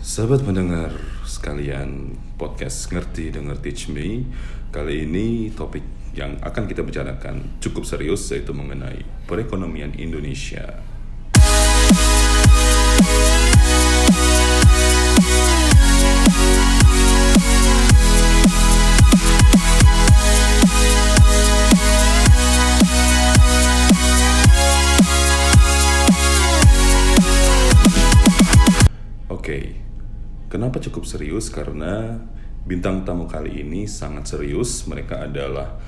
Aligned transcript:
Sahabat 0.00 0.40
pendengar 0.48 0.96
sekalian 1.28 2.16
podcast 2.40 2.88
Ngerti 2.88 3.36
Dengar 3.36 3.60
Teach 3.60 3.92
Me 3.92 4.24
Kali 4.72 5.04
ini 5.04 5.52
topik 5.52 5.84
yang 6.16 6.40
akan 6.40 6.64
kita 6.64 6.80
bicarakan 6.80 7.60
cukup 7.60 7.84
serius 7.84 8.24
yaitu 8.32 8.56
mengenai 8.56 9.04
perekonomian 9.28 9.92
Indonesia 10.00 10.80
kenapa 30.50 30.82
cukup 30.82 31.06
serius? 31.06 31.48
Karena 31.48 32.18
bintang 32.66 33.06
tamu 33.06 33.24
kali 33.24 33.62
ini 33.62 33.86
sangat 33.86 34.26
serius. 34.28 34.84
Mereka 34.84 35.30
adalah 35.30 35.78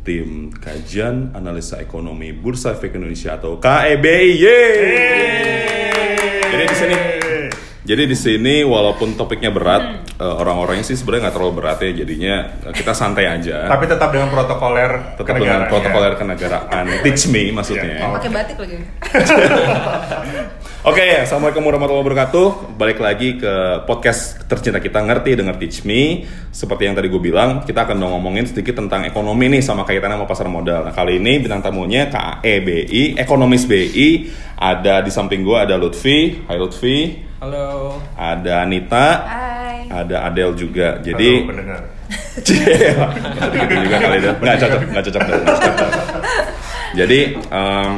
tim 0.00 0.52
kajian 0.52 1.32
analisa 1.32 1.76
ekonomi 1.76 2.32
Bursa 2.32 2.72
Efek 2.72 2.94
Indonesia 2.94 3.34
atau 3.34 3.56
KEBI. 3.56 4.24
Yeay! 4.36 5.88
Jadi 6.50 6.64
di 6.66 6.76
sini, 6.76 6.96
jadi 7.80 8.02
di 8.04 8.16
sini 8.16 8.54
walaupun 8.60 9.14
topiknya 9.14 9.48
berat, 9.48 9.82
eh, 10.18 10.24
orang-orangnya 10.24 10.82
sih 10.82 10.98
sebenarnya 10.98 11.28
nggak 11.28 11.36
terlalu 11.36 11.52
berat 11.56 11.78
ya. 11.80 11.90
Jadinya 11.94 12.34
eh, 12.66 12.72
kita 12.74 12.92
santai 12.92 13.24
aja. 13.28 13.64
Tapi 13.64 13.84
tetap 13.86 14.10
dengan 14.10 14.28
protokoler 14.28 15.16
Tetap 15.16 15.36
dengan 15.36 15.64
kenegaraan, 15.64 15.70
protokoler 15.70 16.12
ya. 16.12 16.18
kenegaraan. 16.18 16.84
Teach 17.06 17.24
me 17.28 17.42
maksudnya. 17.50 17.96
Iya. 17.96 18.08
pakai 18.10 18.30
batik 18.30 18.56
lagi 18.58 18.76
Oke 20.80 21.04
ya, 21.04 21.28
assalamualaikum 21.28 21.60
warahmatullahi 21.60 22.08
wabarakatuh. 22.08 22.72
Balik 22.80 23.04
lagi 23.04 23.36
ke 23.36 23.84
podcast 23.84 24.40
tercinta 24.48 24.80
kita 24.80 25.04
ngerti 25.04 25.36
dengan 25.36 25.52
Teach 25.60 25.84
Me. 25.84 26.24
Seperti 26.48 26.88
yang 26.88 26.96
tadi 26.96 27.12
gue 27.12 27.20
bilang, 27.20 27.60
kita 27.68 27.84
akan 27.84 28.00
ngomongin 28.00 28.48
sedikit 28.48 28.80
tentang 28.80 29.04
ekonomi 29.04 29.52
nih 29.52 29.60
sama 29.60 29.84
kaitannya 29.84 30.16
sama 30.16 30.24
pasar 30.24 30.48
modal. 30.48 30.88
Nah 30.88 30.96
kali 30.96 31.20
ini 31.20 31.36
bintang 31.36 31.60
tamunya 31.60 32.08
KEBI, 32.08 33.20
ekonomis 33.20 33.68
BI. 33.68 34.32
Ada 34.56 35.04
di 35.04 35.12
samping 35.12 35.44
gue 35.44 35.52
ada 35.60 35.76
Lutfi, 35.76 36.48
Hai 36.48 36.56
Lutfi. 36.56 37.28
Halo. 37.44 38.00
Ada 38.16 38.64
Anita, 38.64 39.06
Hai 39.28 39.84
ada 39.84 40.32
Adel 40.32 40.56
juga. 40.56 40.96
Halo, 40.96 41.04
Jadi 41.04 41.28
pendengar. 41.44 41.80
gitu 42.40 43.74
juga 43.84 43.96
kali 44.00 44.16
itu 44.16 44.30
nggak 44.32 44.56
cocok 44.64 44.80
nggak 44.90 45.04
cocok 45.06 45.20
nggak 45.28 45.40
cocok. 45.46 45.90
jadi 46.96 47.20
em, 47.52 47.90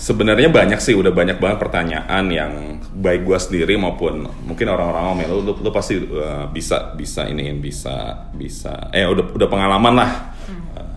sebenarnya 0.00 0.48
banyak 0.48 0.80
sih 0.80 0.96
udah 0.96 1.12
banyak 1.12 1.36
banget 1.36 1.60
pertanyaan 1.60 2.24
yang 2.32 2.52
baik 2.96 3.28
gua 3.28 3.36
sendiri 3.36 3.76
maupun 3.76 4.24
mungkin 4.48 4.72
orang-orang 4.72 5.04
ngomel 5.12 5.28
lu, 5.28 5.40
lu, 5.44 5.52
lu 5.60 5.70
pasti 5.70 6.00
uh, 6.00 6.48
bisa 6.48 6.96
bisa 6.96 7.28
iniin 7.28 7.60
bisa 7.60 8.26
bisa 8.32 8.88
eh 8.96 9.04
udah 9.04 9.36
udah 9.36 9.48
pengalaman 9.52 9.94
lah 10.00 10.10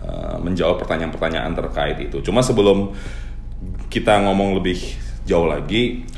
uh, 0.08 0.36
menjawab 0.40 0.80
pertanyaan-pertanyaan 0.80 1.52
terkait 1.52 2.00
itu. 2.00 2.24
Cuma 2.24 2.40
sebelum 2.40 2.96
kita 3.92 4.24
ngomong 4.24 4.56
lebih 4.56 4.80
jauh 5.28 5.44
lagi 5.44 6.08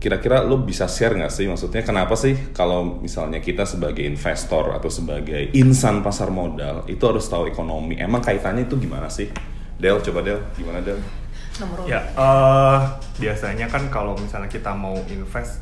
kira-kira 0.00 0.40
lu 0.40 0.64
bisa 0.64 0.88
share 0.88 1.12
nggak 1.12 1.28
sih? 1.28 1.44
Maksudnya 1.44 1.84
kenapa 1.84 2.16
sih 2.16 2.56
kalau 2.56 3.04
misalnya 3.04 3.44
kita 3.44 3.68
sebagai 3.68 4.00
investor 4.00 4.72
atau 4.72 4.88
sebagai 4.88 5.52
insan 5.52 6.00
pasar 6.00 6.32
modal 6.32 6.88
itu 6.88 7.04
harus 7.04 7.28
tahu 7.28 7.52
ekonomi? 7.52 8.00
Emang 8.00 8.24
kaitannya 8.24 8.64
itu 8.64 8.80
gimana 8.80 9.12
sih? 9.12 9.28
Del 9.76 10.00
coba 10.00 10.24
Del 10.24 10.40
gimana 10.56 10.80
Del 10.80 11.19
nomor 11.60 11.84
Ya, 11.84 12.00
eh, 12.02 12.78
biasanya 13.20 13.66
kan 13.68 13.86
kalau 13.92 14.16
misalnya 14.16 14.48
kita 14.48 14.72
mau 14.72 14.96
invest, 15.06 15.60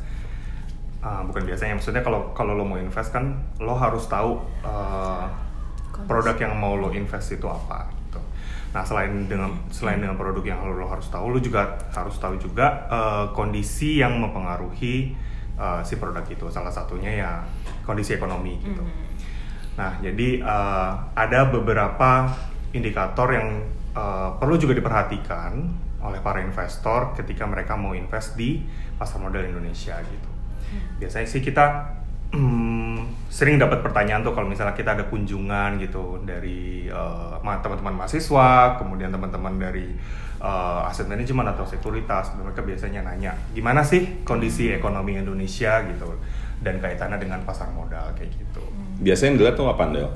ah, 1.03 1.21
bukan 1.27 1.43
biasanya, 1.43 1.75
maksudnya 1.75 2.01
kalau 2.01 2.31
kalau 2.31 2.55
lo 2.55 2.63
mau 2.63 2.79
invest 2.79 3.11
kan 3.11 3.35
lo 3.59 3.75
harus 3.75 4.07
tahu 4.07 4.39
eh, 4.63 5.25
produk 6.07 6.35
yang 6.39 6.55
mau 6.55 6.79
lo 6.79 6.95
invest 6.95 7.35
itu 7.35 7.45
apa. 7.45 7.91
Gitu. 7.91 8.19
Nah, 8.71 8.83
selain 8.87 9.27
dengan 9.27 9.51
selain 9.69 9.99
dengan 9.99 10.15
produk 10.15 10.41
yang 10.41 10.63
lo, 10.63 10.73
lo 10.79 10.87
harus 10.87 11.11
tahu, 11.11 11.35
lo 11.35 11.39
juga 11.43 11.75
harus 11.91 12.15
tahu 12.15 12.39
juga 12.39 12.87
eh, 12.87 13.25
kondisi 13.35 13.99
yang 13.99 14.15
mempengaruhi 14.17 15.11
eh, 15.59 15.81
si 15.83 15.99
produk 15.99 16.23
itu. 16.25 16.47
Salah 16.47 16.71
satunya 16.71 17.11
ya 17.11 17.31
kondisi 17.83 18.15
ekonomi 18.15 18.55
gitu. 18.63 18.83
Nah, 19.75 19.95
jadi 19.99 20.43
eh, 20.43 20.91
ada 21.15 21.39
beberapa 21.51 22.31
indikator 22.71 23.31
yang 23.31 23.47
eh, 23.95 24.29
perlu 24.39 24.55
juga 24.55 24.75
diperhatikan 24.77 25.87
oleh 25.99 26.19
para 26.23 26.39
investor 26.39 27.13
ketika 27.15 27.43
mereka 27.43 27.75
mau 27.75 27.91
invest 27.91 28.39
di 28.39 28.63
pasar 28.95 29.19
modal 29.19 29.43
Indonesia 29.43 29.99
gitu. 29.99 30.29
Biasanya 31.01 31.27
sih 31.27 31.41
kita 31.41 31.65
hmm, 32.31 33.29
sering 33.31 33.57
dapat 33.57 33.81
pertanyaan 33.81 34.21
tuh 34.21 34.31
kalau 34.31 34.47
misalnya 34.47 34.77
kita 34.77 34.95
ada 34.95 35.05
kunjungan 35.09 35.81
gitu 35.81 36.21
dari 36.23 36.87
ma- 37.41 37.59
teman-teman 37.59 38.05
mahasiswa, 38.05 38.77
kemudian 38.77 39.09
teman-teman 39.09 39.57
dari 39.57 39.91
eh, 40.39 40.89
aset 40.89 41.09
manajemen 41.09 41.47
atau 41.51 41.65
sekuritas, 41.65 42.37
mereka 42.37 42.61
biasanya 42.61 43.03
nanya 43.03 43.33
gimana 43.51 43.81
sih 43.81 44.23
kondisi 44.23 44.71
ekonomi 44.71 45.19
Indonesia? 45.19 45.83
gitu 45.89 46.15
dan 46.59 46.75
kaitannya 46.83 47.17
dengan 47.19 47.39
pasar 47.47 47.71
modal 47.71 48.11
kayak 48.19 48.35
gitu. 48.35 48.63
Biasanya 48.99 49.27
yang 49.31 49.37
dilihat 49.39 49.55
tuh 49.55 49.67
apa 49.71 49.83
Del 49.95 50.11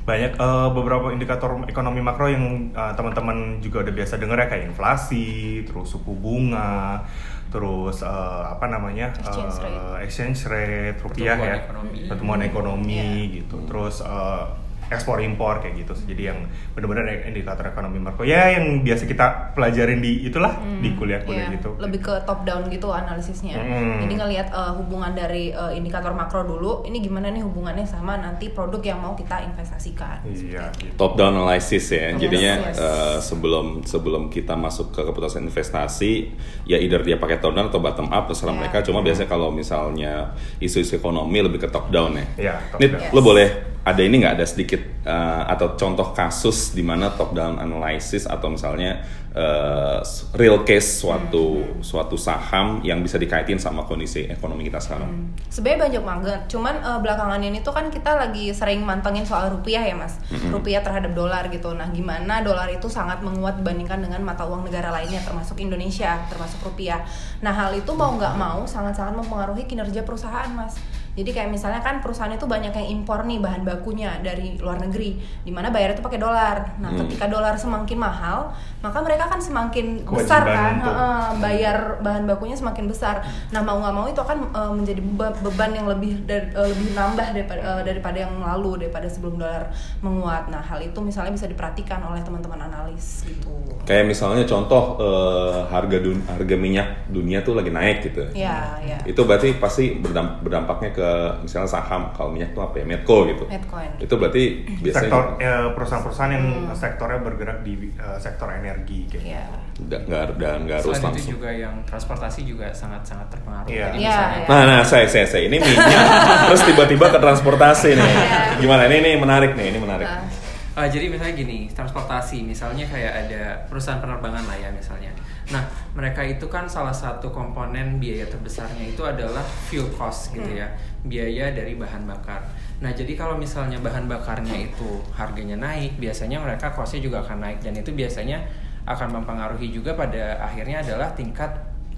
banyak 0.00 0.32
eh, 0.34 0.68
beberapa 0.70 1.10
indikator 1.10 1.60
ekonomi 1.64 2.00
makro 2.00 2.26
yang 2.26 2.44
eh, 2.70 2.92
teman-teman 2.94 3.36
juga 3.58 3.82
udah 3.82 3.94
biasa 3.94 4.16
dengar 4.16 4.38
ya 4.38 4.46
kayak 4.48 4.64
inflasi, 4.68 5.28
terus 5.62 5.86
suku 5.88 6.12
bunga, 6.12 7.04
terus 7.48 8.00
eh, 8.00 8.08
apa 8.46 8.66
namanya 8.66 9.12
Exchange 9.12 9.56
eh, 9.56 9.62
rate. 9.62 9.98
exchange 10.02 10.38
rate 10.46 10.98
rupiah 10.98 11.34
Pertumbuhan 11.34 11.44
ya, 11.46 11.56
ekonomi. 11.60 11.98
pertumbuhan 12.08 12.42
ekonomi 12.42 12.96
Iya. 12.96 13.32
gitu, 13.38 13.56
terus 13.64 14.00
eh, 14.00 14.44
ekspor 14.90 15.22
impor 15.22 15.58
kayak 15.58 15.78
gitu. 15.78 15.94
Jadi 16.04 16.22
yang 16.26 16.38
benar-benar 16.74 17.06
indikator 17.24 17.62
ekonomi 17.64 17.96
makro 17.96 18.22
ya 18.22 18.50
yang 18.52 18.82
biasa 18.82 19.06
kita 19.06 19.54
pelajarin 19.54 19.98
di 19.98 20.26
itulah 20.26 20.50
di 20.76 20.92
kuliah-kuliah 20.92 21.46
Iya, 21.46 21.56
gitu. 21.56 21.70
lebih 21.78 22.02
ke 22.02 22.14
top 22.22 22.42
down 22.42 22.66
gitu 22.66 22.90
analisisnya. 22.90 23.54
Hmm. 23.54 24.02
Jadi 24.02 24.14
ngelihat 24.16 24.50
eh, 24.50 24.72
hubungan 24.74 25.14
dari 25.14 25.50
eh, 25.50 25.72
indikator 25.72 26.10
makro 26.10 26.42
dulu, 26.42 26.82
ini 26.82 26.98
gimana 26.98 27.30
nih 27.30 27.40
hubungannya 27.40 27.82
sama 27.82 28.16
nanti 28.16 28.50
produk 28.50 28.82
yang 28.84 28.98
mau 28.98 29.14
kita 29.14 29.40
investasikan. 29.42 30.26
Iya. 30.26 30.74
Gitu. 30.74 30.92
top 30.96 31.14
down 31.14 31.32
analysis 31.32 31.86
ya. 31.88 32.10
Yes, 32.10 32.18
Jadinya 32.18 32.54
yes. 32.66 32.76
eh, 32.76 33.18
sebelum 33.20 33.66
sebelum 33.82 34.26
kita 34.26 34.52
masuk 34.52 34.90
ke 34.90 35.00
keputusan 35.00 35.46
investasi, 35.46 36.34
ya 36.64 36.76
either 36.76 37.00
dia 37.00 37.14
pakai 37.14 37.38
top 37.38 37.54
down 37.54 37.68
atau 37.68 37.78
bottom 37.78 38.10
up 38.10 38.26
terserah 38.26 38.50
Ya. 38.50 38.58
mereka. 38.58 38.82
Cuma 38.82 39.00
biasanya 39.00 39.28
kalau 39.28 39.48
misalnya 39.48 40.34
isu-isu 40.58 40.96
ekonomi 40.96 41.38
lebih 41.38 41.60
ke 41.60 41.68
top 41.68 41.88
down 41.88 42.12
ya. 42.12 42.26
Iya, 42.36 42.54
top 42.68 42.78
Nit, 42.80 42.90
down. 42.90 43.02
lo 43.08 43.20
Yes. 43.20 43.24
boleh 43.24 43.48
ada 43.80 44.02
ini 44.04 44.20
nggak 44.20 44.36
ada 44.36 44.46
sedikit 44.46 44.80
eh, 45.08 45.42
atau 45.48 45.72
contoh 45.74 46.12
kasus 46.12 46.76
di 46.76 46.84
mana 46.84 47.08
top 47.16 47.32
down 47.32 47.56
analysis 47.56 48.28
atau 48.28 48.52
misalnya 48.52 49.00
eh, 49.32 49.98
real 50.36 50.66
case 50.68 51.00
suatu 51.00 51.50
Hmm. 51.50 51.80
suatu 51.80 52.16
saham 52.18 52.84
yang 52.84 53.00
bisa 53.00 53.16
dikaitin 53.16 53.56
sama 53.56 53.86
kondisi 53.88 54.28
ekonomi 54.28 54.68
kita 54.68 54.76
sekarang. 54.82 55.32
Sebenarnya 55.48 55.80
banyak 55.88 56.04
banget, 56.04 56.40
cuman 56.52 56.74
eh, 56.82 56.98
belakangan 57.00 57.40
ini 57.40 57.64
tuh 57.64 57.72
kan 57.72 57.88
kita 57.88 58.20
lagi 58.20 58.52
sering 58.52 58.84
mantengin 58.84 59.24
soal 59.24 59.48
rupiah 59.48 59.80
ya 59.80 59.96
mas, 59.96 60.20
rupiah 60.52 60.84
terhadap 60.84 61.16
dolar 61.16 61.48
gitu. 61.48 61.72
Nah 61.72 61.88
gimana 61.90 62.44
dolar 62.44 62.68
itu 62.68 62.86
sangat 62.92 63.24
menguat 63.24 63.62
dibandingkan 63.62 64.04
dengan 64.04 64.20
mata 64.20 64.44
uang 64.44 64.68
negara 64.68 64.92
lainnya, 64.92 65.24
termasuk 65.24 65.56
Indonesia, 65.62 66.20
termasuk 66.28 66.60
rupiah. 66.60 67.00
Nah 67.40 67.54
hal 67.54 67.72
itu 67.72 67.90
mau 67.96 68.12
nggak 68.14 68.34
mau 68.36 68.68
sangat-sangat 68.68 69.16
mempengaruhi 69.16 69.64
kinerja 69.64 70.04
perusahaan 70.04 70.50
mas. 70.52 70.76
Jadi 71.10 71.30
kayak 71.30 71.50
misalnya 71.50 71.78
kan 71.78 71.98
perusahaan 71.98 72.30
itu 72.30 72.44
banyak 72.44 72.70
yang 72.70 72.88
impor 72.92 73.22
nih 73.22 73.38
bahan 73.38 73.62
bakunya 73.62 74.14
dari 74.20 74.54
luar 74.56 74.78
negeri, 74.78 75.14
di 75.42 75.50
mana 75.50 75.68
bayar 75.68 75.92
itu 75.92 76.00
pakai 76.00 76.16
dolar. 76.16 76.78
Nah 76.78 76.90
Hmm. 76.90 77.02
ketika 77.02 77.26
dolar 77.26 77.54
semakin 77.54 77.98
mahal, 77.98 78.54
maka 78.78 78.98
mereka 79.00 79.26
kan 79.26 79.36
semakin 79.36 80.06
besar 80.06 80.42
Kewajiban 80.42 80.54
kan, 80.54 80.72
untuk- 80.76 80.94
Heeh, 80.94 81.26
bayar 81.38 81.76
bahan 82.00 82.24
bakunya 82.24 82.54
semakin 82.54 82.86
besar. 82.86 83.20
Nah 83.50 83.60
mau 83.60 83.78
nggak 83.78 83.92
mau 83.92 84.06
itu 84.06 84.18
akan 84.18 84.38
eh, 84.50 84.72
menjadi 84.72 85.00
beba- 85.00 85.36
beban 85.40 85.70
yang 85.72 85.86
lebih 85.86 86.24
dari- 86.24 86.50
eh, 86.50 86.66
lebih 86.68 86.88
nambah 86.92 87.26
daripada 87.32 87.60
eh, 87.60 87.82
daripada 87.82 88.18
yang 88.18 88.34
lalu 88.38 88.70
daripada 88.80 89.06
sebelum 89.06 89.34
dolar 89.36 89.68
menguat. 90.00 90.46
Nah 90.46 90.60
hal 90.60 90.78
itu 90.78 90.98
misalnya 91.00 91.34
bisa 91.34 91.44
diperhatikan 91.44 92.00
oleh 92.02 92.22
teman-teman 92.22 92.60
analis 92.62 93.26
gitu. 93.26 93.50
Kayak 93.82 94.06
misalnya 94.06 94.46
contoh 94.46 94.96
eh, 94.96 95.58
harga 95.68 95.98
dun- 95.98 96.24
harga 96.24 96.54
minyak 96.54 96.88
dunia 97.08 97.42
tuh 97.42 97.58
lagi 97.58 97.68
naik 97.68 98.06
gitu. 98.06 98.22
Ya 98.32 98.78
ya. 98.80 98.98
Itu 99.04 99.26
berarti 99.26 99.56
pasti 99.56 99.96
berdam- 99.96 100.38
berdampaknya 100.40 100.90
ke 100.92 100.99
misalnya 101.38 101.70
saham 101.70 102.10
kalau 102.10 102.28
minyak 102.28 102.50
tuh 102.50 102.62
apa 102.62 102.76
ya 102.76 102.84
Medco 102.84 103.24
gitu. 103.24 103.44
Medcoin. 103.44 103.90
Itu 103.96 104.14
berarti 104.14 104.42
biasanya 104.78 105.02
sektor 105.06 105.22
eh, 105.36 105.68
perusahaan-perusahaan 105.72 106.32
yang 106.32 106.44
sektornya 106.72 107.20
bergerak 107.20 107.58
di 107.60 107.72
eh, 107.90 108.18
sektor 108.18 108.48
energi 108.48 108.98
kayak 109.06 109.24
Ya. 109.26 109.44
nggak 109.80 110.00
nggak 110.06 110.22
dan 110.36 110.58
nggak 110.64 110.78
harus 110.78 110.92
Selain 110.92 111.00
itu 111.00 111.08
langsung. 111.16 111.32
juga 111.34 111.50
yang 111.50 111.74
transportasi 111.82 112.40
juga 112.42 112.66
sangat-sangat 112.70 113.26
terpengaruh. 113.28 113.68
Iya. 113.68 113.86
Jadi 113.86 113.98
Iya, 113.98 114.08
misalnya 114.08 114.36
iya. 114.36 114.48
Nah, 114.48 114.62
nah, 114.66 114.80
saya, 114.82 115.06
saya, 115.06 115.24
saya 115.24 115.42
ini 115.44 115.56
minyak, 115.56 116.04
terus 116.48 116.62
tiba-tiba 116.64 117.06
ke 117.08 117.18
transportasi 117.18 117.88
nih. 117.92 118.12
Gimana? 118.58 118.84
Ini, 118.84 118.96
ini 118.98 119.10
menarik 119.16 119.52
nih, 119.52 119.66
ini 119.68 119.78
menarik. 119.78 120.04
Nah, 120.04 120.24
Uh, 120.70 120.86
jadi 120.86 121.10
misalnya 121.10 121.34
gini, 121.34 121.66
transportasi, 121.66 122.46
misalnya 122.46 122.86
kayak 122.86 123.26
ada 123.26 123.42
perusahaan 123.66 123.98
penerbangan 123.98 124.46
lah 124.46 124.54
ya 124.54 124.70
misalnya. 124.70 125.10
Nah, 125.50 125.66
mereka 125.98 126.22
itu 126.22 126.46
kan 126.46 126.70
salah 126.70 126.94
satu 126.94 127.30
komponen 127.34 127.98
biaya 127.98 128.26
terbesarnya 128.30 128.94
itu 128.94 129.02
adalah 129.02 129.42
fuel 129.42 129.90
cost 129.94 130.30
gitu 130.30 130.46
ya, 130.46 130.70
biaya 131.02 131.50
dari 131.50 131.74
bahan 131.74 132.06
bakar. 132.06 132.42
Nah, 132.80 132.94
jadi 132.94 133.18
kalau 133.18 133.34
misalnya 133.34 133.82
bahan 133.82 134.06
bakarnya 134.06 134.70
itu 134.70 135.02
harganya 135.12 135.58
naik, 135.58 135.98
biasanya 135.98 136.38
mereka 136.38 136.70
costnya 136.70 137.02
juga 137.02 137.26
akan 137.26 137.42
naik 137.42 137.58
dan 137.60 137.74
itu 137.74 137.90
biasanya 137.90 138.40
akan 138.86 139.20
mempengaruhi 139.20 139.74
juga 139.74 139.92
pada 139.98 140.40
akhirnya 140.40 140.80
adalah 140.80 141.12
tingkat 141.12 141.50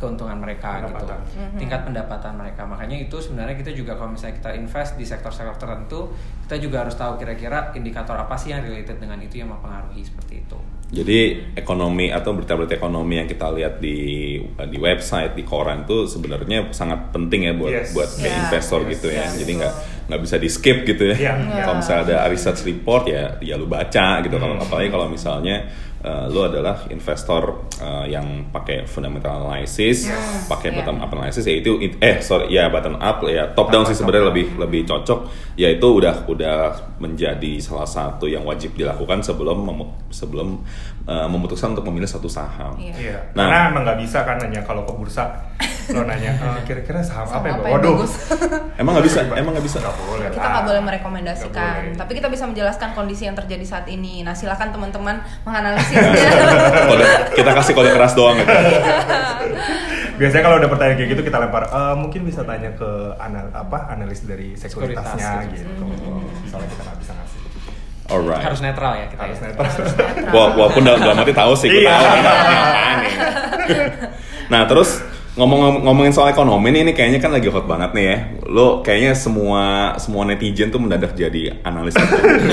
keuntungan 0.02 0.34
mereka 0.34 0.82
Pendapatan. 0.82 1.14
gitu 1.22 1.60
tingkat 1.62 1.80
pendapatan 1.86 2.34
mereka. 2.34 2.66
Makanya 2.66 3.06
itu 3.06 3.16
sebenarnya 3.22 3.54
kita 3.54 3.70
juga 3.70 3.94
kalau 3.94 4.10
misalnya 4.10 4.34
kita 4.42 4.50
invest 4.58 4.98
di 4.98 5.06
sektor-sektor 5.06 5.54
tertentu 5.54 6.10
kita 6.42 6.58
juga 6.58 6.82
harus 6.82 6.98
tahu 6.98 7.22
kira-kira 7.22 7.70
indikator 7.78 8.18
apa 8.18 8.34
sih 8.34 8.50
yang 8.50 8.66
related 8.66 8.98
dengan 8.98 9.22
itu 9.22 9.38
yang 9.38 9.54
mempengaruhi 9.54 10.02
seperti 10.02 10.42
itu 10.42 10.58
Jadi 10.92 11.18
ekonomi 11.56 12.12
atau 12.12 12.36
berita-berita 12.36 12.76
ekonomi 12.76 13.16
yang 13.16 13.24
kita 13.24 13.48
lihat 13.48 13.80
di 13.80 14.36
di 14.68 14.76
website 14.76 15.32
di 15.32 15.40
koran 15.40 15.88
itu 15.88 16.04
sebenarnya 16.04 16.68
sangat 16.68 17.08
penting 17.08 17.48
ya 17.48 17.56
buat 17.56 17.72
Yes. 17.72 17.96
buat 17.96 18.10
kayak 18.12 18.28
Yeah. 18.28 18.42
investor 18.44 18.80
Yes. 18.84 18.90
gitu 18.92 19.08
ya. 19.08 19.24
Yeah, 19.24 19.28
Jadi 19.40 19.52
nggak 19.56 19.74
nggak 20.02 20.20
bisa 20.20 20.36
di 20.36 20.48
skip 20.52 20.78
gitu 20.84 21.04
ya. 21.08 21.16
Iya. 21.16 21.32
Kalau 21.64 21.80
misalnya 21.80 22.02
ada 22.04 22.28
research 22.28 22.60
report 22.68 23.08
ya 23.08 23.40
ya 23.40 23.56
lu 23.56 23.64
baca 23.64 24.20
gitu. 24.20 24.36
Kalau 24.36 24.60
Hmm. 24.60 24.64
apalagi 24.68 24.88
kalau 24.92 25.08
misalnya 25.08 25.64
uh, 26.02 26.26
lu 26.28 26.42
adalah 26.42 26.86
investor 26.90 27.70
uh, 27.78 28.04
yang 28.04 28.50
pakai 28.50 28.84
fundamental 28.84 29.46
analysis, 29.46 30.10
pakai 30.50 30.70
Yeah. 30.72 30.78
bottom 30.80 31.04
up 31.04 31.10
analysis 31.12 31.44
ya 31.44 31.60
itu 31.60 31.76
eh 32.00 32.24
sorry 32.24 32.48
ya 32.48 32.72
bottom 32.72 32.96
up 32.96 33.20
ya 33.28 33.52
top 33.52 33.68
down 33.68 33.84
sih 33.84 33.92
sebenarnya 33.92 34.32
lebih 34.32 34.56
lebih 34.56 34.88
cocok 34.88 35.28
ya 35.52 35.68
itu 35.68 35.84
udah 35.84 36.24
udah 36.24 36.72
menjadi 36.96 37.60
salah 37.60 37.84
satu 37.84 38.24
yang 38.24 38.40
wajib 38.46 38.72
dilakukan 38.72 39.20
sebelum 39.20 39.68
sebelum 40.08 40.64
uh, 41.04 41.26
memutuskan 41.26 41.72
untuk 41.72 41.84
memilih 41.84 42.06
satu 42.06 42.26
saham. 42.26 42.74
Iya. 42.74 42.94
Iya, 42.94 43.18
Nah. 43.32 43.44
karena 43.44 43.58
emang 43.68 43.82
nggak 43.82 43.98
bisa 44.00 44.18
kan 44.22 44.36
nanya 44.36 44.60
kalau 44.60 44.82
ke 44.82 44.92
bursa 44.92 45.24
lo 45.88 46.02
nanya 46.02 46.30
"Eh, 46.52 46.60
kira-kira 46.62 46.98
saham, 47.00 47.24
Saham 47.24 47.38
apa 47.38 47.46
ya? 47.46 47.52
apa 47.52 47.58
Bang?" 47.58 47.68
yang 47.68 47.76
Waduh, 47.76 47.94
bagus? 47.96 48.12
Emang 48.80 48.92
nggak 48.94 49.06
bisa? 49.06 49.18
Emang 49.32 49.52
nggak 49.52 49.66
bisa? 49.66 49.76
Nggak 49.78 49.96
boleh 50.00 50.26
kita 50.28 50.46
nggak 50.48 50.64
boleh 50.64 50.80
merekomendasikan 50.82 51.74
boleh. 51.84 51.96
tapi 51.96 52.12
kita 52.14 52.28
bisa 52.28 52.44
menjelaskan 52.44 52.88
kondisi 52.92 53.22
yang 53.24 53.34
terjadi 53.34 53.64
saat 53.64 53.86
ini 53.86 54.22
nah 54.22 54.32
silakan 54.32 54.70
teman-teman 54.70 55.16
menganalisisnya 55.42 56.02
kita 57.38 57.50
kasih 57.52 57.72
kode 57.72 57.90
keras 57.90 58.12
doang 58.12 58.36
gitu. 58.36 58.52
Biasanya 60.12 60.42
kalau 60.44 60.56
ada 60.56 60.68
pertanyaan 60.68 60.96
kayak 60.96 61.10
gitu 61.10 61.22
kita 61.24 61.38
lempar, 61.40 61.66
"Eh, 61.66 61.94
mungkin 61.96 62.22
bisa 62.22 62.44
tanya 62.44 62.70
ke 62.70 62.90
anal 63.18 63.48
apa 63.50 63.90
analis 63.90 64.22
dari 64.22 64.54
Sekuritas, 64.54 65.02
sekuritasnya 65.02 65.30
sekuritas. 65.42 65.58
gitu. 65.58 65.84
Soalnya 66.46 66.68
kita 66.70 66.82
nggak 66.84 66.98
bisa 67.00 67.12
ngasih. 67.12 67.41
Alright. 68.12 68.44
harus 68.44 68.60
netral 68.60 68.92
ya 68.94 69.06
kita 69.08 69.22
Harus 69.22 69.38
ya. 69.38 69.44
netral. 69.48 69.68
Wah, 70.30 70.48
walaupun 70.52 70.82
dalam 70.82 71.00
dalam 71.00 71.16
arti 71.16 71.32
tahu 71.32 71.52
sih, 71.54 71.66
gue 71.66 71.80
Iya. 71.80 71.90
tahu 71.90 72.04
nih, 72.04 72.22
apaan 72.22 72.96
nih. 72.98 73.12
Nah 74.48 74.62
terus 74.64 75.00
ngomong 75.32 75.80
ngomongin 75.80 76.12
soal 76.12 76.28
ekonomi 76.28 76.68
nih, 76.68 76.80
ini 76.82 76.92
kayaknya 76.92 77.18
kan 77.18 77.32
lagi 77.32 77.48
hot 77.48 77.64
banget 77.64 77.90
nih 77.92 78.04
ya. 78.04 78.16
Lo 78.46 78.84
kayaknya 78.84 79.16
semua 79.16 79.62
semua 79.96 80.22
netizen 80.22 80.68
tuh 80.68 80.76
mendadak 80.76 81.16
jadi 81.16 81.56
analis 81.62 81.96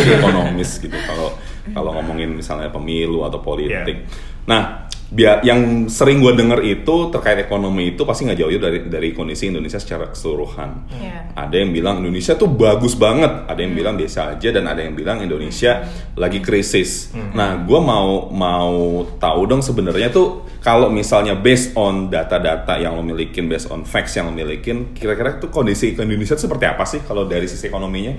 ekonomis 0.09 0.79
gitu. 0.79 0.95
Kalau 0.95 1.35
kalau 1.69 1.91
ngomongin 1.93 2.33
misalnya 2.33 2.71
pemilu 2.71 3.21
atau 3.21 3.37
politik. 3.39 4.07
Nah, 4.47 4.88
biar 5.09 5.41
yang 5.41 5.89
sering 5.89 6.21
gue 6.21 6.37
denger 6.37 6.61
itu 6.61 7.09
terkait 7.09 7.41
ekonomi 7.41 7.97
itu 7.97 8.05
pasti 8.05 8.29
nggak 8.29 8.39
jauh 8.45 8.61
dari 8.61 8.79
dari 8.85 9.09
kondisi 9.09 9.49
Indonesia 9.49 9.81
secara 9.81 10.13
keseluruhan. 10.13 10.85
Iya. 10.93 11.33
Ada 11.33 11.55
yang 11.65 11.73
bilang 11.73 12.05
Indonesia 12.05 12.37
tuh 12.37 12.45
bagus 12.45 12.93
banget, 12.93 13.49
ada 13.49 13.57
yang 13.57 13.73
bilang 13.73 13.97
biasa 13.97 14.37
aja, 14.37 14.49
dan 14.53 14.69
ada 14.69 14.85
yang 14.85 14.93
bilang 14.93 15.17
Indonesia 15.25 15.81
lagi 16.13 16.45
krisis. 16.45 17.09
Nah, 17.33 17.57
gue 17.65 17.79
mau 17.81 18.29
mau 18.29 19.01
tahu 19.17 19.41
dong 19.49 19.65
sebenarnya 19.65 20.13
tuh 20.13 20.45
kalau 20.61 20.93
misalnya 20.93 21.33
based 21.33 21.73
on 21.73 22.13
data-data 22.13 22.77
yang 22.77 22.93
lo 22.93 23.01
milikin, 23.01 23.49
based 23.49 23.73
on 23.73 23.87
facts 23.89 24.13
yang 24.13 24.29
lo 24.29 24.33
milikin, 24.35 24.93
kira-kira 24.93 25.41
tuh 25.41 25.49
kondisi 25.49 25.97
Indonesia 25.97 26.37
tuh 26.37 26.45
seperti 26.45 26.65
apa 26.69 26.85
sih 26.85 27.01
kalau 27.01 27.25
dari 27.25 27.49
sisi 27.49 27.65
ekonominya? 27.65 28.13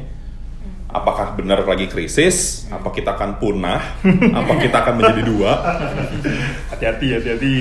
Apakah 0.90 1.32
benar 1.32 1.62
lagi 1.62 1.86
krisis? 1.86 2.66
Apa 2.66 2.90
kita 2.90 3.14
akan 3.14 3.38
punah? 3.38 3.78
Apa 4.38 4.52
kita 4.56 4.76
akan 4.80 4.94
menjadi 4.96 5.22
dua? 5.22 5.52
Hati-hati, 6.68 7.06
hati-hati. 7.14 7.54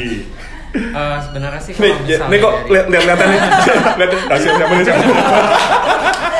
Eh, 0.70 1.18
sebenarnya 1.20 1.58
sih 1.60 1.74
Nih, 1.74 1.82
kalau 1.82 2.06
ya- 2.06 2.22
misalnya 2.22 2.30
nih 2.30 2.40
kok 2.40 2.54
dari- 2.54 2.70
lihat 2.70 2.86
lihat 2.88 3.04
lihat 3.06 3.20
nih. 3.20 3.40
Lihat 4.00 4.10
nih, 4.10 4.20
hasil 4.28 4.52
siapa 4.52 4.70
nih 4.72 4.86
siapa? 4.86 5.04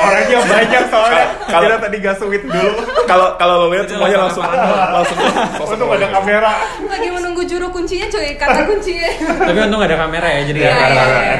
Orangnya 0.00 0.38
banyak 0.40 0.84
soalnya. 0.86 1.24
Kalau- 1.44 1.66
Kita 1.66 1.78
tadi 1.80 1.96
gas 2.00 2.16
sweet 2.16 2.42
dulu. 2.44 2.70
Kalau 3.04 3.26
kalau 3.36 3.54
lo 3.56 3.66
lihat 3.68 3.86
semuanya 3.86 4.18
langsung 4.20 4.42
langsung 4.46 5.18
Untung 5.68 5.90
ada 5.90 6.08
kamera. 6.08 6.52
lagi 6.80 7.08
menunggu 7.08 7.42
juru 7.42 7.66
kuncinya 7.70 8.06
cuy 8.08 8.34
kata 8.34 8.60
kuncinya 8.64 9.10
tapi 9.40 9.58
untung 9.60 9.78
ada 9.80 9.96
kamera 9.96 10.26
ya 10.28 10.40
jadi 10.44 10.58
Iya, 10.58 10.66
iya, 10.66 10.74
kelihatan. 10.76 11.06
iya. 11.20 11.38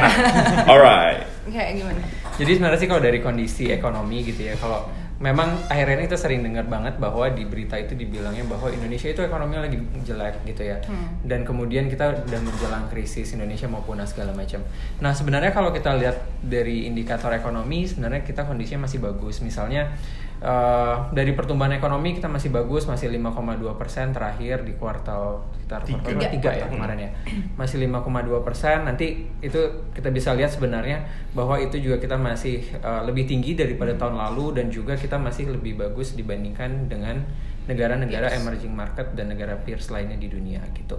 Alright. 0.65 1.19
kayak 1.47 1.71
gimana 1.77 2.01
Jadi 2.33 2.51
sebenarnya 2.53 2.79
sih 2.79 2.89
kalau 2.89 2.99
dari 2.99 3.19
kondisi 3.19 3.65
ekonomi 3.69 4.25
gitu 4.25 4.41
ya, 4.43 4.55
kalau 4.57 4.87
memang 5.21 5.69
akhirnya 5.69 6.01
ini 6.01 6.05
kita 6.09 6.17
sering 6.17 6.41
dengar 6.41 6.65
banget 6.65 6.97
bahwa 6.97 7.29
di 7.29 7.45
berita 7.45 7.77
itu 7.77 7.93
dibilangnya 7.93 8.41
bahwa 8.49 8.73
Indonesia 8.73 9.05
itu 9.13 9.21
ekonominya 9.21 9.69
lagi 9.69 9.77
jelek 10.01 10.49
gitu 10.49 10.65
ya, 10.65 10.81
dan 11.29 11.45
kemudian 11.45 11.93
kita 11.93 12.25
udah 12.25 12.41
menjelang 12.41 12.89
krisis 12.89 13.37
Indonesia 13.37 13.69
mau 13.69 13.85
punah 13.85 14.09
segala 14.09 14.33
macam. 14.33 14.65
Nah 15.05 15.13
sebenarnya 15.13 15.53
kalau 15.53 15.77
kita 15.77 15.93
lihat 16.01 16.25
dari 16.41 16.89
indikator 16.89 17.37
ekonomi, 17.37 17.85
sebenarnya 17.85 18.25
kita 18.25 18.49
kondisinya 18.49 18.89
masih 18.89 19.05
bagus. 19.05 19.45
Misalnya 19.45 19.93
eh, 20.41 20.97
dari 21.13 21.33
pertumbuhan 21.37 21.73
ekonomi 21.77 22.17
kita 22.17 22.29
masih 22.29 22.51
bagus, 22.53 22.89
masih 22.89 23.13
5,2 23.13 23.77
persen 23.77 24.13
terakhir 24.13 24.65
di 24.65 24.75
kuartal 24.77 25.45
sekitar 25.71 25.87
Tiga. 25.87 26.03
kuartal 26.03 26.19
berapa? 26.19 26.35
tiga 26.35 26.51
ya 26.51 26.67
kemarin 26.67 26.99
ya 26.99 27.11
masih 27.55 27.77
5,2 27.87 28.43
persen 28.43 28.79
nanti 28.83 29.07
itu 29.39 29.61
kita 29.95 30.11
bisa 30.11 30.35
lihat 30.35 30.51
sebenarnya 30.51 31.07
bahwa 31.31 31.63
itu 31.63 31.79
juga 31.79 32.03
kita 32.03 32.19
masih 32.19 32.67
uh, 32.83 33.07
lebih 33.07 33.31
tinggi 33.31 33.55
daripada 33.55 33.95
tahun 33.95 34.19
lalu 34.19 34.59
dan 34.59 34.67
juga 34.67 34.99
kita 34.99 35.15
masih 35.15 35.55
lebih 35.55 35.79
bagus 35.79 36.19
dibandingkan 36.19 36.91
dengan 36.91 37.23
negara-negara 37.71 38.35
emerging 38.35 38.75
market 38.75 39.15
dan 39.15 39.31
negara 39.31 39.55
peers 39.55 39.95
lainnya 39.95 40.19
di 40.19 40.27
dunia 40.27 40.59
gitu. 40.75 40.99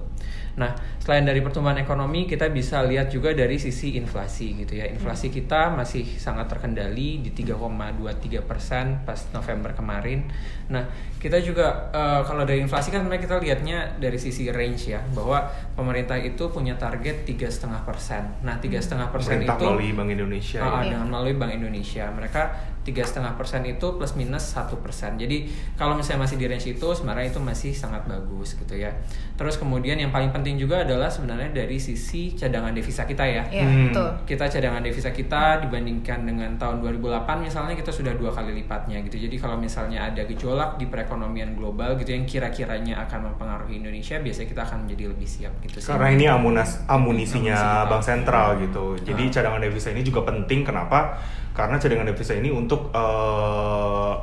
Nah, 0.56 0.72
selain 1.04 1.28
dari 1.28 1.44
pertumbuhan 1.44 1.80
ekonomi, 1.80 2.24
kita 2.28 2.48
bisa 2.48 2.80
lihat 2.88 3.12
juga 3.12 3.36
dari 3.36 3.60
sisi 3.60 4.00
inflasi 4.00 4.64
gitu 4.64 4.80
ya. 4.80 4.88
Inflasi 4.88 5.28
kita 5.28 5.76
masih 5.76 6.08
sangat 6.16 6.48
terkendali 6.48 7.24
di 7.24 7.32
3,23 7.36 8.44
persen 8.44 9.04
pas 9.04 9.20
November 9.36 9.76
kemarin. 9.76 10.28
Nah, 10.72 10.88
kita 11.22 11.38
juga 11.38 11.94
eh, 11.94 12.22
kalau 12.26 12.42
dari 12.42 12.58
inflasi 12.60 12.90
kan 12.90 13.06
sebenarnya 13.06 13.22
kita 13.22 13.38
lihatnya 13.38 13.78
dari 13.96 14.18
sisi 14.18 14.50
range 14.50 14.90
ya, 14.90 14.98
bahwa 15.14 15.46
pemerintah 15.72 16.18
itu 16.18 16.50
punya 16.50 16.74
target 16.76 17.24
tiga 17.24 17.46
setengah 17.46 17.86
persen. 17.86 18.26
Nah, 18.42 18.58
tiga 18.58 18.82
setengah 18.82 19.08
persen 19.08 19.38
Pemerintah 19.38 19.56
itu 19.56 19.66
melalui 19.70 19.92
Bank 19.94 20.10
Indonesia. 20.10 20.60
Ah, 20.60 20.82
ya. 20.82 20.92
dengan 20.92 21.06
melalui 21.08 21.38
Bank 21.38 21.54
Indonesia 21.54 22.10
mereka 22.10 22.50
tiga 22.82 23.06
setengah 23.06 23.38
persen 23.38 23.62
itu 23.62 23.94
plus 23.94 24.18
minus 24.18 24.42
satu 24.42 24.82
persen 24.82 25.14
jadi 25.14 25.46
kalau 25.78 25.94
misalnya 25.94 26.26
masih 26.26 26.42
di 26.42 26.50
range 26.50 26.66
itu 26.66 26.88
sebenarnya 26.90 27.30
itu 27.30 27.38
masih 27.38 27.78
sangat 27.78 28.10
bagus 28.10 28.58
gitu 28.58 28.74
ya 28.74 28.90
terus 29.38 29.62
kemudian 29.62 30.02
yang 30.02 30.10
paling 30.10 30.34
penting 30.34 30.58
juga 30.58 30.82
adalah 30.82 31.06
sebenarnya 31.06 31.54
dari 31.54 31.78
sisi 31.78 32.34
cadangan 32.34 32.74
devisa 32.74 33.06
kita 33.06 33.22
ya 33.22 33.46
Iya, 33.54 33.62
Hmm. 33.62 33.94
betul. 33.94 34.10
kita 34.26 34.50
cadangan 34.50 34.82
devisa 34.82 35.14
kita 35.14 35.62
dibandingkan 35.62 36.26
dengan 36.26 36.58
tahun 36.58 36.82
2008 36.82 37.22
misalnya 37.38 37.78
kita 37.78 37.94
sudah 37.94 38.18
dua 38.18 38.34
kali 38.34 38.50
lipatnya 38.58 38.98
gitu 39.06 39.30
jadi 39.30 39.36
kalau 39.38 39.62
misalnya 39.62 40.10
ada 40.10 40.26
gejolak 40.26 40.82
di 40.82 40.90
perekonomian 40.90 41.11
global 41.20 41.98
gitu 42.00 42.14
yang 42.14 42.24
kira-kiranya 42.24 43.04
akan 43.04 43.34
mempengaruhi 43.34 43.82
Indonesia 43.84 44.22
biasanya 44.22 44.48
kita 44.48 44.62
akan 44.64 44.78
menjadi 44.88 45.04
lebih 45.12 45.28
siap 45.28 45.54
gitu 45.66 45.78
sih 45.82 45.90
Karena 45.92 46.10
ini 46.14 46.26
amunas, 46.30 46.84
amunisinya 46.88 47.56
Amunisi 47.58 47.90
bank 47.92 48.04
sentral 48.06 48.48
gitu. 48.62 48.86
Jadi 49.02 49.24
Ah. 49.28 49.32
cadangan 49.32 49.60
devisa 49.60 49.90
ini 49.92 50.02
juga 50.02 50.22
penting. 50.24 50.64
Kenapa? 50.64 51.20
Karena 51.52 51.76
cadangan 51.76 52.08
devisa 52.08 52.34
ini 52.36 52.48
untuk 52.54 52.94
eh, 52.94 54.14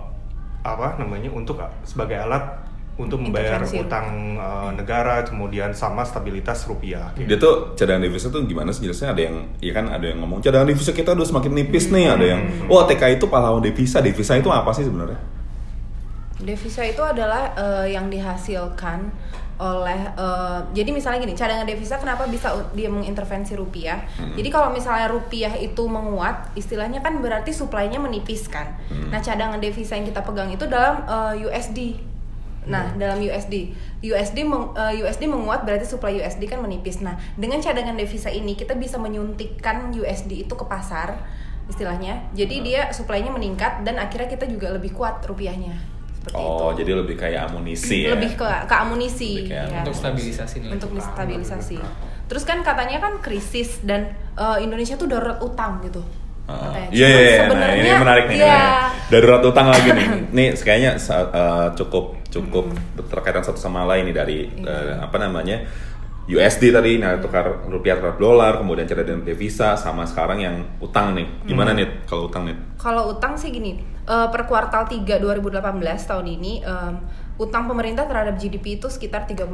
apa 0.64 0.96
namanya? 0.96 1.28
Untuk 1.32 1.60
sebagai 1.84 2.16
alat 2.16 2.64
untuk 2.98 3.22
membayar 3.22 3.62
utang 3.62 4.34
eh, 4.34 4.70
negara, 4.74 5.22
kemudian 5.22 5.70
sama 5.70 6.02
stabilitas 6.02 6.66
rupiah. 6.66 7.14
gitu. 7.14 7.30
Dia 7.30 7.38
tuh 7.38 7.54
cadangan 7.78 8.02
devisa 8.02 8.26
tuh 8.26 8.42
gimana 8.42 8.74
sih 8.74 8.86
jelasnya 8.86 9.14
ada 9.14 9.22
yang 9.22 9.36
ya 9.62 9.70
kan 9.70 9.86
ada 9.86 10.02
yang 10.02 10.18
ngomong 10.18 10.42
cadangan 10.42 10.66
devisa 10.66 10.90
kita 10.90 11.14
udah 11.14 11.26
semakin 11.26 11.52
nipis 11.54 11.94
nih, 11.94 12.10
ada 12.10 12.26
yang 12.26 12.40
wah 12.66 12.84
TK 12.90 13.22
itu 13.22 13.30
pahlawan 13.30 13.62
devisa. 13.62 14.02
Devisa 14.02 14.34
itu 14.34 14.50
apa 14.50 14.74
sih 14.74 14.82
sebenarnya? 14.82 15.37
Devisa 16.38 16.86
itu 16.86 17.02
adalah 17.02 17.50
eh, 17.58 17.98
yang 17.98 18.06
dihasilkan 18.06 19.10
oleh 19.58 20.00
eh, 20.14 20.58
jadi 20.70 20.90
misalnya 20.94 21.18
gini 21.18 21.34
cadangan 21.34 21.66
devisa 21.66 21.98
kenapa 21.98 22.30
bisa 22.30 22.54
dia 22.78 22.86
mengintervensi 22.86 23.58
rupiah? 23.58 24.06
Jadi 24.38 24.48
kalau 24.54 24.70
misalnya 24.70 25.10
rupiah 25.10 25.50
itu 25.58 25.82
menguat 25.90 26.54
istilahnya 26.54 27.02
kan 27.02 27.18
berarti 27.18 27.50
suplainya 27.50 27.98
menipis 27.98 28.46
kan? 28.46 28.78
Nah 29.10 29.18
cadangan 29.18 29.58
devisa 29.58 29.98
yang 29.98 30.06
kita 30.06 30.22
pegang 30.22 30.54
itu 30.54 30.64
dalam 30.70 31.02
eh, 31.06 31.42
USD 31.42 32.06
nah 32.68 32.84
dalam 33.00 33.16
USD 33.16 33.72
USD 34.04 34.44
meng- 34.44 34.76
eh, 34.76 35.00
USD 35.00 35.24
menguat 35.26 35.64
berarti 35.66 35.90
suplai 35.90 36.22
USD 36.22 36.46
kan 36.46 36.62
menipis. 36.62 37.02
Nah 37.02 37.18
dengan 37.34 37.58
cadangan 37.58 37.98
devisa 37.98 38.30
ini 38.30 38.54
kita 38.54 38.78
bisa 38.78 38.94
menyuntikkan 38.94 39.90
USD 39.90 40.46
itu 40.46 40.54
ke 40.54 40.64
pasar 40.70 41.18
istilahnya. 41.66 42.30
Jadi 42.30 42.62
dia 42.62 42.94
suplainya 42.94 43.34
meningkat 43.34 43.82
dan 43.82 43.98
akhirnya 43.98 44.30
kita 44.30 44.46
juga 44.46 44.70
lebih 44.70 44.94
kuat 44.94 45.18
rupiahnya 45.26 45.97
seperti 46.28 46.36
itu 46.38 46.62
Oh, 46.62 46.70
jadi 46.72 46.92
lebih 46.94 47.16
kayak 47.16 47.40
amunisi 47.46 47.98
ya. 48.04 48.12
lebih 48.12 48.30
ke 48.34 48.44
ke 48.64 48.74
amunisi 48.76 49.30
Lebih 49.38 49.50
kayak 49.50 49.66
ya. 49.66 49.78
untuk 49.80 49.94
stabilisasi 49.94 50.54
nilai 50.58 50.72
untuk 50.72 50.90
tukar. 50.92 51.06
stabilisasi 51.10 51.76
Terus 52.28 52.44
kan 52.44 52.60
katanya 52.60 52.98
kan 52.98 53.12
krisis 53.18 53.80
dan 53.82 54.04
uh, 54.34 54.56
Indonesia 54.56 54.94
tuh 54.94 55.08
darurat 55.08 55.40
utang 55.40 55.80
gitu. 55.80 56.04
Uh, 56.44 56.60
Katanya. 56.60 56.88
Iya, 56.90 57.06
iya, 57.06 57.18
iya. 57.18 57.24
Nah, 57.24 57.40
sebenarnya- 57.42 57.76
ini 57.78 57.90
menarik 57.94 58.24
nih. 58.26 58.36
Iya. 58.36 58.44
ini. 58.52 59.08
Darurat 59.08 59.42
utang 59.42 59.66
lagi 59.68 59.88
nih. 59.90 60.06
Nih, 60.36 60.48
kayaknya 60.54 60.90
uh, 61.08 61.72
cukup 61.72 62.04
cukup 62.28 62.68
terkaitan 63.08 63.40
satu 63.40 63.56
sama 63.56 63.84
lain 63.84 64.04
nih 64.04 64.16
dari 64.18 64.38
uh, 64.60 65.00
apa 65.00 65.16
namanya 65.18 65.64
USD 66.28 66.68
tadi, 66.68 67.00
nilai 67.00 67.16
tukar 67.16 67.64
rupiah 67.64 67.96
terhadap 67.96 68.20
dolar, 68.20 68.60
kemudian 68.60 68.84
cadangan 68.84 69.24
devisa, 69.24 69.72
sama 69.74 70.04
sekarang 70.04 70.36
yang 70.38 70.56
utang 70.78 71.16
nih. 71.16 71.24
Gimana 71.42 71.72
nih 71.72 72.04
kalau 72.04 72.28
utang 72.28 72.44
nih? 72.44 72.52
Kalau 72.76 73.08
utang 73.08 73.32
sih 73.32 73.48
gini, 73.48 73.80
eh, 74.08 74.28
per 74.32 74.42
kuartal 74.48 74.88
3 74.88 75.20
2018 75.20 76.08
tahun 76.08 76.26
ini 76.26 76.52
em, 76.64 76.94
utang 77.38 77.70
pemerintah 77.70 78.04
terhadap 78.04 78.34
GDP 78.34 78.82
itu 78.82 78.90
sekitar 78.90 79.24
30%. 79.30 79.46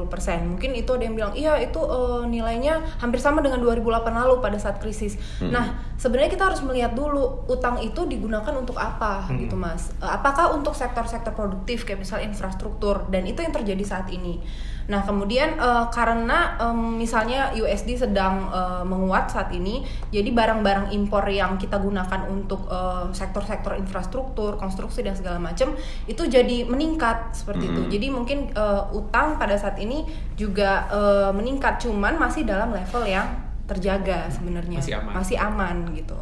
Mungkin 0.57 0.73
itu 0.73 0.91
ada 0.97 1.05
yang 1.05 1.14
bilang, 1.14 1.33
"Iya, 1.37 1.61
itu 1.61 1.79
eh, 1.79 2.23
nilainya 2.26 2.81
hampir 2.99 3.21
sama 3.21 3.45
dengan 3.45 3.61
2008 3.61 4.17
lalu 4.17 4.41
pada 4.41 4.57
saat 4.57 4.81
krisis." 4.81 5.21
Nah, 5.45 5.76
sebenarnya 6.00 6.33
kita 6.33 6.45
harus 6.50 6.61
melihat 6.64 6.93
dulu 6.97 7.47
utang 7.47 7.79
itu 7.81 8.05
digunakan 8.09 8.55
untuk 8.57 8.76
apa 8.81 9.29
gitu, 9.37 9.55
Mas. 9.55 9.93
Eh, 10.00 10.11
apakah 10.11 10.57
untuk 10.57 10.73
sektor-sektor 10.73 11.37
produktif 11.37 11.85
kayak 11.85 12.03
misalnya 12.03 12.33
infrastruktur 12.33 13.07
dan 13.12 13.29
itu 13.29 13.45
yang 13.45 13.55
terjadi 13.55 13.85
saat 13.85 14.09
ini. 14.11 14.41
Nah, 14.85 15.00
kemudian 15.00 15.57
eh, 15.57 15.87
karena 15.88 16.61
em, 16.61 17.00
misalnya 17.00 17.57
USD 17.57 18.05
sedang 18.05 18.53
eh, 18.53 18.85
menguat 18.85 19.33
saat 19.33 19.49
ini, 19.57 19.85
jadi 20.12 20.29
barang-barang 20.29 20.93
impor 20.93 21.25
yang 21.31 21.57
kita 21.57 21.81
gunakan 21.81 22.26
untuk 22.29 22.67
sektor-sektor 23.12 23.76
infrastruktur, 23.76 24.57
konstruksi 24.57 25.05
dan 25.05 25.14
segala 25.14 25.37
macam 25.37 25.76
itu 26.09 26.23
jadi 26.26 26.64
meningkat 26.64 27.35
seperti 27.37 27.74
itu. 27.76 27.83
Jadi 27.90 28.07
mungkin 28.09 28.38
eh, 28.49 28.83
utang 28.90 29.35
pada 29.35 29.54
saat 29.54 29.75
ini 29.76 30.07
juga 30.35 30.87
eh, 30.88 31.31
meningkat, 31.31 31.76
cuman 31.78 32.14
masih 32.16 32.43
dalam 32.43 32.71
level 32.71 33.02
yang 33.04 33.26
terjaga 33.64 34.28
sebenarnya, 34.28 34.78
Masih 34.78 34.95
aman. 34.95 35.12
masih 35.12 35.37
aman 35.37 35.76
gitu. 35.90 36.19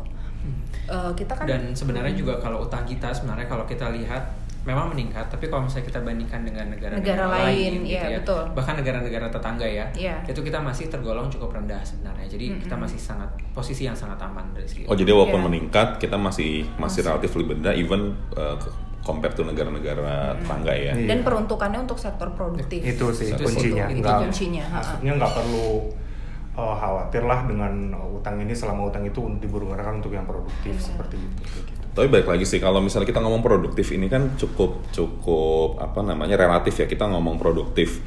Eh, 0.83 1.11
kita 1.15 1.33
kan 1.33 1.45
dan 1.45 1.63
sebenarnya 1.71 2.13
juga 2.13 2.35
kalau 2.37 2.59
utang 2.61 2.83
kita 2.83 3.07
sebenarnya 3.09 3.47
kalau 3.47 3.63
kita 3.63 3.87
lihat 3.91 4.35
memang 4.63 4.91
meningkat 4.91 5.27
tapi 5.27 5.47
kalau 5.47 5.67
misalnya 5.67 5.87
kita 5.89 6.01
bandingkan 6.01 6.43
dengan 6.43 6.71
negara-negara 6.71 7.27
Negara 7.27 7.35
lain, 7.35 7.83
gitu 7.83 7.99
iya, 7.99 8.03
ya 8.09 8.19
betul. 8.23 8.43
bahkan 8.55 8.75
negara-negara 8.79 9.27
tetangga 9.27 9.67
ya 9.67 9.87
Iya. 9.91 10.23
itu 10.23 10.39
kita 10.39 10.59
masih 10.59 10.87
tergolong 10.87 11.27
cukup 11.27 11.51
rendah 11.53 11.83
sebenarnya 11.83 12.31
jadi 12.31 12.63
kita 12.63 12.75
masih 12.75 12.95
sangat 12.95 13.27
posisi 13.51 13.87
yang 13.87 13.95
sangat 13.95 14.23
aman 14.23 14.55
dari 14.55 14.67
segi 14.67 14.87
Oh, 14.87 14.95
jadi 14.95 15.11
walaupun 15.11 15.43
Iya. 15.43 15.47
meningkat, 15.51 15.89
kita 15.99 16.15
masih 16.15 16.63
masih 16.79 17.03
relatif 17.03 17.35
lebih 17.35 17.59
rendah 17.59 17.75
even 17.75 18.15
uh, 18.35 18.55
ke- 18.55 18.71
compare 19.03 19.33
to 19.33 19.43
negara-negara 19.43 20.11
tetangga 20.37 20.73
ya. 20.73 20.93
Iya. 20.93 21.07
dan 21.07 21.19
peruntukannya 21.21 21.79
untuk 21.81 21.99
sektor 21.99 22.31
produktif. 22.31 22.79
itu 22.81 23.07
sih 23.11 23.29
Itu 23.29 23.43
kuncinya 23.45 23.85
itu 23.87 23.99
Nggak- 23.99 24.21
kuncinya, 24.23 24.65
maksudnya 24.73 25.13
nggak 25.17 25.33
perlu 25.35 25.67
uh, 26.53 26.75
khawatir 26.75 27.23
lah 27.23 27.41
dengan 27.45 27.73
uh, 27.93 28.15
utang 28.15 28.39
ini 28.39 28.53
selama 28.53 28.87
utang 28.87 29.03
itu 29.03 29.19
dipergunakan 29.39 29.93
untuk 29.95 30.11
yang 30.11 30.23
produktif 30.23 30.71
Iya. 30.73 30.83
seperti 30.85 31.17
itu 31.17 31.41
kayak 31.43 31.65
gitu. 31.65 31.72
Tapi 31.93 32.09
balik 32.09 32.25
lagi 32.25 32.49
sih 32.49 32.57
kalau 32.57 32.81
misalnya 32.81 33.05
kita 33.05 33.21
ngomong 33.21 33.45
produktif 33.45 33.93
ini 33.93 34.09
kan 34.09 34.33
cukup 34.41 34.81
cukup 34.97 35.77
apa 35.77 36.01
namanya 36.01 36.41
relatif 36.41 36.81
ya 36.81 36.89
kita 36.89 37.05
ngomong 37.05 37.37
produktif. 37.37 38.01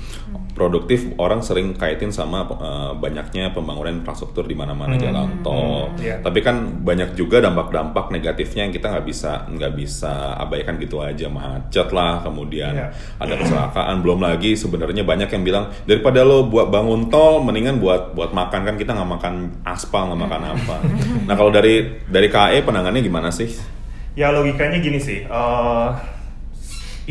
Produktif 0.58 1.12
orang 1.22 1.46
sering 1.46 1.78
kaitin 1.78 2.10
sama 2.10 2.50
eh, 2.50 2.92
banyaknya 2.98 3.54
pembangunan 3.54 4.02
infrastruktur 4.02 4.50
di 4.50 4.58
mana-mana 4.58 4.98
jalan 4.98 5.44
tol. 5.46 5.94
Iya. 6.02 6.18
Tapi 6.24 6.40
kan 6.42 6.82
banyak 6.82 7.14
juga 7.14 7.44
dampak-dampak 7.46 8.10
negatifnya 8.10 8.66
yang 8.66 8.74
kita 8.74 8.90
nggak 8.90 9.06
bisa 9.06 9.46
nggak 9.54 9.74
bisa 9.78 10.34
abaikan 10.40 10.82
gitu 10.82 11.04
aja 11.06 11.30
macet 11.30 11.92
lah, 11.94 12.26
kemudian 12.26 12.74
Iya. 12.74 12.90
ada 13.22 13.34
kecelakaan. 13.38 14.02
Belum 14.02 14.18
lagi 14.18 14.58
sebenarnya 14.58 15.06
banyak 15.06 15.30
yang 15.30 15.44
bilang 15.46 15.66
daripada 15.86 16.26
lo 16.26 16.50
buat 16.50 16.74
bangun 16.74 17.12
tol, 17.14 17.46
mendingan 17.46 17.78
buat 17.78 18.18
buat 18.18 18.34
makan 18.34 18.66
kan 18.66 18.76
kita 18.82 18.98
nggak 18.98 19.12
makan 19.22 19.34
aspal 19.62 20.10
nggak 20.10 20.22
makan 20.26 20.42
apa. 20.58 20.76
Nah 21.30 21.34
kalau 21.38 21.52
dari 21.54 22.02
dari 22.10 22.32
KE 22.32 22.66
penangannya 22.66 23.04
gimana 23.06 23.30
sih? 23.30 23.50
Ya 24.16 24.32
logikanya 24.32 24.80
gini 24.80 24.96
sih, 24.96 25.28
eh, 25.28 25.90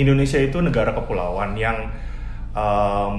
Indonesia 0.01 0.41
itu 0.41 0.57
negara 0.65 0.97
kepulauan 0.97 1.53
yang 1.53 1.93
em, 2.57 3.15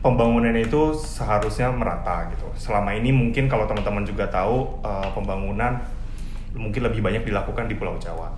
pembangunannya 0.00 0.64
itu 0.64 0.96
seharusnya 0.96 1.68
merata 1.70 2.32
gitu. 2.32 2.48
Selama 2.56 2.96
ini 2.96 3.12
mungkin 3.12 3.52
kalau 3.52 3.68
teman-teman 3.68 4.08
juga 4.08 4.32
tahu 4.32 4.80
eh, 4.80 5.08
pembangunan 5.12 5.84
mungkin 6.56 6.88
lebih 6.88 7.04
banyak 7.04 7.28
dilakukan 7.28 7.68
di 7.68 7.76
Pulau 7.76 8.00
Jawa. 8.00 8.32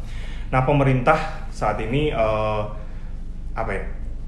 Nah 0.50 0.66
pemerintah 0.66 1.46
saat 1.54 1.78
ini 1.78 2.10
eh, 2.10 2.62
apa 3.54 3.70
ya 3.70 3.84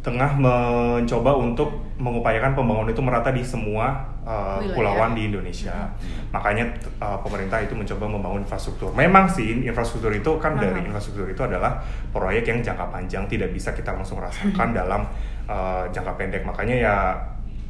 tengah 0.06 0.38
mencoba 0.38 1.34
untuk 1.34 1.82
mengupayakan 1.98 2.54
pembangunan 2.54 2.94
itu 2.94 3.02
merata 3.02 3.34
di 3.34 3.42
semua 3.42 4.14
uh, 4.26 4.58
Wilayah. 4.58 4.74
pulauan 4.74 5.10
di 5.14 5.30
Indonesia. 5.30 5.86
Makanya 6.34 6.66
t- 6.74 6.90
uh, 6.98 7.16
pemerintah 7.22 7.62
itu 7.62 7.72
mencoba 7.78 8.04
membangun 8.10 8.42
infrastruktur. 8.42 8.90
Memang 8.92 9.30
sih 9.30 9.62
infrastruktur 9.62 10.10
itu 10.10 10.36
kan 10.42 10.58
dari 10.58 10.82
infrastruktur 10.82 11.30
itu 11.30 11.40
adalah 11.46 11.78
proyek 12.10 12.50
yang 12.50 12.58
jangka 12.60 12.90
panjang 12.90 13.24
tidak 13.30 13.54
bisa 13.54 13.70
kita 13.72 13.94
langsung 13.94 14.18
rasakan 14.18 14.74
dalam 14.74 15.06
uh, 15.46 15.86
jangka 15.94 16.12
pendek. 16.18 16.42
Makanya 16.42 16.76
ya 16.76 16.96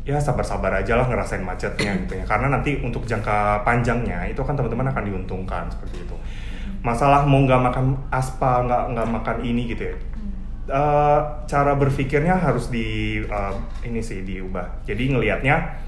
ya 0.07 0.17
sabar-sabar 0.17 0.71
aja 0.81 0.97
lah 0.97 1.07
ngerasain 1.07 1.45
macetnya 1.45 1.93
gitu 2.09 2.17
ya. 2.17 2.25
Karena 2.25 2.49
nanti 2.49 2.81
untuk 2.81 3.05
jangka 3.05 3.63
panjangnya 3.63 4.25
itu 4.27 4.41
kan 4.41 4.57
teman-teman 4.57 4.89
akan 4.89 5.05
diuntungkan 5.05 5.69
seperti 5.69 6.03
itu. 6.03 6.17
Masalah 6.81 7.29
mau 7.29 7.45
nggak 7.45 7.61
makan 7.61 7.87
aspal, 8.09 8.65
nggak 8.65 8.83
nggak 8.97 9.09
makan 9.13 9.37
ini 9.45 9.71
gitu 9.71 9.93
ya 9.93 9.97
eh, 10.67 11.21
cara 11.47 11.73
berpikirnya 11.79 12.35
harus 12.43 12.69
di 12.75 13.19
eh, 13.23 13.55
ini 13.87 14.03
sih 14.03 14.27
diubah. 14.27 14.83
Jadi 14.83 15.15
ngelihatnya 15.15 15.86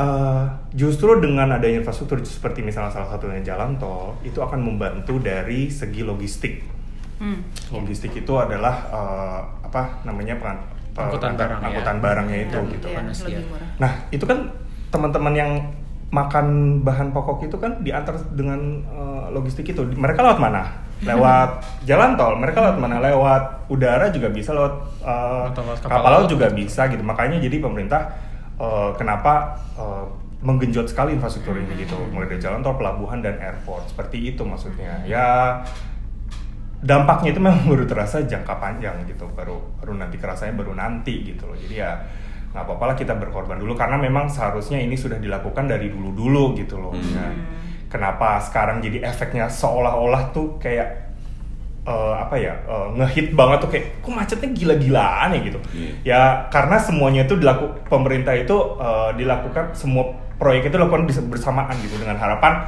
eh, 0.00 0.42
justru 0.72 1.20
dengan 1.20 1.52
adanya 1.52 1.84
infrastruktur 1.84 2.24
seperti 2.24 2.64
misalnya 2.64 2.88
salah 2.88 3.12
satunya 3.12 3.44
jalan 3.44 3.76
tol 3.76 4.16
itu 4.22 4.40
akan 4.40 4.56
membantu 4.58 5.20
dari 5.20 5.68
segi 5.68 6.00
logistik. 6.00 6.64
Hmm. 7.20 7.44
Logistik 7.68 8.16
itu 8.16 8.32
adalah 8.34 8.88
eh, 8.88 9.40
apa 9.68 10.00
namanya 10.02 10.40
pengan- 10.40 10.64
pe- 10.90 11.04
Angkutan 11.04 11.36
barang 11.36 11.58
ya. 11.60 11.66
angkutan 11.68 11.96
barangnya 12.00 12.38
itu 12.48 12.58
gitu 12.72 12.86
iya, 12.88 12.96
kan. 12.96 13.04
Manusia. 13.04 13.26
lebih 13.28 13.44
murah. 13.46 13.68
Nah, 13.78 13.92
itu 14.08 14.24
kan 14.24 14.38
teman-teman 14.90 15.34
yang 15.36 15.50
makan 16.10 16.46
bahan 16.82 17.14
pokok 17.14 17.46
itu 17.46 17.54
kan 17.54 17.78
diantar 17.80 18.16
dengan 18.34 18.58
eh, 18.82 19.26
logistik 19.30 19.68
itu. 19.68 19.84
Mereka 19.84 20.18
lewat 20.18 20.40
mana? 20.40 20.64
Lewat 21.00 21.50
jalan 21.88 22.16
tol. 22.16 22.34
Mereka 22.34 22.58
lewat 22.58 22.78
mana? 22.80 22.98
Lewat 22.98 23.68
udara 23.68 24.08
juga 24.10 24.32
bisa, 24.32 24.50
lewat 24.50 24.74
eh, 25.04 25.46
lewat 25.54 25.78
kapal 25.84 25.92
kapal 25.92 26.10
laut 26.10 26.20
laut. 26.24 26.30
juga 26.32 26.46
bisa 26.50 26.88
gitu. 26.88 27.04
Makanya 27.04 27.38
jadi 27.38 27.56
pemerintah 27.60 28.29
eh, 28.60 28.90
kenapa 29.00 29.56
eh, 29.74 30.04
menggenjot 30.40 30.88
sekali 30.88 31.16
infrastruktur 31.16 31.56
ini 31.56 31.84
gitu. 31.84 31.96
Mulai 32.12 32.36
dari 32.36 32.40
jalan 32.40 32.60
tol, 32.60 32.76
pelabuhan 32.76 33.20
dan 33.20 33.36
airport. 33.40 33.88
Seperti 33.92 34.32
itu 34.32 34.40
maksudnya. 34.44 35.04
Ya 35.04 35.60
dampaknya 36.80 37.36
itu 37.36 37.40
memang 37.44 37.60
baru 37.70 37.84
terasa 37.84 38.24
jangka 38.24 38.56
panjang 38.56 39.04
gitu 39.04 39.28
baru 39.36 39.60
baru 39.80 40.00
nanti 40.00 40.16
kerasanya 40.16 40.56
baru 40.56 40.72
nanti 40.72 41.28
gitu 41.28 41.44
loh 41.44 41.56
jadi 41.56 41.74
ya 41.76 41.92
nggak 42.50 42.64
apa-apa 42.66 42.84
lah 42.88 42.96
kita 42.96 43.14
berkorban 43.20 43.60
dulu 43.60 43.76
karena 43.76 44.00
memang 44.00 44.26
seharusnya 44.26 44.80
ini 44.80 44.96
sudah 44.96 45.20
dilakukan 45.20 45.68
dari 45.68 45.92
dulu 45.92 46.10
dulu 46.16 46.56
gitu 46.56 46.80
loh 46.80 46.90
Hmm. 46.96 47.04
Ya. 47.14 47.28
kenapa 47.92 48.40
sekarang 48.42 48.80
jadi 48.80 49.06
efeknya 49.06 49.46
seolah-olah 49.46 50.32
tuh 50.32 50.56
kayak 50.56 51.09
eh, 51.90 52.14
apa 52.16 52.34
ya 52.36 52.54
eh, 52.56 52.86
ngehit 52.94 53.34
banget 53.34 53.58
tuh 53.58 53.68
kayak 53.68 53.98
kok 53.98 54.12
macetnya 54.12 54.50
gila-gilaan 54.52 55.28
ya 55.34 55.40
gitu 55.42 55.58
Iya. 55.74 55.90
ya 56.06 56.20
karena 56.48 56.78
semuanya 56.78 57.22
itu 57.24 57.34
dilaku 57.34 57.66
pemerintah 57.84 58.32
itu 58.32 58.54
eh, 58.78 59.10
dilakukan 59.14 59.74
semua 59.74 60.04
proyek 60.38 60.70
itu 60.70 60.78
dilakukan 60.78 61.04
bersamaan 61.26 61.74
gitu 61.80 61.98
dengan 61.98 62.14
harapan 62.16 62.64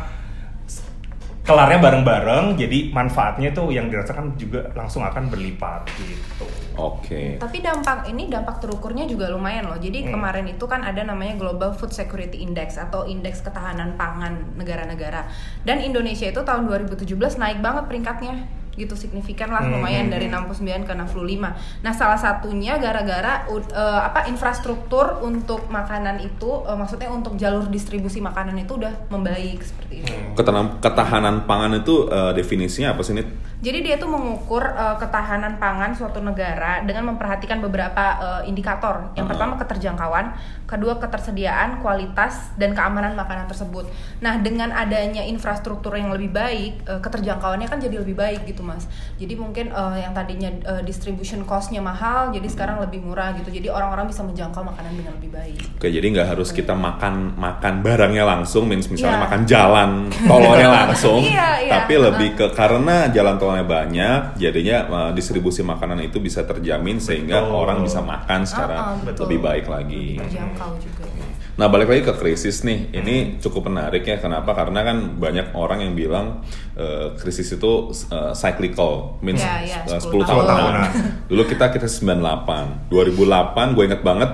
kelarnya 1.43 1.83
bareng-bareng 1.83 2.55
jadi 2.55 2.95
manfaatnya 2.95 3.51
tuh 3.51 3.75
yang 3.75 3.91
dirasakan 3.91 4.39
juga 4.39 4.71
langsung 4.75 5.03
akan 5.03 5.27
berlipat 5.27 5.91
gitu 5.99 6.47
Oke. 6.73 7.37
Tapi 7.37 7.61
dampak 7.61 8.09
ini 8.09 8.33
dampak 8.33 8.65
terukurnya 8.65 9.05
juga 9.05 9.29
lumayan 9.29 9.69
loh. 9.69 9.77
Jadi 9.77 10.09
Hmm. 10.09 10.17
kemarin 10.17 10.49
itu 10.49 10.65
kan 10.65 10.81
ada 10.81 11.05
namanya 11.05 11.37
Global 11.37 11.77
Food 11.77 11.93
Security 11.93 12.41
Index 12.41 12.81
atau 12.81 13.05
indeks 13.05 13.45
ketahanan 13.45 13.93
pangan 14.01 14.57
negara-negara. 14.57 15.29
Dan 15.69 15.85
Indonesia 15.85 16.25
itu 16.25 16.41
tahun 16.41 16.65
2017 16.65 17.37
naik 17.37 17.61
banget 17.61 17.93
peringkatnya 17.93 18.49
gitu 18.73 18.95
signifikan 18.95 19.49
lah 19.49 19.61
Hmm. 19.61 19.77
lumayan 19.77 20.09
dari 20.09 20.27
69 20.27 20.83
ke 20.83 20.93
65. 20.93 21.53
Nah, 21.81 21.93
salah 21.93 22.17
satunya 22.17 22.77
gara-gara 22.77 23.45
u- 23.47 23.61
eh, 23.63 24.01
apa 24.03 24.25
infrastruktur 24.27 25.21
untuk 25.21 25.69
makanan 25.69 26.19
itu 26.19 26.51
eh, 26.63 26.73
maksudnya 26.73 27.09
untuk 27.09 27.37
jalur 27.37 27.69
distribusi 27.69 28.19
makanan 28.19 28.57
itu 28.59 28.75
udah 28.75 29.09
membaik 29.09 29.61
seperti 29.61 29.95
itu. 30.01 30.09
Hmm. 30.09 30.33
Ketenam- 30.33 30.81
ketahanan 30.81 31.45
pangan 31.45 31.77
itu 31.77 32.09
eh, 32.09 32.33
definisinya 32.33 32.93
apa 32.93 33.03
sih 33.03 33.13
nih? 33.13 33.27
Jadi 33.63 33.79
dia 33.81 33.95
tuh 33.95 34.11
mengukur 34.11 34.59
uh, 34.75 34.99
ketahanan 34.99 35.55
pangan 35.57 35.95
suatu 35.95 36.19
negara 36.19 36.83
dengan 36.83 37.15
memperhatikan 37.15 37.63
beberapa 37.63 38.05
uh, 38.19 38.43
indikator. 38.43 39.15
Yang 39.15 39.23
Uh-huh. 39.23 39.39
pertama 39.39 39.55
keterjangkauan, 39.55 40.35
kedua 40.67 40.99
ketersediaan, 40.99 41.79
kualitas 41.79 42.51
dan 42.59 42.75
keamanan 42.75 43.15
makanan 43.15 43.47
tersebut. 43.47 43.87
Nah, 44.19 44.43
dengan 44.43 44.75
adanya 44.75 45.23
infrastruktur 45.23 45.95
yang 45.95 46.11
lebih 46.11 46.35
baik, 46.35 46.83
uh, 46.85 46.99
keterjangkauannya 46.99 47.71
kan 47.71 47.79
jadi 47.79 48.03
lebih 48.03 48.19
baik 48.19 48.51
gitu, 48.51 48.67
Mas. 48.67 48.91
Jadi 49.15 49.39
mungkin 49.39 49.71
uh, 49.71 49.95
yang 49.95 50.11
tadinya 50.11 50.51
uh, 50.67 50.83
distribution 50.83 51.47
cost-nya 51.47 51.79
mahal, 51.79 52.35
jadi 52.35 52.51
sekarang 52.51 52.83
lebih 52.83 52.99
murah 52.99 53.31
gitu. 53.39 53.47
Jadi 53.47 53.71
orang-orang 53.71 54.11
bisa 54.11 54.27
menjangkau 54.27 54.67
makanan 54.67 54.91
dengan 54.91 55.15
lebih 55.23 55.31
baik. 55.31 55.59
Oke, 55.79 55.87
jadi 55.87 56.03
nggak 56.03 56.29
harus 56.35 56.51
kita 56.51 56.75
makan 56.75 57.39
makan 57.39 57.79
barangnya 57.79 58.27
langsung, 58.27 58.67
misalnya 58.67 59.23
Iya. 59.23 59.23
makan 59.23 59.41
jalan 59.47 59.91
tolnya 60.27 60.67
langsung, 60.83 61.23
Iya, 61.23 61.49
iya. 61.63 61.73
tapi 61.79 61.95
lebih 61.95 62.35
ke 62.35 62.47
karena 62.59 63.07
jalan 63.07 63.39
tolnya 63.55 63.67
banyak, 63.67 64.21
jadinya 64.37 64.77
uh, 64.85 65.11
distribusi 65.13 65.61
makanan 65.61 66.01
itu 66.01 66.17
bisa 66.17 66.43
terjamin 66.43 66.97
sehingga 66.97 67.45
Betul. 67.45 67.55
orang 67.55 67.79
bisa 67.81 68.01
makan 68.01 68.41
secara 68.43 68.75
ah, 68.75 68.97
betul. 68.99 69.29
lebih 69.29 69.39
baik 69.41 69.67
lagi. 69.67 70.17
Terjangkau 70.17 70.73
juga. 70.77 71.05
Nah 71.53 71.69
balik 71.69 71.85
lagi 71.87 72.03
ke 72.03 72.17
krisis 72.17 72.65
nih, 72.65 72.89
ini 72.91 73.37
cukup 73.37 73.69
menarik 73.69 74.03
ya. 74.03 74.17
Kenapa? 74.17 74.57
Karena 74.57 74.81
kan 74.83 74.97
banyak 75.15 75.53
orang 75.53 75.85
yang 75.85 75.93
bilang 75.93 76.41
eh, 76.73 77.13
krisis 77.15 77.53
itu 77.53 77.73
eh, 78.09 78.33
cyclical, 78.33 79.21
means 79.21 79.39
ya, 79.39 79.61
eh, 79.61 80.01
10 80.01 80.01
10 80.01 80.25
tahun. 80.25 80.45
tahun. 80.49 80.73
Dulu 81.31 81.43
kita 81.45 81.69
kita 81.69 81.85
98, 81.85 82.89
2008 82.89 83.77
gue 83.77 83.85
inget 83.85 84.01
banget. 84.01 84.31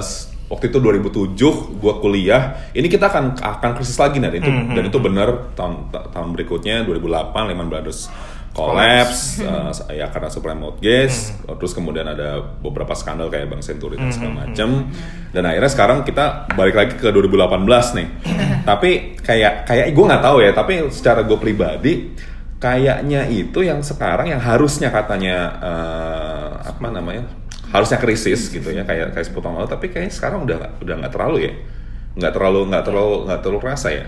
s- 0.00 0.30
waktu 0.46 0.70
itu 0.70 0.78
2007 0.78 1.34
gue 1.76 1.94
kuliah. 1.98 2.70
Ini 2.70 2.86
kita 2.86 3.10
akan 3.10 3.34
akan 3.36 3.70
krisis 3.74 3.98
lagi 3.98 4.16
nih. 4.16 4.30
Itu 4.38 4.46
Mhm. 4.46 4.78
dan 4.78 4.84
itu 4.86 4.98
benar 5.02 5.28
tahun 5.52 5.90
ta- 5.90 6.06
tahun 6.08 6.32
berikutnya 6.32 6.86
2008 6.86 7.50
Lehman 7.50 7.66
Brothers 7.66 8.06
collapse 8.56 9.44
eh, 9.44 10.00
ya 10.00 10.08
karena 10.08 10.32
supply 10.32 10.56
mortgage 10.56 11.36
terus 11.44 11.76
kemudian 11.76 12.08
ada 12.08 12.40
beberapa 12.40 12.96
skandal 12.96 13.28
kayak 13.28 13.52
Bank 13.52 13.60
Senturi 13.60 14.00
dan 14.00 14.08
segala 14.08 14.48
macam 14.48 14.88
dan 15.36 15.42
akhirnya 15.44 15.68
sekarang 15.68 15.98
kita 16.08 16.48
balik 16.56 16.72
lagi 16.72 16.94
ke 16.96 17.12
2018 17.12 17.68
nih. 18.00 18.08
Tapi 18.64 18.90
kayak 19.20 19.68
kayak 19.68 19.92
gue 19.92 20.04
nggak 20.08 20.24
tahu 20.24 20.38
ya 20.40 20.50
tapi 20.56 20.88
secara 20.88 21.20
gue 21.28 21.36
pribadi 21.36 22.16
kayaknya 22.56 23.28
itu 23.28 23.60
yang 23.60 23.84
sekarang 23.84 24.32
yang 24.32 24.40
harusnya 24.40 24.88
katanya 24.88 25.36
eh, 25.60 26.48
apa 26.72 26.88
namanya 26.88 27.28
harusnya 27.68 28.00
krisis 28.00 28.48
gitu 28.48 28.72
ya 28.72 28.88
kayak 28.88 29.12
kayak 29.12 29.26
10 29.28 29.36
tahun 29.36 29.54
lalu 29.60 29.68
tapi 29.68 29.86
kayaknya 29.92 30.14
sekarang 30.16 30.48
udah 30.48 30.80
udah 30.80 30.94
nggak 31.04 31.12
terlalu 31.12 31.38
ya. 31.52 31.54
Nggak 32.16 32.32
terlalu 32.32 32.60
nggak 32.72 32.84
terlalu 32.88 33.14
nggak 33.28 33.40
terlalu 33.44 33.58
kerasa 33.60 33.88
ya 33.92 34.06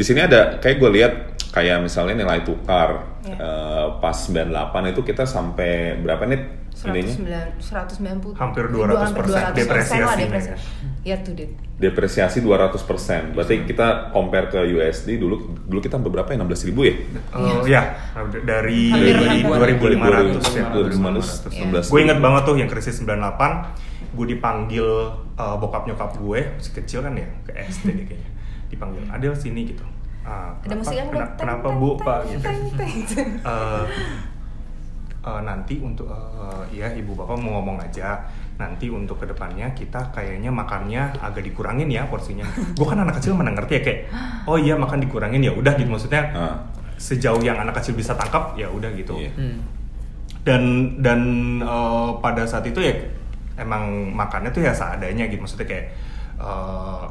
di 0.00 0.04
sini 0.06 0.24
ada 0.24 0.56
kayak 0.56 0.80
gue 0.80 0.90
lihat 0.90 1.12
kayak 1.50 1.84
misalnya 1.84 2.16
nilai 2.16 2.40
tukar 2.40 3.04
Iya. 3.20 3.36
eh, 3.36 3.86
pas 4.00 4.16
98 4.16 4.48
itu 4.88 5.04
kita 5.04 5.28
sampai 5.28 5.92
berapa 6.00 6.24
nih 6.24 6.40
ininya 6.80 7.52
109 7.60 8.32
190 8.32 8.32
Hampir 8.32 8.64
Eh, 8.64 8.72
dua- 8.72 8.88
200% 8.88 9.12
hampir 9.12 9.24
200% 9.28 9.28
lah 9.28 9.52
depresiasinya 9.52 10.16
depresi. 10.16 10.50
ya. 11.04 11.16
Tuh 11.20 11.34
dit. 11.34 11.50
depresiasi 11.76 12.38
200%. 12.40 13.32
Berarti 13.32 13.64
kita 13.64 13.86
compare 14.10 14.48
ke 14.48 14.60
USD 14.66 15.16
dulu 15.16 15.36
dulu 15.60 15.80
kita 15.80 15.96
berapa 15.96 16.28
ya 16.28 16.40
16 16.40 16.64
ribu 16.64 16.80
ya? 16.84 16.94
Oh 17.32 17.64
ya, 17.64 17.82
dari 18.40 18.88
dari 18.88 19.44
ribuan. 19.44 19.60
2500 19.60 20.56
ya. 20.56 20.64
2500, 20.70 21.44
16 21.50 21.88
Gue 21.88 22.00
inget 22.00 22.18
banget 22.18 22.42
tuh 22.44 22.56
yang 22.56 22.68
krisis 22.68 22.96
98, 22.96 23.76
gue 24.10 24.26
dipanggil 24.30 24.86
uh, 25.36 25.56
bokap 25.56 25.84
nyokap 25.84 26.16
gue 26.16 26.40
masih 26.54 26.72
kecil 26.74 27.00
kan 27.00 27.12
ya 27.14 27.28
ke 27.44 27.52
SD 27.66 27.84
deh 27.90 28.06
kayaknya. 28.08 28.30
Dipanggil, 28.70 29.02
Adel 29.06 29.34
sini 29.34 29.66
gitu. 29.66 29.82
Ah, 30.20 30.54
Ada 30.58 30.74
musik 30.74 30.94
kan? 30.94 31.06
kena- 31.10 31.30
Teng, 31.30 31.38
kenapa 31.42 31.68
bu 31.72 31.88
pak 31.96 32.18
gitu? 32.24 32.44
Eh, 33.42 33.84
eh, 35.20 35.40
nanti 35.42 35.74
untuk 35.78 36.06
eh, 36.06 36.62
ya 36.72 36.88
ibu 36.90 37.12
bapak 37.14 37.36
mau 37.36 37.58
ngomong 37.58 37.76
aja 37.78 38.24
nanti 38.56 38.86
untuk 38.86 39.16
ke 39.16 39.26
depannya 39.26 39.72
kita 39.72 39.96
kayaknya 40.10 40.48
makannya 40.48 41.00
agak 41.18 41.40
dikurangin 41.42 41.88
ya 41.88 42.04
porsinya 42.04 42.44
gue 42.70 42.84
kan 42.84 42.96
anak 42.98 43.16
kecil 43.16 43.32
mana 43.32 43.50
ngerti 43.50 43.72
ya 43.74 43.82
kayak 43.82 44.00
oh 44.44 44.54
iya 44.54 44.76
makan 44.76 45.00
dikurangin 45.00 45.40
ya 45.40 45.48
udah 45.50 45.72
gitu 45.74 45.88
maksudnya 45.88 46.22
Ah. 46.30 46.56
sejauh 46.94 47.40
yang 47.40 47.56
anak 47.56 47.72
kecil 47.74 47.92
bisa 47.94 48.12
tangkap 48.12 48.52
ya 48.54 48.68
udah 48.68 48.92
gitu 48.92 49.16
Iya. 49.16 49.32
Hmm. 49.32 49.56
dan 50.42 50.62
dan 50.98 51.20
eh, 51.58 52.10
pada 52.18 52.44
saat 52.44 52.64
itu 52.64 52.78
ya 52.78 52.92
emang 53.56 53.82
makannya 54.10 54.48
tuh 54.50 54.60
ya 54.60 54.70
seadanya 54.70 55.24
gitu 55.26 55.40
maksudnya 55.40 55.64
kayak 55.66 55.86
eh, 56.36 57.04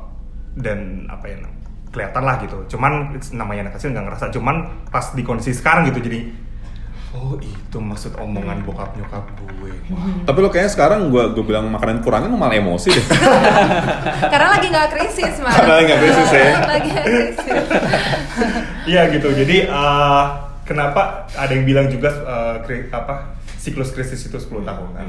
dan 0.59 1.07
apa 1.07 1.25
ya 1.25 1.37
kelihatan 1.89 2.21
lah 2.21 2.35
gitu 2.43 2.77
cuman 2.77 3.17
namanya 3.33 3.69
anak 3.69 3.81
kecil 3.81 3.95
nggak 3.95 4.05
ngerasa 4.05 4.29
cuman 4.29 4.55
pas 4.93 5.15
di 5.15 5.23
kondisi 5.25 5.57
sekarang 5.57 5.89
gitu 5.89 6.03
jadi 6.05 6.29
oh 7.17 7.33
itu 7.41 7.77
maksud 7.81 8.13
omongan 8.21 8.61
bokap 8.61 8.93
nyokap 8.93 9.25
gue 9.33 9.73
Wah. 9.89 10.05
Tapi 10.29 10.37
lo 10.45 10.53
kayaknya 10.53 10.69
sekarang 10.69 11.09
gua 11.09 11.33
gue 11.33 11.41
bilang 11.41 11.65
makanan 11.73 12.05
kurangin 12.05 12.29
malah 12.29 12.53
emosi 12.53 12.93
deh. 12.93 13.05
Karena 14.33 14.53
lagi 14.53 14.69
nggak 14.69 14.89
krisis 14.93 15.41
mas. 15.41 15.57
Karena 15.57 15.73
lagi 15.81 15.85
nggak 15.89 16.01
krisis, 16.05 16.29
ya. 16.29 16.45
lagi 16.77 16.89
krisis. 16.93 17.65
Iya 18.85 19.01
gitu 19.17 19.33
jadi 19.33 19.57
eh, 19.65 20.23
kenapa 20.69 21.25
ada 21.33 21.49
yang 21.49 21.65
bilang 21.65 21.89
juga 21.89 22.13
kri- 22.61 22.93
apa 22.93 23.33
siklus 23.57 23.89
krisis 23.89 24.29
itu 24.29 24.37
10 24.37 24.61
tahun 24.61 24.89
kan 24.93 25.07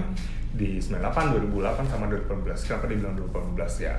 di 0.56 0.80
98 0.80 1.36
2008 1.52 1.92
sama 1.92 2.08
2018 2.08 2.66
kenapa 2.66 2.84
dibilang 2.88 3.14
2018 3.20 3.84
ya 3.84 3.94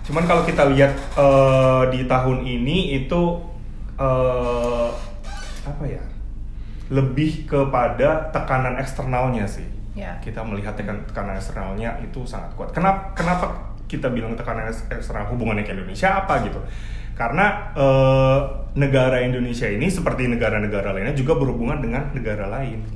cuman 0.00 0.24
kalau 0.24 0.42
kita 0.42 0.66
lihat 0.70 0.92
eh, 1.14 1.82
di 1.92 2.04
tahun 2.04 2.42
ini 2.42 2.98
itu 2.98 3.20
eh, 3.96 4.88
apa 5.62 5.84
ya 5.86 6.02
lebih 6.90 7.46
kepada 7.46 8.30
tekanan 8.30 8.78
eksternalnya 8.78 9.46
sih 9.46 9.66
Ya. 9.90 10.14
kita 10.22 10.40
melihat 10.46 10.78
tekan- 10.78 11.02
tekanan 11.02 11.34
eksternalnya 11.34 11.98
itu 11.98 12.22
sangat 12.22 12.54
kuat. 12.54 12.70
Kenapa 12.70 13.10
kenapa 13.10 13.74
kita 13.90 14.06
bilang 14.08 14.38
tekanan 14.38 14.70
eks- 14.70 14.86
eksternal 14.86 15.26
hubungannya 15.28 15.66
ke 15.66 15.74
Indonesia 15.74 16.14
apa 16.14 16.40
gitu? 16.46 16.62
Karena 17.18 17.74
eh, 17.74 18.38
negara 18.78 19.18
Indonesia 19.18 19.66
ini 19.66 19.90
seperti 19.90 20.30
negara-negara 20.30 20.94
lainnya 20.94 21.12
juga 21.12 21.34
berhubungan 21.34 21.82
dengan 21.82 22.06
negara 22.14 22.46
lain. 22.46 22.86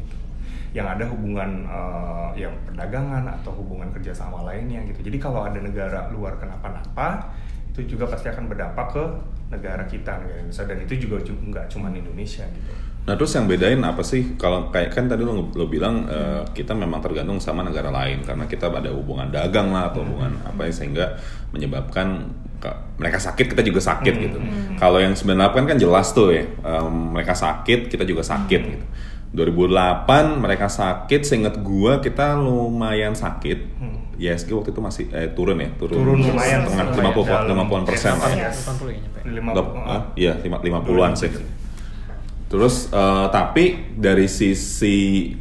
Yang 0.74 0.86
ada 0.90 1.04
hubungan 1.06 1.50
eh, 1.64 2.30
yang 2.36 2.54
perdagangan 2.66 3.24
atau 3.32 3.54
hubungan 3.54 3.88
kerjasama 3.88 4.42
lainnya 4.42 4.82
gitu. 4.84 5.06
Jadi 5.06 5.16
kalau 5.16 5.46
ada 5.46 5.56
negara 5.56 6.10
luar 6.10 6.34
kenapa-napa 6.34 7.30
itu 7.70 7.94
juga 7.94 8.06
pasti 8.06 8.26
akan 8.26 8.46
berdampak 8.46 8.86
ke 8.90 9.04
negara 9.50 9.82
kita 9.84 10.18
negara 10.18 10.38
Indonesia 10.40 10.64
dan 10.64 10.78
itu 10.80 10.94
juga 11.00 11.22
ju- 11.22 11.38
nggak 11.40 11.66
cuma 11.68 11.88
Indonesia 11.88 12.42
gitu. 12.44 12.72
Nah 13.04 13.14
terus 13.14 13.34
yang 13.34 13.44
bedain 13.44 13.78
apa 13.80 14.00
sih 14.00 14.34
kalau 14.34 14.70
kayak 14.70 14.90
kan 14.90 15.04
tadi 15.04 15.22
lo, 15.22 15.46
lo 15.48 15.66
bilang 15.68 16.06
eh, 16.06 16.42
kita 16.50 16.72
memang 16.72 16.98
tergantung 16.98 17.38
sama 17.38 17.62
negara 17.62 17.90
lain 17.90 18.22
karena 18.22 18.42
kita 18.44 18.66
ada 18.66 18.90
hubungan 18.90 19.28
dagang 19.28 19.70
lah 19.70 19.90
atau 19.90 20.02
hubungan 20.02 20.34
apa 20.42 20.64
ya 20.64 20.72
sehingga 20.72 21.06
menyebabkan 21.50 22.26
ke- 22.58 22.78
mereka 22.96 23.18
sakit 23.20 23.46
kita 23.48 23.62
juga 23.62 23.78
sakit 23.80 24.14
gitu. 24.16 24.38
Kalau 24.74 24.98
yang 24.98 25.12
98 25.12 25.38
kan 25.64 25.76
jelas 25.76 26.10
tuh 26.10 26.30
ya 26.30 26.42
em, 26.42 26.94
mereka 27.12 27.30
sakit 27.30 27.86
kita 27.86 28.02
juga 28.02 28.22
sakit 28.22 28.60
gitu. 28.64 28.86
2008 29.34 30.06
mereka 30.38 30.66
sakit 30.66 31.20
seingat 31.20 31.58
gua 31.58 31.98
kita 31.98 32.34
lumayan 32.34 33.12
sakit. 33.12 33.58
Hmm. 33.76 33.98
ISG 34.14 34.54
waktu 34.54 34.70
itu 34.70 34.78
masih 34.78 35.04
eh, 35.10 35.26
turun 35.28 35.58
ya 35.58 35.66
turun, 35.74 35.98
Turun 35.98 36.18
lumayan, 36.22 36.62
setengah 36.62 36.86
lumayan. 36.88 37.12
50 37.18 37.50
Dalam 37.50 37.66
50 37.66 37.82
persen 37.84 38.12
lah. 38.14 38.30
80 38.30 38.94
nyampe. 38.94 39.18
Lima, 39.26 39.50
Lep- 39.52 39.74
ah, 39.76 40.02
iya, 40.14 40.32
lima, 40.38 40.62
lima 40.62 40.78
puluhan 40.80 41.12
sih. 41.12 41.34
Terus 42.46 42.86
eh, 42.88 43.26
tapi 43.28 43.64
dari 43.92 44.30
sisi 44.30 44.96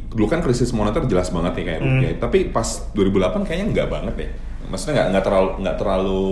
dulu 0.08 0.26
kan 0.26 0.42
krisis 0.42 0.74
moneter 0.74 1.06
jelas 1.06 1.30
banget 1.30 1.54
nih 1.54 1.64
kayak 1.64 1.80
Hmm. 1.80 1.88
rupiah. 1.94 2.14
Tapi 2.18 2.38
pas 2.50 2.66
2008 2.90 3.46
kayaknya 3.46 3.66
nggak 3.70 3.88
banget 3.88 4.14
ya. 4.18 4.28
Maksudnya 4.66 4.92
nggak 4.96 5.08
nggak 5.12 5.24
terlalu 5.24 5.48
nggak 5.62 5.76
terlalu 5.76 6.26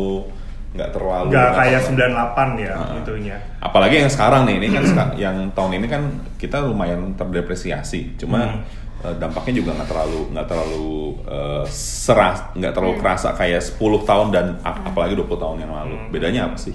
nggak 0.73 0.91
terlalu 0.91 1.29
nggak 1.29 1.47
apa- 1.47 1.59
kayak 1.59 1.81
98 1.85 2.49
ya 2.59 2.73
Ah. 2.73 2.97
itunya. 2.97 3.37
Apalagi 3.59 3.95
yang 3.99 4.09
sekarang 4.09 4.43
nih, 4.45 4.57
ini 4.57 4.69
kan 4.71 4.83
seka- 4.83 5.15
yang 5.17 5.37
tahun 5.51 5.73
ini 5.77 5.87
kan 5.87 6.03
kita 6.37 6.61
lumayan 6.61 7.13
terdepresiasi. 7.13 8.17
Cuma 8.17 8.41
Hmm. 8.43 8.65
eh, 9.03 9.15
dampaknya 9.17 9.59
juga 9.59 9.75
nggak 9.75 9.89
terlalu 9.89 10.21
nggak 10.31 10.47
terlalu 10.47 10.91
eh, 11.25 11.65
serah, 11.69 12.35
nggak 12.53 12.73
terlalu 12.73 12.95
kerasa 12.97 13.29
kayak 13.33 13.61
10 13.61 13.77
tahun 14.03 14.29
dan 14.29 14.47
ap- 14.61 14.81
apalagi 14.87 15.13
20 15.15 15.37
tahun 15.37 15.61
yang 15.61 15.73
lalu. 15.73 15.95
Hmm. 15.95 16.09
Bedanya 16.09 16.47
apa 16.47 16.57
sih? 16.57 16.73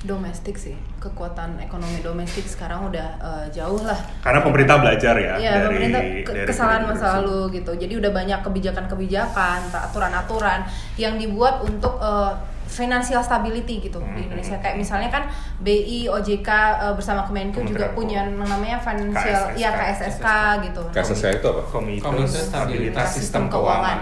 Domestik 0.00 0.54
sih, 0.54 0.72
kekuatan 0.96 1.58
ekonomi 1.60 1.98
domestik 2.00 2.42
sekarang 2.44 2.86
udah 2.86 3.08
eh, 3.18 3.46
jauh 3.52 3.78
lah. 3.80 3.98
Karena 4.20 4.40
pemerintah 4.40 4.78
belajar 4.78 5.14
ya 5.16 5.34
Iya, 5.36 5.52
dari, 5.52 5.66
pemerintah 5.68 6.02
ke- 6.22 6.34
dari 6.34 6.46
kesalahan 6.46 6.82
masa 6.86 7.06
lalu 7.16 7.38
gitu. 7.52 7.70
Jadi 7.72 7.94
udah 7.96 8.10
banyak 8.12 8.38
kebijakan-kebijakan, 8.40 9.60
aturan-aturan 9.70 10.62
yang 10.96 11.14
dibuat 11.14 11.60
untuk 11.60 11.98
eh, 11.98 12.32
financial 12.68 13.18
stability 13.18 13.80
gitu 13.82 13.96
Hmm. 13.96 14.12
di 14.12 14.20
Indonesia. 14.22 14.60
Kayak 14.60 14.76
misalnya 14.76 15.08
kan 15.08 15.24
BI, 15.58 16.06
OJK 16.06 16.48
eh, 16.78 16.94
bersama 16.94 17.24
Kemenku 17.24 17.64
juga 17.64 17.90
punya 17.90 18.22
yang 18.22 18.36
namanya 18.38 18.76
financial, 18.78 19.42
KSSK. 19.50 19.56
ya 19.56 19.70
KSSK 19.72 20.26
gitu. 20.62 20.82
KSSK 20.92 21.26
itu 21.34 21.46
apa? 21.48 21.62
Komite 21.66 22.04
Komite 22.04 22.28
Stabilitas 22.28 23.08
Sistem 23.08 23.18
Sistem 23.18 23.42
Keuangan. 23.48 23.98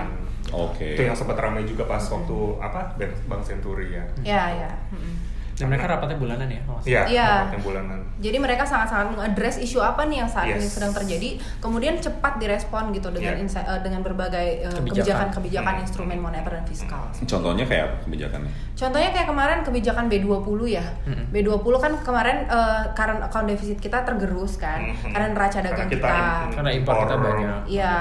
Oke. 0.53 0.95
Itu 0.95 1.03
yang 1.03 1.15
sempat 1.15 1.37
ramai 1.37 1.63
juga 1.63 1.85
pas 1.85 1.99
waktu 2.01 2.37
apa 2.59 2.95
Bank 2.95 3.13
Bank 3.27 3.43
Senturi 3.43 3.91
ya. 3.93 4.05
Ya, 4.21 4.43
ya. 4.53 4.71
mm-mm. 4.91 5.16
Dan 5.57 5.67
mereka 5.67 5.89
rapatnya 5.89 6.17
bulanan 6.17 6.47
ya? 6.47 6.61
Iya, 6.83 7.01
Iya. 7.07 7.29
rapatnya 7.43 7.61
bulanan. 7.63 7.99
Jadi 8.17 8.37
mereka 8.37 8.63
sangat-sangat 8.63 9.07
mengadres 9.11 9.57
isu 9.59 9.79
apa 9.79 10.05
nih 10.05 10.21
yang 10.21 10.29
saat 10.29 10.47
ini 10.47 10.61
Yes. 10.61 10.73
sedang 10.73 10.93
terjadi, 10.93 11.29
kemudian 11.59 11.97
cepat 11.97 12.37
direspon 12.37 12.89
gitu 12.91 13.09
dengan 13.09 13.35
Iya. 13.35 13.43
insa- 13.43 13.65
eh, 13.67 13.81
dengan 13.81 14.01
berbagai 14.01 14.37
eh, 14.59 14.69
Kebijakan. 14.71 15.33
kebijakan-kebijakan 15.33 15.75
Hmm. 15.75 15.83
instrumen 15.83 16.19
moneter 16.19 16.53
dan 16.53 16.65
fiskal. 16.65 17.03
Contohnya 17.19 17.65
kayak 17.65 17.85
apa 17.87 17.97
kebijakannya? 18.05 18.51
Contohnya 18.75 19.11
kayak 19.11 19.27
kemarin 19.27 19.59
kebijakan 19.63 20.05
B20 20.07 20.37
ya. 20.71 20.85
Mm-mm. 21.03 21.25
B20 21.31 21.75
kan 21.79 21.93
kemarin 21.99 22.37
eh, 22.47 22.85
current 22.93 23.21
account 23.23 23.47
deficit 23.47 23.79
kita 23.79 24.01
tergerus 24.03 24.57
kan 24.57 24.81
Mhm. 24.83 25.09
karena 25.11 25.29
neraca 25.31 25.59
dagang 25.59 25.89
Karena 25.89 25.95
kita 25.95 26.09
kita. 26.09 26.55
Karena 26.55 26.71
impor 26.71 26.95
kita 26.99 27.17
banyak. 27.17 27.59
Iya, 27.67 27.93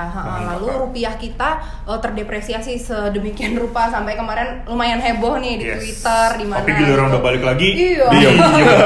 lalu 0.46 0.68
rupiah 0.82 1.16
kita 1.16 1.50
eh, 1.86 2.00
terdepresiasi 2.00 2.76
sedemikian 2.76 3.56
rupa 3.56 3.88
sampai 3.88 4.14
kemarin 4.14 4.64
lumayan 4.66 5.00
heboh 5.00 5.38
nih 5.38 5.56
di 5.56 5.66
Yes. 5.66 5.78
Twitter 5.78 6.28
di 6.36 6.46
mana. 6.46 6.60
Tapi 6.62 6.72
giliran 6.74 7.06
udah 7.10 7.22
balik 7.22 7.42
lagi, 7.46 7.70
Iya. 7.96 8.08
diem. 8.10 8.36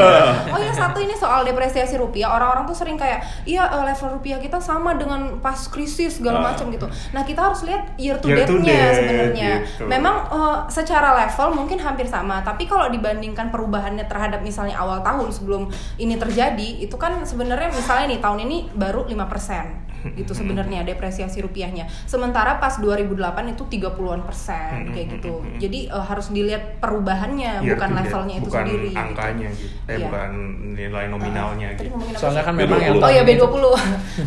oh 0.54 0.60
ya 0.60 0.72
satu 0.72 0.98
ini 0.98 1.13
soal 1.13 1.41
depresiasi 1.41 1.95
rupiah 1.95 2.30
orang-orang 2.30 2.63
tuh 2.63 2.76
sering 2.76 2.95
kayak 2.95 3.19
iya 3.43 3.65
eh, 3.65 3.84
level 3.86 4.15
rupiah 4.15 4.38
kita 4.38 4.60
sama 4.60 4.93
dengan 4.93 5.39
pas 5.39 5.58
krisis 5.65 6.17
segala 6.17 6.39
Ah. 6.39 6.45
macam 6.50 6.69
gitu. 6.69 6.86
Nah 7.10 7.24
kita 7.24 7.39
harus 7.41 7.63
lihat 7.63 7.95
year 7.95 8.17
to 8.17 8.28
date-nya 8.28 8.60
date, 8.65 8.95
sebenarnya. 8.98 9.52
gitu. 9.63 9.84
Memang 9.86 10.15
eh, 10.28 10.58
secara 10.69 11.15
level 11.17 11.48
mungkin 11.56 11.78
hampir 11.78 12.06
sama, 12.06 12.39
tapi 12.41 12.63
kalau 12.63 12.88
dibandingkan 12.88 13.50
perubahannya 13.50 14.04
terhadap 14.04 14.39
misalnya 14.39 14.76
awal 14.76 15.00
tahun 15.00 15.30
sebelum 15.30 15.63
ini 15.95 16.15
terjadi, 16.15 16.80
itu 16.80 16.95
kan 16.95 17.24
sebenarnya 17.24 17.69
misalnya 17.69 18.06
nih 18.08 18.19
tahun 18.19 18.39
ini 18.41 18.58
baru 18.72 19.06
5% 19.06 19.88
gitu 20.15 20.31
sebenarnya 20.31 20.83
depresiasi 20.83 21.39
rupiahnya. 21.39 21.88
Sementara 22.05 22.55
pas 22.55 22.75
2008 22.75 23.15
itu 23.49 23.63
30-an 23.65 24.21
persen 24.21 24.89
kayak 24.89 25.07
gitu. 25.13 25.43
Jadi 25.57 25.79
eh, 25.88 26.05
harus 26.05 26.29
dilihat 26.29 26.79
perubahannya 26.79 27.59
Year 27.59 27.73
bukan 27.73 27.88
to 27.88 27.93
date, 27.93 27.99
levelnya 28.01 28.35
itu 28.35 28.45
bukan 28.45 28.63
sendiri. 28.63 28.88
gitu. 28.88 28.99
angkanya 28.99 29.47
gitu. 29.51 29.75
Eh 29.83 29.91
Iya. 29.91 30.05
bukan 30.05 30.29
nilai 30.71 31.05
nominalnya 31.07 31.67
Tadi 31.71 31.85
gitu. 31.85 32.15
Soalnya 32.15 32.43
kan 32.43 32.53
memang 32.53 32.79
yang 32.79 32.95
Oh 32.95 33.07
ya 33.07 33.21
tahun 33.21 33.27
ini- 33.27 33.38
B20. 33.38 33.63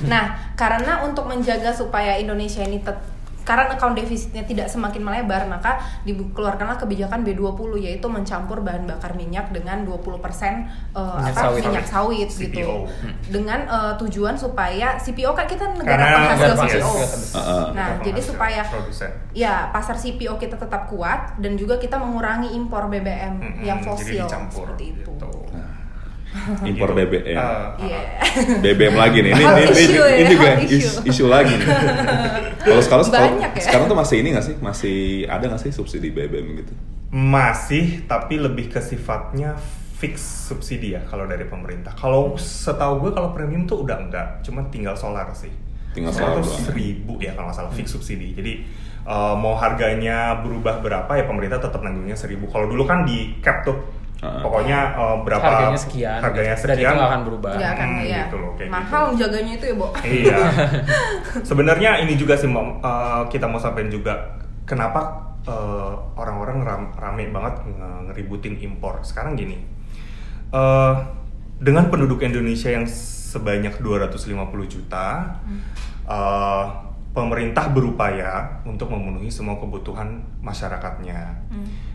nah, 0.07 0.25
karena 0.53 0.93
untuk 1.03 1.25
menjaga 1.25 1.71
supaya 1.71 2.15
Indonesia 2.15 2.61
ini 2.61 2.79
tet- 2.79 3.09
karena 3.43 3.69
account 3.69 3.93
defisitnya 3.93 4.43
tidak 4.43 4.67
semakin 4.67 5.03
melebar, 5.03 5.45
maka 5.45 5.77
dikeluarkanlah 6.03 6.77
kebijakan 6.77 7.23
B20 7.23 7.43
yaitu 7.81 8.07
mencampur 8.07 8.59
bahan 8.59 8.85
bakar 8.85 9.13
minyak 9.13 9.51
dengan 9.51 9.83
20% 9.83 9.93
eh, 9.93 10.15
Minyak 10.15 10.63
apa 10.95 11.41
sawit. 11.43 11.63
minyak 11.63 11.85
sawit 11.85 12.29
CPO. 12.29 12.49
gitu. 12.49 12.75
Dengan 13.29 13.61
eh, 13.65 13.93
tujuan 13.99 14.35
supaya 14.35 14.95
CPO 14.97 15.33
kan 15.33 15.45
kita 15.45 15.65
negara 15.73 15.99
Karena 15.99 16.19
penghasil 16.31 16.53
CPO. 16.55 16.89
penghasil. 16.89 17.21
Heeh. 17.35 17.67
Nah, 17.73 17.89
Kita 17.89 18.03
jadi 18.03 18.13
penghasil, 18.15 18.31
supaya 18.31 18.61
produsen. 18.65 19.11
ya 19.33 19.55
pasar 19.69 19.97
CPO 19.97 20.35
kita 20.37 20.57
tetap 20.57 20.83
kuat 20.87 21.21
dan 21.37 21.55
juga 21.55 21.77
kita 21.77 21.97
mengurangi 21.97 22.53
impor 22.53 22.87
BBM 22.87 23.35
Mm-mm, 23.37 23.61
yang 23.61 23.79
jadi 23.79 23.89
fosil 23.89 24.23
dicampur 24.23 24.67
seperti 24.69 24.85
itu. 24.93 25.11
gitu. 25.11 25.31
Impor 26.69 26.91
Gitu. 26.93 26.99
BBM. 27.05 27.37
Ah, 27.37 27.45
ah, 27.45 27.67
Iya. 27.79 28.01
BBM 28.65 28.95
lagi 28.97 29.19
nih. 29.21 29.33
Ini, 29.37 29.45
ini, 29.47 29.63
ini, 29.63 29.73
issue 29.73 30.01
ya, 30.01 30.17
ini 30.17 30.27
juga 30.33 30.51
isu 31.05 31.25
lagi 31.29 31.55
nih. 31.57 31.69
Kalau 32.69 32.83
sekarang 32.83 33.05
ya? 33.39 33.49
sekarang 33.61 33.87
tuh 33.91 33.99
masih 33.99 34.17
ini 34.25 34.29
nggak 34.33 34.47
sih? 34.47 34.55
Masih 34.59 34.97
ada 35.29 35.45
nggak 35.51 35.63
sih 35.69 35.71
subsidi 35.75 36.09
BBM 36.15 36.65
gitu? 36.65 36.73
Masih, 37.13 38.09
tapi 38.09 38.41
lebih 38.41 38.73
ke 38.73 38.81
sifatnya 38.81 39.61
fix 40.03 40.49
subsidi 40.51 40.99
ya 40.99 41.05
kalau 41.07 41.31
dari 41.31 41.47
pemerintah. 41.47 41.95
Kalau 41.95 42.35
setahu 42.35 43.07
gue 43.07 43.11
kalau 43.15 43.31
premium 43.31 43.69
tuh 43.69 43.87
udah 43.87 44.03
enggak, 44.03 44.29
cuma 44.43 44.67
tinggal 44.73 44.99
solar 44.99 45.31
sih. 45.37 45.53
Tinggal 45.95 46.11
solar 46.11 46.41
doang. 46.43 46.49
seribu 46.67 47.21
ya 47.23 47.37
kalau 47.39 47.53
nggak 47.53 47.59
salah 47.63 47.71
fix 47.71 47.95
subsidi. 47.95 48.35
Jadi 48.35 48.53
eh, 49.07 49.35
mau 49.39 49.55
harganya 49.55 50.43
berubah 50.43 50.83
berapa 50.83 51.13
ya 51.15 51.25
pemerintah 51.29 51.63
tetap 51.63 51.85
nanggungnya 51.87 52.19
seribu. 52.19 52.51
Kalau 52.51 52.67
dulu 52.67 52.83
kan 52.83 53.07
di 53.07 53.39
cap 53.39 53.63
tuh, 53.63 53.79
Ah. 54.23 54.39
pokoknya 54.39 54.79
eh, 54.95 55.17
berapa 55.21 55.43
Harganya 55.45 55.75
sekian. 55.77 56.21
harganya 56.23 56.55
Dan 56.55 56.63
sekian. 56.63 56.79
itu 56.79 56.95
nggak 56.95 57.11
akan 57.11 57.23
berubah. 57.27 57.51
Nggak 57.53 57.73
akan 57.75 57.89
Hmm, 57.91 58.03
ya. 58.07 58.21
gitu 58.23 58.37
loh, 58.39 58.51
kayak 58.55 58.71
Mahal 58.71 59.05
gitu. 59.05 59.19
jaganya 59.19 59.53
itu 59.53 59.65
ya, 59.67 59.75
Bo. 59.75 59.87
Iya. 59.99 60.39
Sebenarnya 61.49 61.91
ini 61.99 62.15
juga 62.15 62.35
sih 62.35 62.47
eh, 62.47 63.23
kita 63.29 63.47
mau 63.47 63.59
sampaikan 63.59 63.91
juga 63.91 64.15
kenapa 64.63 65.01
eh, 65.43 65.93
orang-orang 66.15 66.59
ram- 66.63 66.93
rame 66.95 67.29
banget 67.29 67.55
nge- 67.67 68.01
ngeributin 68.07 68.55
impor. 68.61 69.03
Sekarang 69.03 69.35
gini. 69.35 69.59
eh, 70.51 70.95
dengan 71.59 71.89
penduduk 71.89 72.21
Indonesia 72.21 72.69
yang 72.69 72.87
sebanyak 72.87 73.75
250 73.77 74.23
juta, 74.69 75.35
eh, 76.05 76.65
pemerintah 77.11 77.69
berupaya 77.69 78.63
untuk 78.63 78.87
memenuhi 78.89 79.27
semua 79.29 79.57
kebutuhan 79.57 80.09
masyarakatnya. 80.39 81.43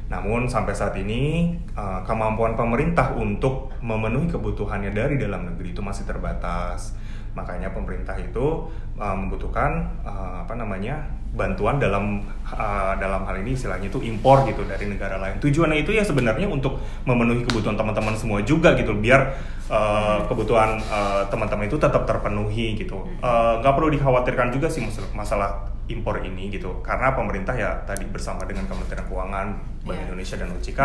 Namun 0.08 0.48
sampai 0.48 0.72
saat 0.72 0.96
ini 0.96 1.52
eh, 1.76 2.00
kemampuan 2.08 2.56
pemerintah 2.56 3.12
untuk 3.16 3.76
memenuhi 3.84 4.32
kebutuhannya 4.32 4.96
dari 4.96 5.20
dalam 5.20 5.52
negeri 5.52 5.76
itu 5.76 5.84
masih 5.84 6.08
terbatas. 6.08 6.96
Makanya 7.38 7.70
pemerintah 7.70 8.18
itu 8.18 8.66
uh, 8.98 9.14
membutuhkan 9.14 9.86
uh, 10.02 10.42
apa 10.42 10.58
namanya 10.58 11.06
bantuan 11.38 11.78
dalam 11.78 12.26
uh, 12.50 12.98
dalam 12.98 13.30
hal 13.30 13.38
ini 13.46 13.54
istilahnya 13.54 13.94
itu 13.94 14.02
impor 14.02 14.42
gitu 14.50 14.66
dari 14.66 14.90
negara 14.90 15.22
lain. 15.22 15.38
Tujuannya 15.38 15.86
itu 15.86 15.94
ya 15.94 16.02
sebenarnya 16.02 16.50
untuk 16.50 16.82
memenuhi 17.06 17.46
kebutuhan 17.46 17.78
teman-teman 17.78 18.18
semua 18.18 18.42
juga 18.42 18.74
gitu, 18.74 18.98
biar 18.98 19.38
uh, 19.70 20.26
kebutuhan 20.26 20.82
uh, 20.90 21.30
teman-teman 21.30 21.70
itu 21.70 21.78
tetap 21.78 22.10
terpenuhi 22.10 22.74
gitu. 22.74 23.06
Uh, 23.22 23.62
Nggak 23.62 23.74
perlu 23.78 23.94
dikhawatirkan 23.94 24.50
juga 24.50 24.74
sih 24.74 24.82
masalah 25.14 25.77
impor 25.88 26.20
ini 26.24 26.52
gitu, 26.52 26.84
karena 26.84 27.16
pemerintah 27.16 27.56
ya 27.56 27.84
tadi 27.88 28.04
bersama 28.08 28.44
dengan 28.44 28.68
Kementerian 28.68 29.08
Keuangan, 29.08 29.48
Bank 29.88 29.98
Iya. 29.98 30.04
Indonesia 30.12 30.36
dan 30.36 30.50
OJK, 30.52 30.82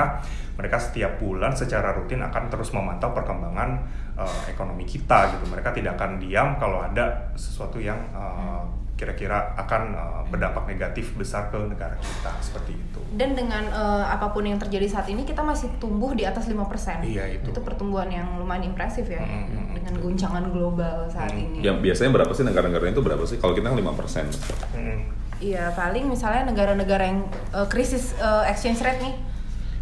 mereka 0.59 0.77
setiap 0.79 1.12
bulan 1.19 1.53
secara 1.55 1.91
rutin 1.95 2.23
akan 2.23 2.47
terus 2.49 2.71
memantau 2.71 3.11
perkembangan 3.11 3.71
uh, 4.15 4.43
ekonomi 4.47 4.85
kita 4.87 5.33
gitu. 5.37 5.45
Mereka 5.51 5.75
tidak 5.75 5.99
akan 5.99 6.21
diam 6.21 6.55
kalau 6.61 6.85
ada 6.85 7.33
sesuatu 7.35 7.81
yang 7.81 7.99
uh, 8.15 8.62
kira-kira 8.95 9.57
akan 9.59 9.83
uh, 9.97 10.23
berdampak 10.29 10.69
negatif 10.69 11.17
besar 11.19 11.51
ke 11.51 11.59
negara 11.59 11.97
kita 11.99 12.33
seperti 12.38 12.77
itu. 12.77 12.91
Dan 13.12 13.37
dengan 13.37 13.64
eh, 13.64 14.05
apa 14.09 14.33
pun 14.33 14.42
yang 14.42 14.57
terjadi 14.57 14.88
saat 14.88 15.07
ini 15.07 15.22
kita 15.22 15.40
masih 15.40 15.68
tumbuh 15.77 16.12
di 16.12 16.25
atas 16.25 16.48
5%. 16.48 17.05
Iya, 17.05 17.37
itu. 17.37 17.53
pertumbuhan 17.61 18.09
yang 18.09 18.37
lumayan 18.37 18.66
impresif 18.66 19.05
ya 19.05 19.20
Mm, 19.20 19.29
mm, 19.29 19.44
mm. 19.44 19.66
dengan 19.77 19.94
guncangan 20.01 20.44
global 20.48 21.07
saat 21.07 21.31
Mm. 21.31 21.42
ini. 21.44 21.59
Yang 21.61 21.77
biasanya 21.81 22.11
berapa 22.12 22.33
sih 22.33 22.44
negara-negara 22.44 22.85
itu 22.88 23.03
berapa 23.03 23.25
sih? 23.25 23.37
Kalau 23.37 23.53
kita 23.53 23.68
kan 23.68 23.77
5%. 23.77 24.33
Mm. 24.72 24.98
Iya, 25.38 25.75
paling 25.75 26.07
misalnya 26.07 26.46
negara-negara 26.46 27.05
yang 27.05 27.20
eh, 27.53 27.66
krisis 27.66 28.14
eh, 28.14 28.44
exchange 28.46 28.81
rate 28.81 29.01
nih. 29.01 29.14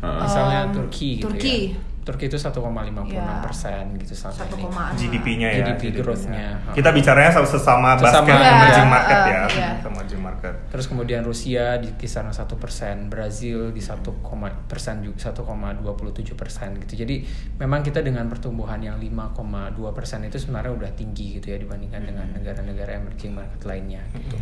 Heeh. 0.01 0.21
Misalnya 0.21 0.61
Um, 0.65 0.73
Turki 0.75 1.09
gitu 1.17 1.29
Turki. 1.29 1.57
ya. 1.77 1.90
Turki 2.01 2.33
itu 2.33 2.41
1,56 2.41 3.13
Iya. 3.13 3.45
persen 3.45 3.93
gitu 4.01 4.15
saat 4.17 4.35
1, 4.35 4.57
ini. 4.57 4.65
GDP-nya 4.97 5.49
ya. 5.53 5.57
GDP 5.63 5.93
GDP-nya. 5.93 6.01
growth-nya. 6.01 6.47
Kita 6.73 6.91
bicaranya 6.97 7.31
sama 7.31 7.47
sesama 7.47 7.89
Sesama 7.95 8.03
basket 8.03 8.35
Iya, 8.35 8.51
emerging 8.57 8.89
market 8.89 9.19
uh, 9.19 9.27
ya, 9.29 9.41
iya. 9.53 9.69
sama 9.85 9.95
emerging 10.01 10.23
market. 10.25 10.55
Terus 10.73 10.87
kemudian 10.89 11.21
Rusia 11.23 11.65
di 11.77 11.89
kisaran 12.01 12.33
satu 12.33 12.57
persen, 12.57 13.13
Brazil 13.13 13.71
di 13.71 13.83
1, 13.85 14.01
persen 14.67 15.05
juga 15.05 15.31
1,27 15.31 16.35
persen 16.35 16.77
gitu. 16.81 17.05
Jadi 17.05 17.23
memang 17.61 17.85
kita 17.85 18.01
dengan 18.01 18.27
pertumbuhan 18.33 18.81
yang 18.81 18.97
5,2 18.97 19.93
persen 19.93 20.25
itu 20.25 20.41
sebenarnya 20.41 20.73
udah 20.73 20.91
tinggi 20.97 21.37
gitu 21.37 21.53
ya 21.53 21.59
dibandingkan 21.61 22.03
dengan 22.09 22.27
negara-negara 22.33 22.97
emerging 22.97 23.37
market 23.37 23.61
lainnya 23.69 24.01
gitu. 24.17 24.37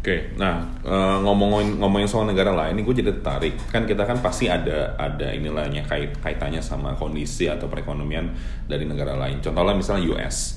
Oke, 0.00 0.32
nah 0.40 0.64
eh, 0.80 1.16
ngomongin 1.20 1.76
ngomongin 1.76 2.08
soal 2.08 2.24
negara 2.24 2.56
lain, 2.56 2.72
ini 2.72 2.88
gue 2.88 3.04
jadi 3.04 3.12
tertarik. 3.20 3.68
Kan 3.68 3.84
kita 3.84 4.08
kan 4.08 4.24
pasti 4.24 4.48
ada 4.48 4.96
ada 4.96 5.28
inilainya 5.28 5.84
kait 5.84 6.16
kaitannya 6.24 6.64
sama 6.64 6.96
kondisi 6.96 7.52
atau 7.52 7.68
perekonomian 7.68 8.32
dari 8.64 8.88
negara 8.88 9.12
lain. 9.20 9.44
Contohnya 9.44 9.76
misalnya 9.76 10.16
US. 10.16 10.56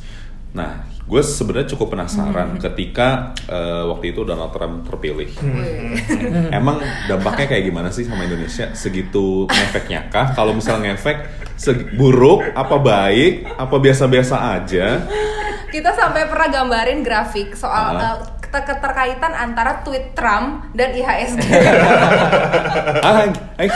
Nah, 0.55 0.87
gue 1.03 1.19
sebenarnya 1.19 1.75
cukup 1.75 1.91
penasaran 1.91 2.55
ketika 2.55 3.35
eh, 3.51 3.83
waktu 3.83 4.15
itu 4.15 4.23
Donald 4.23 4.55
Trump 4.55 4.87
terpilih. 4.87 5.27
Wih. 5.35 5.99
Emang 6.63 6.79
dampaknya 7.11 7.51
kayak 7.51 7.67
gimana 7.67 7.91
sih 7.91 8.07
sama 8.07 8.23
Indonesia? 8.23 8.71
Segitu 8.71 9.43
ngefeknya 9.51 10.07
kah? 10.07 10.31
Kalau 10.31 10.55
misalnya 10.55 10.95
ngefek, 10.95 11.19
buruk, 11.99 12.47
apa 12.55 12.79
baik, 12.79 13.43
apa 13.59 13.75
biasa-biasa 13.75 14.55
aja? 14.55 15.03
Kita 15.73 15.89
sampai 15.89 16.29
pernah 16.29 16.47
gambarin 16.47 17.01
grafik 17.01 17.57
soal 17.57 17.97
Ah. 17.97 18.13
eh, 18.13 18.15
keter- 18.39 18.61
keterkaitan 18.69 19.33
antara 19.33 19.81
tweet 19.81 20.13
Trump 20.13 20.69
dan 20.71 20.93
IHSG. 20.93 21.41
Ah, 23.03 23.25
eh, 23.57 23.69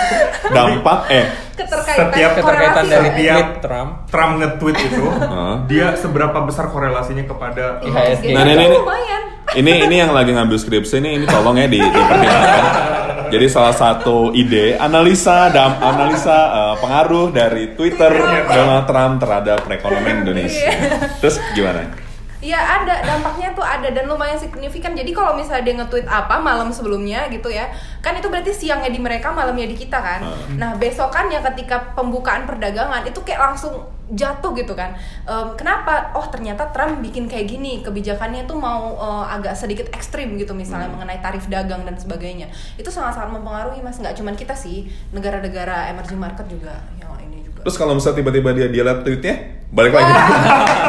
dampak 0.48 1.00
eh 1.10 1.26
keterkaitan 1.52 2.08
Setiap 2.08 2.32
Keterkaitan 2.38 2.86
dari 2.86 3.10
ya. 3.18 3.34
Tweet 3.34 3.52
Trump 3.60 3.92
Trump 4.08 4.32
nge-tweet 4.38 4.78
itu, 4.80 5.04
Heeh. 5.04 5.54
dia 5.70 5.88
seberapa 5.96 6.38
besar 6.40 6.70
korelasinya 6.70 7.26
kepada 7.26 7.82
uh, 7.82 7.88
IHSG. 7.88 8.26
Nah, 8.30 8.46
ini- 8.46 8.54
ini- 8.56 8.78
lumayan. 8.78 9.22
ini 9.56 9.72
ini 9.82 9.96
yang 9.98 10.12
lagi 10.12 10.32
ngambil 10.32 10.54
skripsi 10.56 11.00
ini 11.00 11.10
ini 11.18 11.26
tolong 11.26 11.58
ya 11.58 11.66
di 11.66 11.80
dipertimbangkan. 11.80 12.64
Jadi 13.28 13.46
salah 13.52 13.76
satu 13.76 14.32
ide 14.32 14.80
analisa 14.80 15.52
dam 15.52 15.76
analisa 15.80 16.38
eh, 16.50 16.76
pengaruh 16.80 17.30
dari 17.36 17.76
Twitter 17.76 18.12
Donald 18.48 18.86
Trump 18.88 19.14
terhadap 19.20 19.58
perekonomian 19.68 20.24
Indonesia. 20.24 20.72
Terus 21.20 21.38
gimana? 21.52 22.07
Iya 22.38 22.60
ada 22.62 23.02
dampaknya 23.02 23.50
tuh 23.58 23.66
ada 23.66 23.90
dan 23.90 24.06
lumayan 24.06 24.38
signifikan. 24.38 24.94
Jadi 24.94 25.10
kalau 25.10 25.34
misalnya 25.34 25.66
dia 25.66 25.76
nge-tweet 25.82 26.06
apa 26.06 26.38
malam 26.38 26.70
sebelumnya 26.70 27.26
gitu 27.34 27.50
ya, 27.50 27.74
kan 28.06 28.14
itu 28.14 28.30
berarti 28.30 28.54
siangnya 28.54 28.94
di 28.94 29.02
mereka, 29.02 29.34
malamnya 29.34 29.66
di 29.66 29.74
kita 29.74 29.98
kan. 29.98 30.22
Nah 30.54 30.78
besokannya 30.78 31.42
ketika 31.54 31.98
pembukaan 31.98 32.46
perdagangan 32.46 33.10
itu 33.10 33.18
kayak 33.26 33.42
langsung 33.42 33.90
jatuh 34.14 34.54
gitu 34.54 34.78
kan. 34.78 34.94
Em, 35.26 35.58
kenapa? 35.58 36.14
Oh 36.14 36.30
ternyata 36.30 36.70
Trump 36.70 37.02
bikin 37.02 37.26
kayak 37.26 37.50
gini, 37.50 37.82
kebijakannya 37.82 38.46
tuh 38.46 38.56
mau 38.56 38.94
eh, 38.94 39.26
agak 39.34 39.58
sedikit 39.58 39.90
ekstrim 39.90 40.38
gitu 40.38 40.54
misalnya 40.54 40.94
mengenai 40.94 41.18
tarif 41.20 41.50
dagang 41.50 41.90
dan 41.90 41.98
sebagainya. 41.98 42.54
Itu 42.78 42.94
sangat-sangat 42.94 43.34
mempengaruhi 43.34 43.82
mas. 43.82 43.98
Nggak 43.98 44.14
cuma 44.14 44.38
kita 44.38 44.54
sih, 44.54 44.86
negara-negara 45.10 45.90
emerging 45.90 46.22
market 46.22 46.46
juga 46.46 46.86
yang 47.02 47.18
ini 47.18 47.50
juga. 47.50 47.66
Terus 47.66 47.82
kalau 47.82 47.98
misalnya 47.98 48.22
tiba-tiba 48.22 48.50
dia 48.54 48.68
dia 48.70 48.84
lihat 48.86 49.02
tweetnya, 49.02 49.36
balik 49.74 49.98
lagi. 49.98 50.14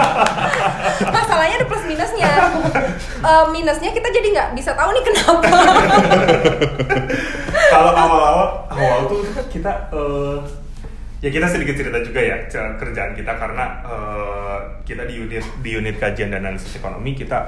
Masalahnya 1.29 1.61
ada 1.61 1.69
plus 1.69 1.85
minusnya. 1.85 2.33
Eh, 3.19 3.45
minusnya 3.51 3.91
kita 3.91 4.09
jadi 4.15 4.29
nggak 4.31 4.51
bisa 4.55 4.79
tahu 4.79 4.95
nih 4.95 5.03
kenapa. 5.03 5.43
kalau 7.75 7.93
awal-awal 7.93 8.49
awal 8.71 8.99
tuh 9.11 9.27
kita 9.51 9.91
eh, 9.91 10.39
ya 11.19 11.31
kita 11.35 11.47
sedikit 11.51 11.75
cerita 11.75 11.99
juga 11.99 12.23
ya 12.23 12.37
kerjaan 12.79 13.19
kita 13.19 13.33
karena 13.35 13.65
eh, 13.83 14.59
kita 14.87 15.03
di 15.03 15.19
unit 15.19 15.45
di 15.61 15.71
unit 15.75 15.99
kajian 15.99 16.31
dan 16.31 16.47
analisis 16.47 16.79
ekonomi 16.79 17.19
kita 17.19 17.39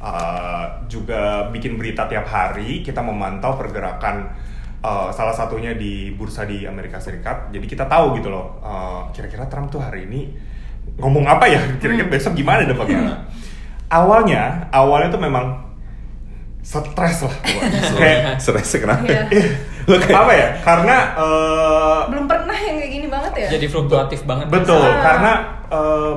eh, 0.00 0.64
juga 0.88 1.52
bikin 1.52 1.76
berita 1.76 2.08
tiap 2.08 2.24
hari 2.24 2.80
kita 2.80 3.04
memantau 3.04 3.60
pergerakan 3.60 4.32
eh, 4.80 5.08
salah 5.12 5.36
satunya 5.36 5.76
di 5.76 6.16
bursa 6.16 6.48
di 6.48 6.64
Amerika 6.64 6.96
Serikat 6.98 7.52
jadi 7.52 7.66
kita 7.68 7.84
tahu 7.84 8.16
gitu 8.16 8.32
loh 8.32 8.58
kira-kira 9.12 9.44
Trump 9.46 9.68
tuh 9.68 9.84
hari 9.84 10.08
ini 10.08 10.47
ngomong 10.96 11.24
apa 11.24 11.44
ya 11.44 11.60
kira-kira 11.76 12.08
besok 12.08 12.32
gimana 12.32 12.64
dampaknya 12.64 13.20
awalnya 13.86 14.66
awalnya 14.68 15.08
tuh 15.08 15.20
memang 15.20 15.46
stres 16.60 17.22
lah 17.22 17.34
kayak 17.96 18.36
Stresnya 18.36 18.78
kenapa? 18.82 19.04
Iya. 19.08 19.22
Lo 19.86 19.96
kayak- 19.96 20.20
apa 20.20 20.32
ya 20.32 20.48
karena 20.60 20.96
eh, 21.16 22.00
Belum 22.08 22.24
pernah 22.24 22.52
yang 22.54 22.76
kayak 22.76 22.92
gini 22.92 23.06
banget 23.08 23.32
ya. 23.38 23.48
Jadi 23.56 23.66
fluktuatif 23.66 24.20
banget. 24.22 24.46
betul 24.48 24.76
Ah. 24.78 25.00
karena 25.00 25.32
eh, 25.68 26.12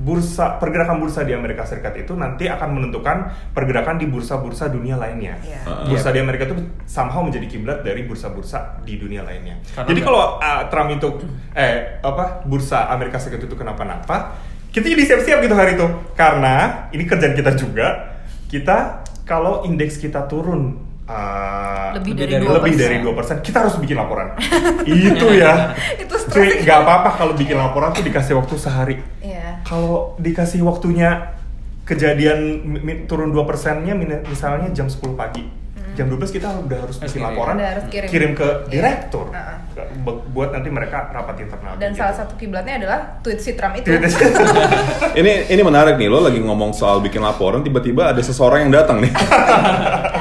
bursa 0.00 0.56
pergerakan 0.56 0.96
bursa 0.96 1.28
di 1.28 1.36
Amerika 1.36 1.68
Serikat 1.68 1.92
itu 2.00 2.16
nanti 2.16 2.48
akan 2.48 2.72
menentukan 2.72 3.28
pergerakan 3.52 4.00
di 4.00 4.08
bursa-bursa 4.08 4.72
dunia 4.72 4.96
lainnya 4.96 5.36
Iya. 5.44 5.60
Ah. 5.68 5.84
bursa 5.84 6.08
di 6.08 6.18
Amerika 6.24 6.48
itu 6.48 6.56
somehow 6.88 7.20
menjadi 7.20 7.44
kiblat 7.46 7.84
dari 7.84 8.08
bursa-bursa 8.08 8.80
di 8.80 8.96
dunia 8.96 9.20
lainnya 9.20 9.60
Karena 9.76 9.88
jadi 9.92 10.00
kalau 10.00 10.40
ah, 10.40 10.64
Trump 10.72 10.88
itu 10.96 11.08
eh 11.52 12.00
apa 12.00 12.40
bursa 12.48 12.88
Amerika 12.88 13.20
Serikat 13.20 13.44
itu 13.44 13.54
kenapa-napa 13.54 14.40
kita 14.72 14.88
jadi 14.88 15.02
siap-siap 15.04 15.38
gitu 15.44 15.54
hari 15.54 15.76
itu 15.76 15.86
karena 16.16 16.88
ini 16.96 17.04
kerjaan 17.04 17.36
kita 17.36 17.52
juga 17.58 18.16
kita 18.48 19.04
kalau 19.28 19.62
indeks 19.62 20.00
kita 20.00 20.24
turun 20.26 20.89
ah, 21.10 21.90
Lebih 21.92 22.14
Lebih 22.14 22.14
dari 22.14 22.32
dari 22.32 22.46
2%. 22.46 22.54
lebih 22.54 22.74
dari 22.78 22.96
2% 23.02 23.42
kita 23.42 23.56
harus 23.60 23.74
bikin 23.76 23.96
laporan 23.96 24.28
itu 24.86 25.26
ya 25.34 25.74
Itu 25.96 26.14
nggak 26.30 26.78
apa-apa 26.80 27.10
kalau 27.12 27.34
bikin 27.34 27.56
laporan 27.56 27.90
tuh 27.90 28.00
dikasih 28.00 28.34
waktu 28.34 28.54
sehari 28.54 28.96
Iya. 29.18 29.60
kalau 29.62 30.14
dikasih 30.16 30.62
waktunya 30.62 31.34
kejadian 31.82 32.62
turun 33.04 33.28
2 33.28 33.42
persennya 33.42 33.98
misalnya 34.22 34.70
jam 34.70 34.86
10 34.86 35.02
pagi 35.12 35.42
jam 35.90 36.06
12 36.06 36.22
kita 36.30 36.46
udah 36.62 36.78
harus 36.80 36.96
bikin 36.96 37.18
kirim. 37.18 37.26
laporan 37.26 37.54
Udah 37.56 37.68
harus 37.68 37.84
kirim. 37.90 38.30
ke 38.32 38.46
Iya. 38.46 38.70
direktur 38.70 39.26
Heeh. 39.28 39.56
Bu- 39.98 40.22
buat 40.28 40.52
nanti 40.52 40.68
mereka 40.68 41.10
rapat 41.10 41.40
internal 41.40 41.74
Dan 41.74 41.90
gitu. 41.90 41.98
salah 41.98 42.14
satu 42.14 42.36
kiblatnya 42.36 42.78
adalah 42.78 42.98
tweet 43.20 43.40
si 43.40 43.52
Trump 43.52 43.74
itu. 43.74 43.90
Ini 45.20 45.32
ini 45.48 45.62
menarik 45.62 45.96
nih, 45.96 46.06
lo 46.06 46.20
lagi 46.20 46.38
ngomong 46.38 46.70
soal 46.70 47.00
bikin 47.00 47.18
laporan, 47.18 47.60
tiba-tiba 47.60 48.06
ada 48.06 48.20
seseorang 48.20 48.62
yang 48.62 48.72
datang 48.72 49.00
nih. 49.00 49.10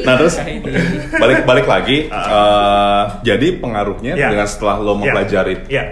Nah 0.00 0.14
terus 0.16 0.34
balik 1.12 1.44
balik 1.44 1.66
lagi, 1.66 2.06
eh, 2.36 3.02
jadi 3.22 3.46
pengaruhnya 3.58 4.14
Iya. 4.14 4.28
dengan 4.30 4.46
setelah 4.46 4.76
lo 4.78 4.92
Iya. 4.92 4.98
mempelajari 4.98 5.54
Iya. 5.66 5.84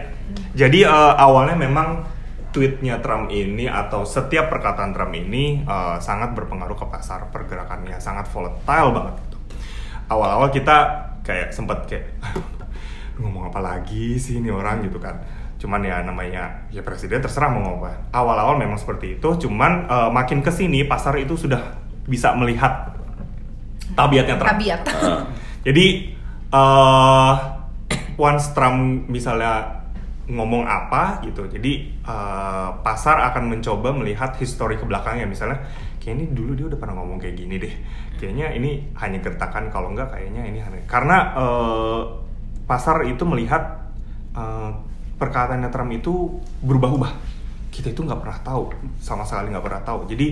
Jadi 0.54 0.78
eh, 0.82 1.12
awalnya 1.16 1.54
memang 1.54 2.04
tweetnya 2.48 2.98
Trump 2.98 3.28
ini 3.28 3.68
atau 3.68 4.02
setiap 4.02 4.48
perkataan 4.48 4.90
Trump 4.90 5.12
ini 5.12 5.62
eh, 5.62 5.96
sangat 5.98 6.32
berpengaruh 6.32 6.74
ke 6.74 6.86
pasar 6.88 7.28
pergerakannya 7.28 7.96
sangat 7.98 8.26
volatile 8.28 8.90
banget 8.90 9.14
gitu. 9.24 9.38
Awal-awal 10.08 10.48
kita 10.48 10.76
kayak 11.20 11.52
sempet 11.52 11.78
kayak 11.84 12.06
ngomong 13.18 13.50
apa 13.50 13.60
lagi 13.60 14.16
sih 14.16 14.38
ini 14.38 14.48
orang 14.48 14.80
gitu 14.82 14.96
kan. 14.96 15.18
Cuman 15.58 15.82
ya 15.82 16.00
namanya 16.00 16.64
ya 16.70 16.80
presiden 16.80 17.18
terserah 17.18 17.50
mau 17.50 17.60
ngomong 17.60 17.82
apa. 17.82 18.14
Awal-awal 18.14 18.56
memang 18.56 18.78
seperti 18.78 19.18
itu, 19.18 19.28
cuman 19.46 19.86
eh, 19.86 20.10
makin 20.10 20.38
ke 20.40 20.48
sini 20.48 20.86
pasar 20.86 21.18
itu 21.18 21.34
sudah 21.34 21.60
bisa 22.08 22.32
melihat 22.32 22.94
tabiatnya 23.98 24.36
Trump. 24.38 24.50
tabiat. 24.54 24.80
eh, 24.86 25.18
Jadi 25.66 25.86
uh, 26.54 27.34
once 28.30 28.46
Trump 28.54 29.10
misalnya 29.10 29.82
ngomong 30.28 30.68
apa 30.68 31.24
gitu, 31.24 31.48
jadi 31.48 31.88
uh, 32.04 32.84
pasar 32.84 33.32
akan 33.32 33.48
mencoba 33.48 33.96
melihat 33.96 34.36
histori 34.36 34.76
ke 34.76 34.84
belakangnya. 34.84 35.24
Misalnya, 35.24 35.64
kayak 35.96 36.20
ini 36.20 36.24
dulu 36.36 36.52
dia 36.52 36.68
udah 36.68 36.76
pernah 36.76 37.00
ngomong 37.00 37.16
kayak 37.16 37.32
gini 37.32 37.56
deh. 37.56 37.72
Kayaknya 38.20 38.52
ini 38.52 38.92
hanya 39.00 39.24
gertakan, 39.24 39.72
kalau 39.72 39.88
enggak 39.88 40.12
kayaknya 40.12 40.44
ini 40.44 40.60
hanya 40.60 40.84
karena 40.84 41.32
uh, 41.32 42.00
pasar 42.68 43.08
itu 43.08 43.24
melihat 43.24 43.88
uh, 44.36 44.76
perkataannya 45.16 45.72
Trump 45.72 45.96
itu 45.96 46.44
berubah-ubah. 46.60 47.12
Kita 47.72 47.88
itu 47.88 48.04
nggak 48.04 48.20
pernah 48.20 48.38
tahu, 48.44 48.62
sama 49.00 49.24
sekali 49.24 49.48
nggak 49.48 49.64
pernah 49.64 49.82
tahu. 49.82 50.04
Jadi 50.08 50.28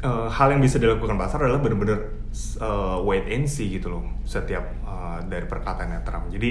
eh, 0.00 0.28
hal 0.32 0.48
yang 0.54 0.62
bisa 0.62 0.80
dilakukan 0.80 1.18
pasar 1.18 1.44
adalah 1.44 1.60
benar-benar 1.60 1.98
eh, 2.34 2.98
wait 3.04 3.26
and 3.28 3.48
see 3.48 3.78
gitu 3.78 3.92
loh 3.92 4.04
setiap 4.24 4.64
eh, 4.84 5.18
dari 5.26 5.46
perkataannya 5.46 6.00
Trump. 6.04 6.28
Jadi 6.32 6.50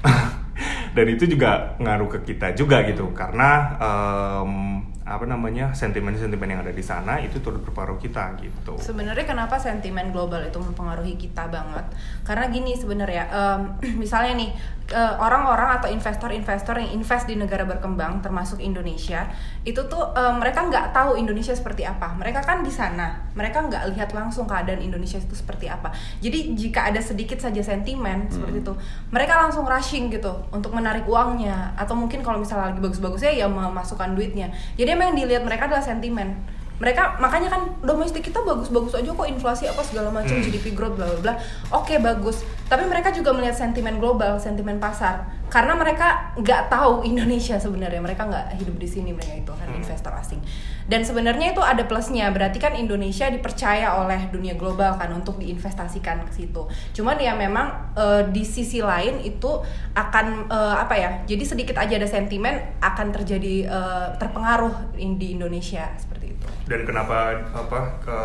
dan 0.96 1.06
itu 1.06 1.24
juga 1.28 1.76
ngaruh 1.78 2.08
ke 2.18 2.34
kita 2.34 2.56
juga 2.56 2.82
gitu 2.88 3.14
karena 3.14 3.78
em, 3.78 4.82
apa 5.10 5.26
namanya 5.26 5.74
sentimen-sentimen 5.74 6.46
yang 6.46 6.62
ada 6.62 6.70
di 6.70 6.84
sana 6.86 7.18
itu 7.18 7.42
turut 7.42 7.58
berpengaruh 7.66 7.98
kita 7.98 8.38
gitu. 8.38 8.78
Sebenarnya 8.78 9.26
kenapa 9.26 9.58
sentimen 9.58 10.14
global 10.14 10.46
itu 10.46 10.58
mempengaruhi 10.62 11.18
kita 11.18 11.50
banget? 11.50 11.82
Karena 12.22 12.46
gini 12.46 12.78
sebenarnya, 12.78 13.26
em, 13.26 13.62
misalnya 14.02 14.38
nih 14.38 14.50
eh, 14.90 15.14
orang-orang 15.16 15.80
atau 15.80 15.88
investor-investor 15.88 16.76
yang 16.82 16.90
invest 16.98 17.24
di 17.30 17.38
negara 17.38 17.62
berkembang, 17.64 18.20
termasuk 18.20 18.60
Indonesia, 18.60 19.30
itu 19.62 19.80
tuh 19.86 20.12
em, 20.12 20.42
mereka 20.42 20.66
nggak 20.66 20.92
tahu 20.92 21.16
Indonesia 21.16 21.54
seperti 21.54 21.86
apa. 21.86 22.12
Mereka 22.18 22.42
kan 22.42 22.60
di 22.60 22.68
sana, 22.68 23.30
mereka 23.32 23.62
nggak 23.64 23.94
lihat 23.94 24.10
langsung 24.12 24.50
keadaan 24.50 24.82
Indonesia 24.82 25.16
itu 25.16 25.32
seperti 25.32 25.70
apa. 25.70 25.94
Jadi 26.18 26.58
jika 26.58 26.90
ada 26.90 26.98
sedikit 26.98 27.38
saja 27.40 27.62
sentimen 27.62 28.28
seperti 28.28 28.60
itu, 28.60 28.74
mereka 29.14 29.40
langsung 29.40 29.64
rushing 29.64 30.10
gitu 30.10 30.30
untuk 30.50 30.74
menarik 30.74 31.08
uangnya, 31.08 31.72
atau 31.78 31.96
mungkin 31.96 32.20
kalau 32.20 32.42
misalnya 32.42 32.74
lagi 32.74 32.80
bagus-bagusnya 32.82 33.32
ya 33.32 33.46
memasukkan 33.48 34.12
duitnya. 34.12 34.52
Jadi 34.76 34.88
emang 34.90 35.14
yang 35.14 35.26
dilihat 35.26 35.42
mereka 35.46 35.70
adalah 35.70 35.82
sentimen 35.82 36.59
mereka 36.80 37.20
makanya 37.20 37.52
kan 37.52 37.62
domestik 37.80 38.24
kita 38.24 38.40
bagus-bagus 38.40 38.96
aja 38.96 39.12
kok 39.12 39.28
inflasi 39.28 39.68
apa 39.68 39.84
segala 39.84 40.08
macam 40.08 40.32
Hmm. 40.32 40.40
GDP 40.40 40.72
growth 40.72 40.96
bla 40.96 41.04
bla 41.06 41.18
bla. 41.20 41.34
Oke 41.70 42.00
bagus. 42.00 42.40
Tapi 42.66 42.88
mereka 42.88 43.12
juga 43.12 43.30
melihat 43.30 43.52
sentimen 43.52 44.00
global 44.00 44.40
sentimen 44.40 44.80
pasar. 44.80 45.28
Karena 45.46 45.76
mereka 45.76 46.32
nggak 46.34 46.66
tahu 46.66 47.04
Indonesia 47.10 47.60
sebenarnya. 47.60 48.00
Mereka 48.00 48.24
nggak 48.24 48.46
hidup 48.56 48.76
di 48.76 48.88
sini 48.88 49.12
mereka 49.12 49.36
itu 49.36 49.52
kan 49.52 49.68
Hmm. 49.68 49.76
investor 49.76 50.10
asing 50.10 50.40
dan 50.86 51.04
sebenarnya 51.04 51.52
itu 51.52 51.62
ada 51.64 51.84
plusnya. 51.84 52.30
Berarti 52.30 52.62
kan 52.62 52.76
Indonesia 52.78 53.28
dipercaya 53.28 54.00
oleh 54.00 54.30
dunia 54.32 54.54
global 54.56 54.96
kan 54.96 55.10
untuk 55.12 55.42
diinvestasikan 55.42 56.24
ke 56.28 56.32
situ. 56.32 56.64
Cuman 56.96 57.18
ya 57.20 57.36
memang 57.36 57.92
eh, 57.98 58.22
di 58.30 58.46
sisi 58.46 58.80
lain 58.80 59.20
itu 59.20 59.60
akan 59.92 60.48
eh, 60.48 60.76
apa 60.80 60.94
ya 60.96 61.10
jadi 61.26 61.44
sedikit 61.44 61.76
aja 61.76 61.98
ada 61.98 62.08
sentimen 62.08 62.80
akan 62.80 63.12
terjadi 63.12 63.68
eh, 63.68 64.08
terpengaruh 64.16 64.96
in- 64.96 65.18
di 65.20 65.36
Indonesia 65.36 65.90
seperti 65.98 66.32
itu. 66.38 66.46
Dan 66.70 66.86
kenapa 66.86 67.44
apa 67.50 67.80
ke 68.00 68.18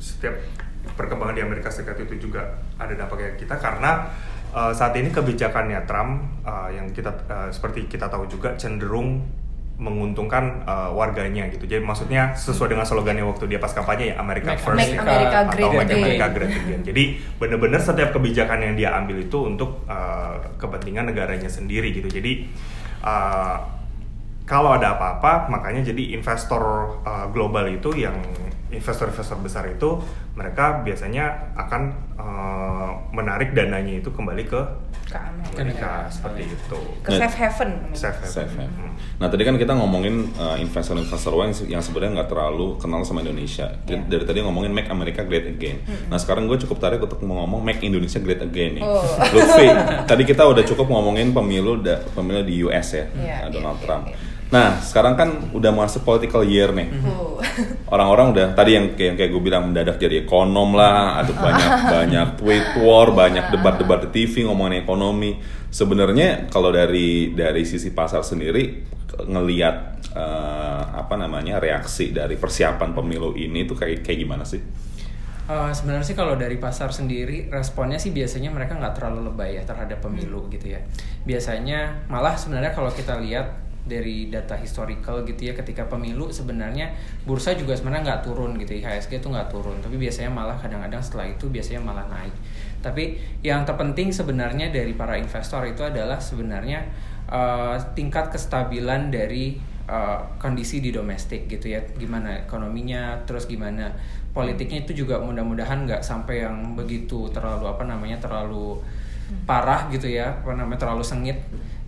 setiap 0.00 0.34
perkembangan 0.96 1.36
di 1.36 1.42
Amerika 1.44 1.68
Serikat 1.68 2.00
itu 2.00 2.28
juga 2.28 2.56
ada 2.80 2.92
dampaknya 2.96 3.36
kita? 3.36 3.56
Karena 3.56 4.08
uh, 4.54 4.72
saat 4.72 4.94
ini 4.96 5.10
kebijakannya 5.10 5.84
Trump 5.84 6.44
uh, 6.46 6.70
yang 6.70 6.88
kita 6.94 7.10
uh, 7.26 7.50
seperti 7.50 7.90
kita 7.90 8.06
tahu 8.06 8.30
juga 8.30 8.54
cenderung 8.54 9.24
menguntungkan 9.74 10.62
uh, 10.64 10.90
warganya 10.94 11.50
gitu. 11.50 11.66
Jadi 11.66 11.82
maksudnya 11.82 12.30
sesuai 12.38 12.72
dengan 12.72 12.86
slogannya 12.86 13.26
waktu 13.26 13.50
dia 13.50 13.58
pas 13.58 13.74
kampanye 13.74 14.14
ya 14.14 14.22
America 14.22 14.54
Make 14.54 14.62
First 14.62 14.78
Make 14.78 14.94
America 15.02 15.36
atau 15.42 15.50
Great 15.50 15.74
Make. 15.74 15.94
America 15.98 16.26
Great 16.30 16.52
Again. 16.54 16.80
Jadi 16.86 17.04
benar-benar 17.42 17.80
setiap 17.82 18.10
kebijakan 18.14 18.58
yang 18.62 18.74
dia 18.78 18.94
ambil 18.94 19.18
itu 19.18 19.38
untuk 19.42 19.82
uh, 19.90 20.38
kepentingan 20.62 21.10
negaranya 21.10 21.50
sendiri 21.50 21.90
gitu. 21.90 22.06
Jadi 22.06 22.46
uh, 23.02 23.58
kalau 24.46 24.78
ada 24.78 24.94
apa-apa 24.94 25.50
makanya 25.50 25.90
jadi 25.90 26.14
investor 26.14 26.62
uh, 27.02 27.26
global 27.34 27.66
itu 27.66 27.90
yang 27.98 28.14
investor-investor 28.74 29.38
besar 29.38 29.64
itu 29.66 30.02
mereka 30.32 30.82
biasanya 30.82 31.24
akan 31.54 31.82
uh, 32.14 32.90
menarik 33.10 33.52
dananya 33.52 33.94
itu 33.96 34.10
kembali 34.10 34.44
ke 34.44 34.60
ke 35.04 35.20
Amerika. 35.20 35.60
Amerika 35.60 35.90
seperti 36.08 36.42
itu. 36.48 36.78
Ke 37.00 37.12
Nah, 37.12 37.18
safe 37.20 37.36
haven. 37.38 37.70
Safe 37.92 38.16
haven. 38.16 38.30
Safe 38.30 38.54
haven. 38.56 38.72
Hmm. 38.82 38.92
Nah 39.14 39.28
tadi 39.28 39.42
kan 39.42 39.54
kita 39.54 39.72
ngomongin 39.72 40.32
uh, 40.34 40.56
investor-investor 40.56 41.30
yang, 41.36 41.52
yang 41.68 41.82
sebenarnya 41.84 42.18
nggak 42.18 42.30
terlalu 42.30 42.80
kenal 42.80 43.04
sama 43.04 43.20
Indonesia. 43.20 43.68
Dari- 43.84 44.00
Iya. 44.00 44.10
Dari 44.10 44.24
tadi 44.24 44.38
ngomongin 44.40 44.72
Make 44.72 44.88
America 44.88 45.22
Great 45.22 45.46
Again. 45.46 45.84
Nah 46.08 46.16
sekarang 46.16 46.48
gue 46.48 46.56
cukup 46.58 46.80
tarik 46.80 46.98
untuk 46.98 47.20
mau 47.22 47.44
ngomong 47.44 47.60
Make 47.62 47.84
Indonesia 47.84 48.18
Great 48.18 48.40
Again 48.40 48.80
nih. 48.80 48.82
Oh. 48.82 49.04
Lutfi, 49.30 49.68
tadi 50.04 50.22
kita 50.24 50.42
udah 50.42 50.64
cukup 50.64 50.88
ngomongin 50.88 51.30
pemilu 51.30 51.78
da, 51.78 52.00
pemilu 52.10 52.42
di 52.42 52.64
US 52.64 52.88
ya, 52.92 53.04
Iya, 53.12 53.36
uh, 53.44 53.50
Donald 53.50 53.78
iya, 53.78 53.84
Trump. 53.84 54.04
iya, 54.08 54.16
iya. 54.16 54.32
Nah 54.52 54.80
sekarang 54.80 55.14
kan 55.16 55.28
udah 55.56 55.72
masuk 55.72 56.04
political 56.04 56.44
year 56.44 56.70
nih. 56.74 56.88
Oh. 57.04 57.40
Orang-orang 57.88 58.34
udah 58.34 58.46
tadi 58.52 58.76
yang 58.76 58.92
kayak, 58.92 59.08
yang 59.14 59.16
kayak 59.16 59.30
gue 59.30 59.42
bilang 59.42 59.62
mendadak 59.70 59.96
jadi 59.96 60.26
ekonom 60.26 60.76
lah, 60.76 61.22
ada 61.22 61.32
banyak 61.32 61.70
banyak 61.96 62.28
tweet 62.36 62.66
war, 62.82 63.08
banyak 63.14 63.54
debat-debat 63.54 64.08
di 64.08 64.24
TV 64.24 64.44
ngomongin 64.44 64.84
ekonomi. 64.84 65.38
Sebenarnya 65.72 66.50
kalau 66.52 66.70
dari 66.70 67.34
dari 67.34 67.62
sisi 67.66 67.90
pasar 67.90 68.22
sendiri 68.22 68.94
ngelihat 69.14 69.76
eh, 70.14 70.82
apa 70.94 71.14
namanya 71.14 71.62
reaksi 71.62 72.10
dari 72.10 72.34
persiapan 72.34 72.90
pemilu 72.94 73.34
ini 73.38 73.62
tuh 73.64 73.78
kayak 73.78 74.02
kayak 74.02 74.18
gimana 74.22 74.44
sih? 74.46 74.60
Eh, 75.44 75.72
sebenarnya 75.76 76.08
sih 76.08 76.16
kalau 76.16 76.40
dari 76.40 76.56
pasar 76.56 76.88
sendiri 76.88 77.52
responnya 77.52 78.00
sih 78.00 78.16
biasanya 78.16 78.48
mereka 78.48 78.80
nggak 78.80 78.96
terlalu 78.96 79.28
lebay 79.28 79.60
ya 79.60 79.62
terhadap 79.68 80.00
pemilu 80.00 80.48
gitu 80.48 80.72
ya. 80.72 80.80
Biasanya 81.28 82.08
malah 82.08 82.32
sebenarnya 82.32 82.72
kalau 82.72 82.88
kita 82.88 83.20
lihat 83.20 83.63
dari 83.84 84.32
data 84.32 84.56
historical 84.56 85.22
gitu 85.28 85.52
ya 85.52 85.52
ketika 85.52 85.84
pemilu 85.84 86.32
sebenarnya 86.32 86.96
bursa 87.28 87.52
juga 87.52 87.76
sebenarnya 87.76 88.02
nggak 88.08 88.22
turun 88.24 88.56
gitu 88.56 88.80
ya 88.80 88.96
IHSG 88.96 89.20
itu 89.20 89.28
nggak 89.28 89.52
turun. 89.52 89.76
Tapi 89.84 89.96
biasanya 90.00 90.32
malah 90.32 90.56
kadang-kadang 90.56 91.04
setelah 91.04 91.28
itu 91.28 91.46
biasanya 91.52 91.84
malah 91.84 92.08
naik. 92.08 92.32
Tapi 92.80 93.20
yang 93.44 93.68
terpenting 93.68 94.08
sebenarnya 94.08 94.72
dari 94.72 94.96
para 94.96 95.20
investor 95.20 95.64
itu 95.68 95.84
adalah 95.84 96.16
sebenarnya 96.16 96.80
eh, 97.28 97.76
tingkat 97.92 98.32
kestabilan 98.32 99.12
dari 99.12 99.60
eh, 99.84 100.20
kondisi 100.40 100.80
di 100.80 100.88
domestik 100.88 101.44
gitu 101.46 101.68
ya. 101.68 101.84
Gimana 101.84 102.48
ekonominya 102.48 103.20
terus 103.28 103.44
gimana 103.44 103.92
politiknya 104.34 104.82
itu 104.82 105.06
juga 105.06 105.22
mudah-mudahan 105.22 105.86
nggak 105.86 106.02
sampai 106.02 106.42
yang 106.42 106.74
begitu 106.74 107.30
terlalu 107.30 107.70
apa 107.70 107.86
namanya 107.86 108.18
terlalu 108.18 108.82
parah 109.48 109.88
gitu 109.88 110.10
ya 110.10 110.36
apa 110.42 110.52
namanya 110.52 110.84
terlalu 110.84 111.04
sengit 111.06 111.38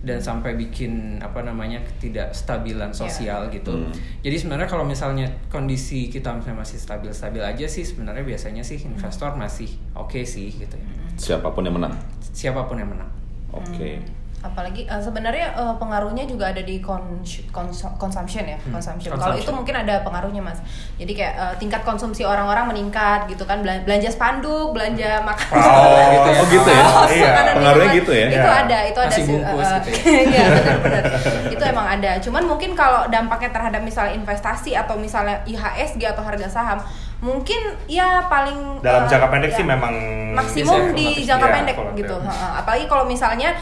dan 0.07 0.17
sampai 0.17 0.55
bikin 0.55 0.93
apa 1.19 1.43
namanya 1.43 1.83
ketidakstabilan 1.83 2.95
sosial 2.95 3.51
gitu 3.51 3.75
Hmm. 3.77 3.91
jadi 4.23 4.37
sebenarnya 4.37 4.65
kalau 4.67 4.83
misalnya 4.83 5.27
kondisi 5.47 6.07
kita 6.07 6.31
misalnya 6.31 6.63
masih 6.63 6.79
stabil-stabil 6.79 7.43
aja 7.43 7.67
sih 7.67 7.83
sebenarnya 7.83 8.23
biasanya 8.23 8.63
sih 8.63 8.79
investor 8.81 9.35
masih 9.35 9.67
oke 9.93 10.23
sih 10.23 10.49
gitu 10.49 10.73
ya 10.73 10.87
Siapa 11.17 11.49
pun 11.49 11.65
yang 11.65 11.75
menang. 11.75 11.93
siapa 12.21 12.63
pun 12.63 12.77
yang 12.77 12.89
menang 12.89 13.11
Oke. 13.51 13.99
Apalagi 14.39 14.85
eh, 14.85 15.01
sebenarnya 15.01 15.49
eh, 15.51 15.75
pengaruhnya 15.75 16.25
juga 16.25 16.49
ada 16.49 16.61
di 16.61 16.79
cons- 16.79 17.43
cons- 17.49 17.89
consumption 17.97 18.45
ya 18.45 18.61
consumption 18.69 19.17
kalau 19.17 19.35
itu 19.35 19.49
mungkin 19.49 19.75
ada 19.75 20.05
pengaruhnya 20.05 20.39
mas 20.39 20.61
jadi 20.95 21.09
kayak 21.09 21.35
eh, 21.35 21.55
tingkat 21.57 21.83
konsumsi 21.83 22.23
orang-orang 22.23 22.69
meningkat 22.69 23.27
gitu 23.27 23.43
kan 23.43 23.61
Belan- 23.61 23.83
belanja 23.83 24.07
spanduk 24.09 24.71
belanja 24.71 25.25
makanan 25.25 25.57
Oh, 25.57 26.07
gitu 26.13 26.29
ya. 26.29 26.37
Oh 26.37 26.47
gitu 26.47 26.71
ya? 26.71 26.85
Iya. 27.09 27.31
Pengaruhnya 27.55 27.89
gitu 27.95 28.13
ya? 28.13 28.27
itu 28.29 28.39
Iya. 28.39 28.61
ada 28.63 28.79
itu 28.85 28.99
ada 29.01 29.09
Nasi 29.11 29.21
sih, 29.21 29.27
bungkus 29.27 29.67
eh, 29.67 29.79
gitu 29.81 29.89
ya. 29.89 30.21
iya 30.31 30.45
benar-benar 30.53 31.03
itu 31.57 31.65
emang 31.65 31.87
ada 31.89 32.11
cuman 32.21 32.43
mungkin 32.45 32.71
kalau 32.73 33.01
dampaknya 33.09 33.51
terhadap 33.51 33.81
misalnya 33.83 34.13
investasi 34.15 34.73
atau 34.73 34.95
misalnya 34.97 35.41
IHSG 35.45 36.03
atau 36.07 36.23
harga 36.23 36.47
saham 36.47 36.79
mungkin 37.17 37.57
ya 37.89 38.29
paling 38.29 38.85
Dalam 38.85 39.05
eh, 39.05 39.09
jangka 39.09 39.27
pendek 39.27 39.51
ya, 39.51 39.57
sih 39.57 39.65
memang 39.65 39.95
maksimum 40.37 40.93
Biasanya 40.93 40.95
di 40.95 41.25
jangka 41.25 41.47
iya, 41.47 41.55
pendek 41.57 41.77
gitu 41.97 42.17
Ha-ha. 42.21 42.61
apalagi 42.61 42.85
kalau 42.85 43.09
misalnya 43.09 43.57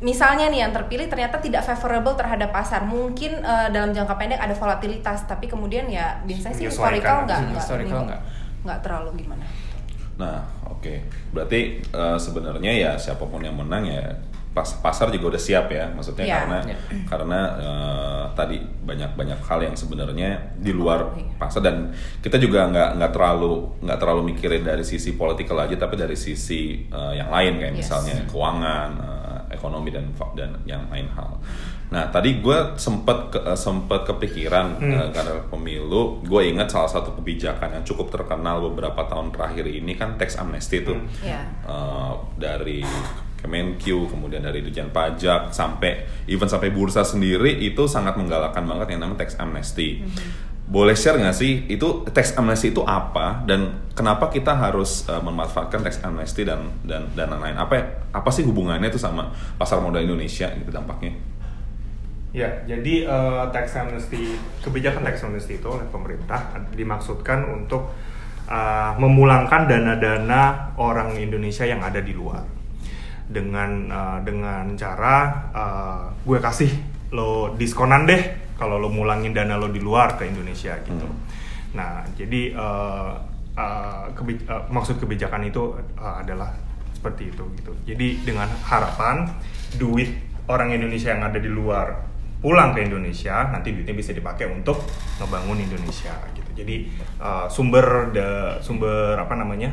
misalnya 0.00 0.48
nih 0.48 0.64
yang 0.64 0.72
terpilih 0.72 1.06
ternyata 1.06 1.36
tidak 1.36 1.60
favorable 1.62 2.16
terhadap 2.16 2.48
pasar 2.50 2.82
mungkin 2.82 3.36
eh, 3.38 3.68
dalam 3.68 3.92
jangka 3.92 4.16
pendek 4.16 4.36
ada 4.36 4.52
volatilitas 4.52 5.24
tapi 5.24 5.44
kemudian 5.44 5.86
ya 5.86 6.20
biasanya 6.24 6.56
sih 6.56 6.66
historical 6.66 7.24
nggak 7.24 7.38
Hmm, 7.38 7.48
nggak 7.50 7.60
historical 7.60 8.00
nggak. 8.04 8.20
nggak 8.64 8.78
terlalu 8.80 9.10
gimana 9.18 9.44
Nah, 10.20 10.44
oke. 10.68 11.00
Berarti 11.32 11.60
eh, 11.80 12.18
sebenarnya 12.18 12.68
ya 12.70 12.92
siapa 12.94 13.24
pun 13.24 13.40
yang 13.40 13.56
menang 13.56 13.88
ya 13.88 14.04
pas 14.50 14.66
pasar 14.82 15.08
juga 15.08 15.30
udah 15.30 15.42
siap 15.42 15.70
ya. 15.70 15.86
Maksudnya 15.88 16.24
Iya. 16.24 16.34
karena 16.36 16.58
Iya. 16.64 16.76
karena 17.06 17.40
eh, 17.56 18.24
tadi 18.32 18.56
banyak-banyak 18.60 19.40
hal 19.40 19.60
yang 19.62 19.74
sebenarnya 19.74 20.30
di 20.56 20.72
luar 20.72 21.14
Iya. 21.14 21.38
pasar 21.38 21.62
dan 21.62 21.94
kita 22.18 22.34
juga 22.36 22.66
nggak 22.66 22.98
nggak 22.98 23.12
terlalu 23.12 23.52
nggak 23.80 23.98
terlalu 23.98 24.22
mikirin 24.30 24.62
dari 24.62 24.82
sisi 24.82 25.14
politikal 25.14 25.60
aja 25.60 25.76
tapi 25.76 25.94
dari 25.94 26.14
sisi 26.14 26.82
eh, 26.84 27.12
yang 27.14 27.30
lain 27.30 27.56
kayak 27.56 27.74
Yes. 27.74 27.80
misalnya 27.86 28.14
keuangan, 28.26 28.90
eh, 28.98 29.38
ekonomi 29.54 29.90
dan 29.90 30.06
dan 30.34 30.50
yang 30.64 30.82
lain 30.88 31.06
hal. 31.10 31.38
Nah 31.90 32.06
tadi 32.06 32.38
gue 32.38 32.54
sempet 32.78 33.18
ke, 33.30 33.40
sempet 33.56 34.06
kepikiran 34.06 34.78
Hmm. 34.78 34.94
eh, 34.94 35.08
karena 35.10 35.42
pemilu, 35.46 36.22
gue 36.22 36.42
ingat 36.46 36.70
salah 36.70 36.86
satu 36.86 37.18
kebijakan 37.18 37.74
yang 37.74 37.82
cukup 37.82 38.10
terkenal 38.10 38.62
beberapa 38.64 39.02
tahun 39.04 39.30
terakhir 39.30 39.66
ini 39.66 39.94
kan 39.94 40.14
tax 40.14 40.38
amnesty 40.38 40.82
tuh 40.82 40.94
Hmm. 40.94 41.06
ya 41.22 41.42
Eh, 41.66 42.12
dari 42.36 42.82
Kemenq, 43.40 43.82
kemudian 43.82 44.44
dari 44.44 44.60
Dirjen 44.60 44.92
Pajak 44.92 45.56
sampai 45.56 46.04
even 46.28 46.44
sampai 46.44 46.68
bursa 46.68 47.00
sendiri 47.00 47.56
itu 47.56 47.88
sangat 47.88 48.20
menggalakkan 48.20 48.68
banget 48.68 48.92
yang 48.94 49.00
namanya 49.00 49.24
tax 49.24 49.40
amnesty. 49.40 50.04
Boleh 50.70 50.94
share 50.94 51.18
nggak 51.18 51.34
sih 51.34 51.66
itu 51.66 52.06
tax 52.12 52.36
amnesty 52.36 52.70
itu 52.70 52.84
apa 52.84 53.42
dan 53.48 53.90
kenapa 53.96 54.30
kita 54.30 54.54
harus 54.54 55.08
eh, 55.08 55.18
memanfaatkan 55.18 55.80
tax 55.82 56.04
amnesty 56.04 56.44
dan 56.44 56.68
dan 56.84 57.08
dan 57.16 57.32
lain-lain? 57.32 57.56
Apa 57.56 58.06
apa 58.12 58.30
sih 58.30 58.44
hubungannya 58.44 58.92
itu 58.92 59.00
sama 59.00 59.32
pasar 59.56 59.80
modal 59.80 60.04
Indonesia 60.04 60.46
gitu 60.52 60.70
dampaknya? 60.70 61.16
Ya, 62.30 62.62
jadi 62.68 63.08
eh, 63.08 63.44
tax 63.50 63.74
amnesty, 63.80 64.36
kebijakan 64.60 65.02
tax 65.02 65.24
amnesty 65.24 65.58
itu 65.58 65.66
oleh 65.66 65.88
pemerintah 65.88 66.54
dimaksudkan 66.76 67.48
untuk 67.50 67.90
eh, 68.46 68.92
memulangkan 69.00 69.64
dana-dana 69.66 70.76
orang 70.76 71.16
Indonesia 71.16 71.64
yang 71.64 71.80
ada 71.80 72.04
di 72.04 72.12
luar 72.14 72.59
dengan 73.30 73.70
eh, 73.86 74.18
dengan 74.26 74.74
cara 74.74 75.16
eh, 75.54 76.02
gue 76.26 76.38
kasih 76.42 76.70
lo 77.14 77.54
diskonan 77.54 78.06
deh 78.06 78.54
kalau 78.58 78.76
lo 78.76 78.90
mulangin 78.90 79.32
dana 79.32 79.56
lo 79.56 79.70
di 79.70 79.80
luar 79.80 80.18
ke 80.20 80.28
Indonesia 80.28 80.76
gitu. 80.84 81.06
Hmm. 81.06 81.22
Nah, 81.70 82.02
jadi 82.18 82.52
eh, 82.52 83.12
eh, 83.54 84.04
kebi- 84.18 84.44
eh, 84.44 84.62
maksud 84.68 84.98
kebijakan 84.98 85.46
itu 85.46 85.78
eh, 85.96 86.14
adalah 86.26 86.50
seperti 86.92 87.32
itu 87.32 87.46
gitu. 87.56 87.72
Jadi 87.88 88.26
dengan 88.26 88.50
harapan 88.66 89.24
duit 89.80 90.12
orang 90.50 90.74
Indonesia 90.74 91.14
yang 91.14 91.24
ada 91.24 91.38
di 91.40 91.48
luar 91.48 92.10
pulang 92.40 92.72
ke 92.76 92.84
Indonesia, 92.84 93.48
nanti 93.52 93.72
duitnya 93.72 93.96
bisa 93.96 94.12
dipakai 94.12 94.48
untuk 94.48 94.84
ngebangun 95.20 95.60
Indonesia 95.60 96.12
gitu. 96.36 96.50
Jadi 96.60 96.92
eh, 97.22 97.46
sumber 97.48 98.12
de, 98.12 98.28
sumber 98.60 99.16
apa 99.16 99.34
namanya? 99.38 99.72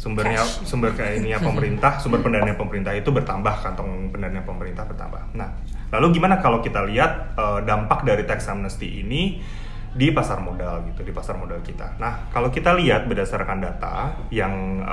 Sumbernya 0.00 0.40
sumber 0.64 0.96
kayak 0.96 1.20
ini 1.20 1.36
ya 1.36 1.38
pemerintah, 1.48 2.00
sumber 2.00 2.24
pendanaan 2.24 2.56
pemerintah 2.56 2.96
itu 2.96 3.12
bertambah, 3.12 3.54
kantong 3.60 4.08
pendanaan 4.08 4.48
pemerintah 4.48 4.88
bertambah. 4.88 5.36
Nah, 5.36 5.52
lalu 5.92 6.16
gimana 6.16 6.40
kalau 6.40 6.64
kita 6.64 6.88
lihat 6.88 7.36
eh, 7.36 7.60
dampak 7.68 8.08
dari 8.08 8.24
tax 8.24 8.48
amnesty 8.48 9.04
ini 9.04 9.44
di 9.92 10.08
pasar 10.14 10.40
modal 10.40 10.88
gitu, 10.88 11.04
di 11.04 11.12
pasar 11.12 11.36
modal 11.36 11.60
kita. 11.60 12.00
Nah, 12.00 12.32
kalau 12.32 12.48
kita 12.48 12.72
lihat 12.78 13.10
berdasarkan 13.10 13.58
data 13.58 14.22
yang 14.30 14.86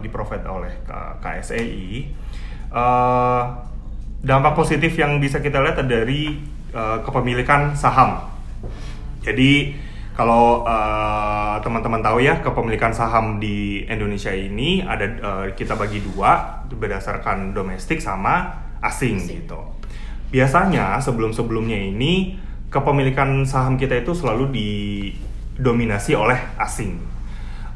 di-provide 0.00 0.46
oleh 0.46 0.72
KSEI, 1.20 1.84
eh, 2.72 3.42
dampak 4.26 4.56
positif 4.56 4.96
yang 4.96 5.20
bisa 5.20 5.44
kita 5.44 5.60
lihat 5.60 5.84
dari 5.84 6.40
eh, 6.72 6.98
kepemilikan 7.04 7.76
saham. 7.76 8.24
Jadi 9.20 9.74
kalau 10.16 10.64
eh, 10.64 11.56
teman-teman 11.60 12.00
tahu 12.00 12.24
ya 12.24 12.40
kepemilikan 12.40 12.88
saham 12.90 13.36
di 13.36 13.84
Indonesia 13.84 14.32
ini 14.32 14.80
ada 14.80 15.04
eh, 15.04 15.46
kita 15.52 15.76
bagi 15.76 16.00
dua 16.00 16.64
berdasarkan 16.72 17.52
domestik 17.52 18.00
sama 18.00 18.64
asing 18.80 19.20
Asing. 19.20 19.44
gitu. 19.44 19.60
Biasanya 20.32 20.96
sebelum-sebelumnya 21.04 21.76
ini 21.76 22.40
kepemilikan 22.72 23.44
saham 23.44 23.76
kita 23.76 24.00
itu 24.00 24.16
selalu 24.16 24.56
didominasi 24.56 26.16
oleh 26.16 26.40
asing. 26.56 26.96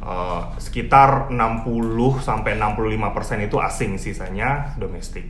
Eh, 0.00 0.42
sekitar 0.57 1.29
60 1.29 2.24
sampai 2.24 2.57
65% 2.57 3.44
itu 3.44 3.61
asing, 3.61 4.00
sisanya 4.00 4.72
domestik. 4.81 5.29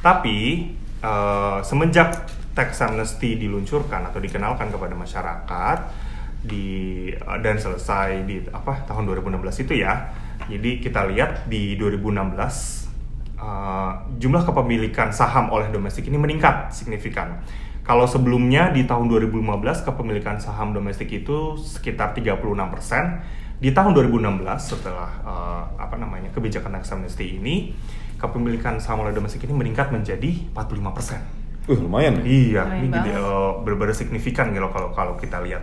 Tapi 0.00 0.72
eh, 1.04 1.58
semenjak 1.60 2.32
tax 2.56 2.80
amnesty 2.80 3.36
diluncurkan 3.36 4.08
atau 4.08 4.16
dikenalkan 4.16 4.72
kepada 4.72 4.96
masyarakat 4.96 5.78
di 6.46 7.10
eh, 7.12 7.38
dan 7.42 7.58
selesai 7.58 8.24
di 8.24 8.46
apa 8.54 8.86
tahun 8.86 9.04
2016 9.10 9.66
itu 9.66 9.82
ya. 9.82 10.14
Jadi 10.46 10.78
kita 10.78 11.04
lihat 11.10 11.50
di 11.50 11.74
2016 11.76 12.86
Uh, 13.36 13.92
jumlah 14.16 14.48
kepemilikan 14.48 15.12
saham 15.12 15.52
oleh 15.52 15.68
domestik 15.68 16.08
ini 16.08 16.16
meningkat 16.16 16.72
signifikan 16.72 17.44
Kalau 17.86 18.08
sebelumnya 18.08 18.72
di 18.72 18.88
tahun 18.88 19.06
2015 19.06 19.86
kepemilikan 19.86 20.40
saham 20.42 20.74
domestik 20.74 21.06
itu 21.12 21.54
sekitar 21.54 22.18
36%. 22.18 23.62
Di 23.62 23.70
tahun 23.70 23.92
2016 23.94 24.42
setelah 24.58 25.10
uh, 25.22 25.62
apa 25.78 25.94
namanya 25.94 26.34
kebijakan 26.34 26.80
tax 26.80 26.90
amnesty 26.96 27.38
ini 27.38 27.76
kepemilikan 28.18 28.82
saham 28.82 29.06
oleh 29.06 29.14
domestik 29.14 29.44
ini 29.46 29.54
meningkat 29.54 29.94
menjadi 29.94 30.50
45%. 30.50 31.70
Uh, 31.70 31.78
lumayan 31.78 32.18
nih. 32.24 32.56
Iya, 32.56 32.62
Keren 32.66 32.78
ini 32.82 32.88
jadi 32.90 33.10
banget. 33.14 33.22
uh, 33.22 33.52
benar-benar 33.62 33.94
signifikan 33.94 34.46
gitu 34.50 34.68
kalau 34.72 34.90
kalau 34.90 35.14
kita 35.14 35.38
lihat. 35.46 35.62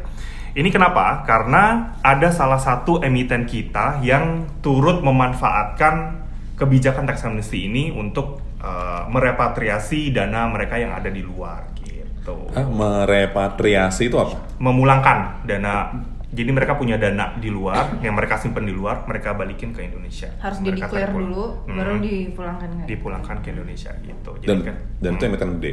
Ini 0.54 0.70
kenapa? 0.70 1.26
Karena 1.26 1.97
ada 2.06 2.30
salah 2.30 2.62
satu 2.62 3.01
emiten 3.01 3.49
kita 3.49 3.97
yang 4.06 4.45
turut 4.62 5.01
memanfaatkan 5.01 6.22
kebijakan 6.54 7.10
tax 7.10 7.26
amnesty 7.26 7.66
ini 7.66 7.89
untuk 7.89 8.38
uh, 8.62 9.10
merepatriasi 9.10 10.14
dana 10.14 10.45
mereka 10.45 10.78
yang 10.78 10.93
ada 10.93 11.10
di 11.10 11.26
luar 11.26 11.74
gitu. 11.82 12.54
Ah, 12.54 12.70
merepatriasi 12.70 14.14
itu 14.14 14.18
apa? 14.22 14.38
Memulangkan 14.62 15.41
dana 15.41 15.89
jadi 16.30 16.49
mereka 16.49 16.78
punya 16.78 16.97
dana 16.97 17.34
di 17.38 17.49
luar 17.49 17.97
yang 18.01 18.14
mereka 18.14 18.38
simpan 18.38 18.66
di 18.66 18.74
luar, 18.74 19.06
mereka 19.06 19.34
balikin 19.34 19.70
ke 19.70 19.86
Indonesia. 19.86 20.30
harus 20.38 20.62
di 20.62 20.70
declare 20.70 21.10
dulu 21.10 21.66
Hmm. 21.66 21.78
baru 21.78 21.97
dipulangkan 21.97 22.70
kan 22.74 22.86
dipulangkan 22.86 23.36
ke 23.41 23.47
Indonesia 23.49 23.89
gitu. 24.01 24.32
Jadi 24.38 24.49
Dan 24.49 24.58
kan 24.62 24.76
dan 25.01 25.12
itu 25.18 25.24
emiten 25.26 25.49
gede. 25.58 25.72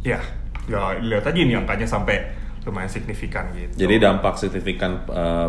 ya, 0.00 0.20
ya 0.64 0.96
lihat 0.96 1.24
aja 1.24 1.36
ini 1.36 1.52
angkanya 1.52 1.84
sampai 1.84 2.47
lumayan 2.68 2.86
signifikan 2.86 3.48
gitu. 3.50 3.72
Jadi 3.78 3.94
dampak 3.96 4.36
signifikan 4.36 5.02
uh, 5.08 5.48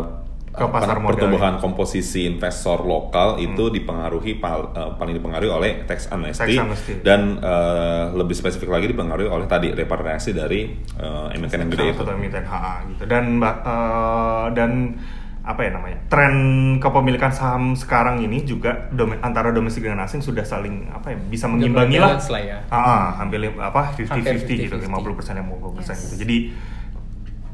Ke 0.50 0.66
pasar 0.66 0.98
modal 0.98 1.14
pertumbuhan 1.14 1.54
ya. 1.54 1.60
komposisi 1.60 2.26
investor 2.26 2.82
lokal 2.82 3.38
itu 3.38 3.70
dipengaruhi 3.70 4.34
pal- 4.34 4.72
uh, 4.72 4.98
paling 4.98 5.14
dipengaruhi 5.14 5.46
oleh 5.48 5.72
tax 5.84 6.08
amnesty, 6.08 6.42
Tax 6.50 6.64
amnesty. 6.64 6.92
dan 7.00 7.38
uh, 7.38 8.10
lebih 8.12 8.34
spesifik 8.34 8.66
lagi 8.68 8.88
dipengaruhi 8.88 9.28
oleh 9.28 9.46
tadi 9.46 9.70
repatriasi 9.70 10.32
dari 10.32 10.66
uh, 10.96 11.30
emiten 11.30 11.60
yang 11.60 11.70
gede 11.70 11.84
itu. 11.92 12.02
emiten 12.02 12.42
HA 12.42 12.74
gitu 12.88 13.02
dan 13.04 13.24
eh, 13.38 14.46
dan 14.50 14.70
apa 15.40 15.60
ya 15.62 15.70
namanya 15.72 15.98
tren 16.06 16.34
kepemilikan 16.76 17.30
saham 17.30 17.72
sekarang 17.72 18.20
ini 18.20 18.42
juga 18.42 18.90
dome- 18.90 19.16
antara 19.20 19.50
domestik 19.50 19.82
dan 19.82 19.96
asing 19.98 20.20
sudah 20.20 20.42
saling 20.42 20.90
apa 20.90 21.10
ya 21.10 21.18
bisa 21.24 21.46
mengimbangi 21.46 21.96
lah 21.96 22.18
ya. 22.36 22.58
Ah, 22.68 22.76
ah, 22.76 23.04
hampir 23.16 23.38
apa 23.48 23.94
50-50 23.94 24.10
Hampir 24.10 24.34
gitu 24.66 24.76
50-50. 24.76 25.00
50 25.00 25.16
persen 25.16 25.34
yang 25.36 25.46
50 25.48 25.72
persen 25.72 25.94
Yes. 25.94 26.02
gitu 26.04 26.14
jadi 26.20 26.36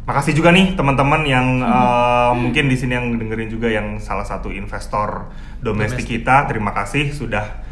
makasih 0.06 0.38
juga 0.38 0.54
nih 0.54 0.78
teman-teman 0.78 1.26
yang 1.26 1.46
eh, 1.60 2.32
mungkin 2.38 2.70
di 2.70 2.76
sini 2.78 2.94
yang 2.94 3.18
dengerin 3.18 3.50
juga 3.50 3.68
yang 3.68 3.98
salah 3.98 4.22
satu 4.22 4.54
investor 4.54 5.34
domestik 5.58 6.06
Domestik. 6.06 6.22
kita 6.22 6.46
terima 6.46 6.70
kasih 6.70 7.10
sudah 7.10 7.66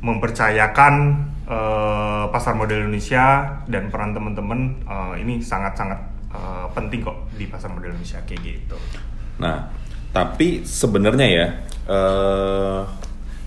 mempercayakan 0.00 0.94
eh, 1.44 2.24
pasar 2.32 2.56
modal 2.56 2.88
Indonesia 2.88 3.60
dan 3.68 3.92
peran 3.92 4.16
teman-teman 4.16 4.80
eh, 4.88 5.14
ini 5.20 5.44
sangat-sangat 5.44 6.00
eh, 6.32 6.66
penting 6.72 7.04
kok 7.04 7.28
di 7.36 7.44
pasar 7.52 7.68
modal 7.68 7.92
Indonesia 7.92 8.24
kayak 8.24 8.40
gitu. 8.40 8.76
Nah, 9.44 9.68
tapi 10.08 10.64
sebenarnya 10.64 11.26
ya, 11.28 11.46
eh 11.84 13.03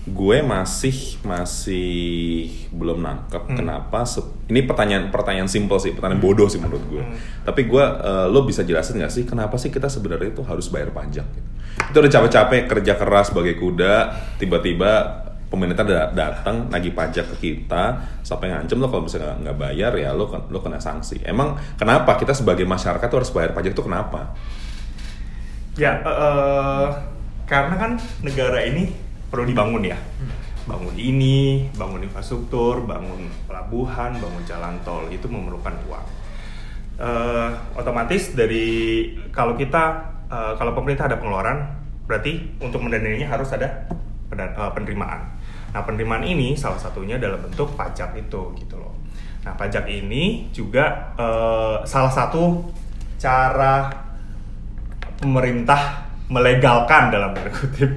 gue 0.08 0.40
masih 0.40 1.20
masih 1.22 2.48
belum 2.72 3.00
nangkep 3.00 3.42
Hmm. 3.48 3.56
kenapa. 3.56 4.04
ini 4.48 4.64
pertanyaan 4.64 5.12
pertanyaan 5.12 5.46
simpel 5.46 5.76
sih, 5.76 5.92
pertanyaan 5.92 6.20
bodoh 6.20 6.48
sih 6.48 6.56
menurut 6.56 6.80
gue. 6.88 7.04
Tapi 7.44 7.68
gue, 7.68 7.84
eh, 7.84 8.26
lo 8.26 8.42
bisa 8.42 8.64
jelasin 8.64 8.96
nggak 8.96 9.12
sih 9.12 9.24
kenapa 9.24 9.54
sih 9.54 9.68
kita 9.68 9.86
sebenarnya 9.86 10.32
itu 10.32 10.40
harus 10.40 10.72
bayar 10.72 10.88
pajak? 10.90 11.26
Gitu? 11.28 11.48
Itu 11.92 11.96
udah 12.00 12.10
capek-capek 12.10 12.60
kerja 12.66 12.92
keras 12.96 13.30
sebagai 13.30 13.54
kuda, 13.54 13.94
tiba-tiba 14.36 14.90
pemerintah 15.48 15.84
da- 15.84 16.12
datang 16.12 16.68
nagih 16.68 16.92
pajak 16.92 17.24
ke 17.32 17.36
kita 17.40 17.96
sampai 18.20 18.52
ngancem 18.52 18.76
lo 18.76 18.88
kalau 18.88 19.04
misalnya 19.04 19.36
nggak- 19.40 19.58
bayar 19.58 19.92
ya 19.96 20.12
lo 20.12 20.28
lo 20.28 20.58
kena 20.60 20.76
sanksi. 20.76 21.20
Emang 21.24 21.56
kenapa 21.76 22.16
kita 22.16 22.32
sebagai 22.32 22.64
masyarakat 22.64 23.04
tuh 23.04 23.18
harus 23.20 23.32
bayar 23.32 23.52
pajak 23.52 23.72
itu 23.72 23.84
kenapa? 23.84 24.32
Ya, 25.78 26.02
eh, 26.02 26.86
karena 27.46 27.74
kan 27.76 27.90
negara 28.20 28.60
ini 28.60 29.07
perlu 29.28 29.44
dibangun 29.48 29.84
ya. 29.84 29.98
Bangun 30.68 30.96
ini, 31.00 31.64
bangun 31.72 32.04
infrastruktur, 32.04 32.84
bangun 32.84 33.28
pelabuhan, 33.48 34.16
bangun 34.20 34.42
jalan 34.44 34.76
tol 34.84 35.08
itu 35.08 35.24
memerlukan 35.24 35.72
uang. 35.88 36.06
Eh, 36.98 37.50
otomatis 37.78 38.34
dari 38.34 38.66
kalau 39.32 39.56
kita 39.56 39.84
eh, 40.28 40.52
kalau 40.58 40.76
pemerintah 40.76 41.08
ada 41.08 41.16
pengeluaran, 41.16 41.72
berarti 42.04 42.58
untuk 42.60 42.84
mendanainya 42.84 43.28
harus 43.28 43.48
ada 43.54 43.88
eh, 44.34 44.70
penerimaan. 44.76 45.38
Nah 45.72 45.80
penerimaan 45.84 46.24
ini 46.24 46.56
salah 46.56 46.80
satunya 46.80 47.16
dalam 47.16 47.40
bentuk 47.44 47.72
pajak 47.76 48.16
itu 48.16 48.52
gitu 48.60 48.76
loh. 48.76 48.96
Nah 49.44 49.56
pajak 49.56 49.88
ini 49.88 50.52
juga 50.52 51.16
eh, 51.16 51.76
salah 51.88 52.12
satu 52.12 52.68
cara 53.16 53.88
pemerintah 55.18 56.06
melegalkan 56.28 57.08
dalam 57.08 57.32
tanda 57.32 57.50
kutip 57.50 57.90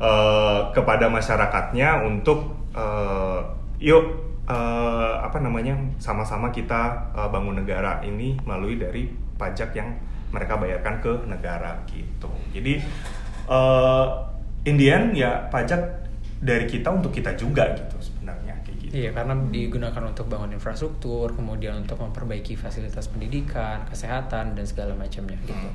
eh, 0.00 0.60
kepada 0.72 1.06
masyarakatnya 1.08 2.04
untuk 2.04 2.54
eh, 2.76 3.40
yuk 3.80 4.04
eh, 4.48 5.14
apa 5.20 5.38
namanya 5.40 5.76
sama-sama 5.98 6.52
kita 6.52 7.12
eh, 7.16 7.28
bangun 7.28 7.60
negara 7.62 8.00
ini 8.04 8.36
melalui 8.44 8.80
dari 8.80 9.08
pajak 9.36 9.76
yang 9.76 9.92
mereka 10.32 10.58
bayarkan 10.58 10.98
ke 11.00 11.12
negara 11.28 11.80
gitu. 11.88 12.28
Jadi 12.52 12.82
eh 13.46 14.06
Indian 14.66 15.14
ya 15.14 15.46
pajak 15.46 15.78
dari 16.42 16.66
kita 16.66 16.90
untuk 16.90 17.14
kita 17.14 17.38
juga 17.38 17.70
gitu 17.72 17.96
sebenarnya 18.02 18.58
kayak 18.66 18.76
gitu. 18.82 18.92
Iya, 18.92 19.10
karena 19.14 19.34
digunakan 19.48 20.02
untuk 20.04 20.26
bangun 20.26 20.52
infrastruktur, 20.52 21.32
kemudian 21.32 21.86
untuk 21.86 21.96
memperbaiki 22.02 22.58
fasilitas 22.58 23.08
pendidikan, 23.08 23.86
kesehatan, 23.88 24.58
dan 24.58 24.64
segala 24.66 24.92
macamnya 24.98 25.38
gitu. 25.46 25.70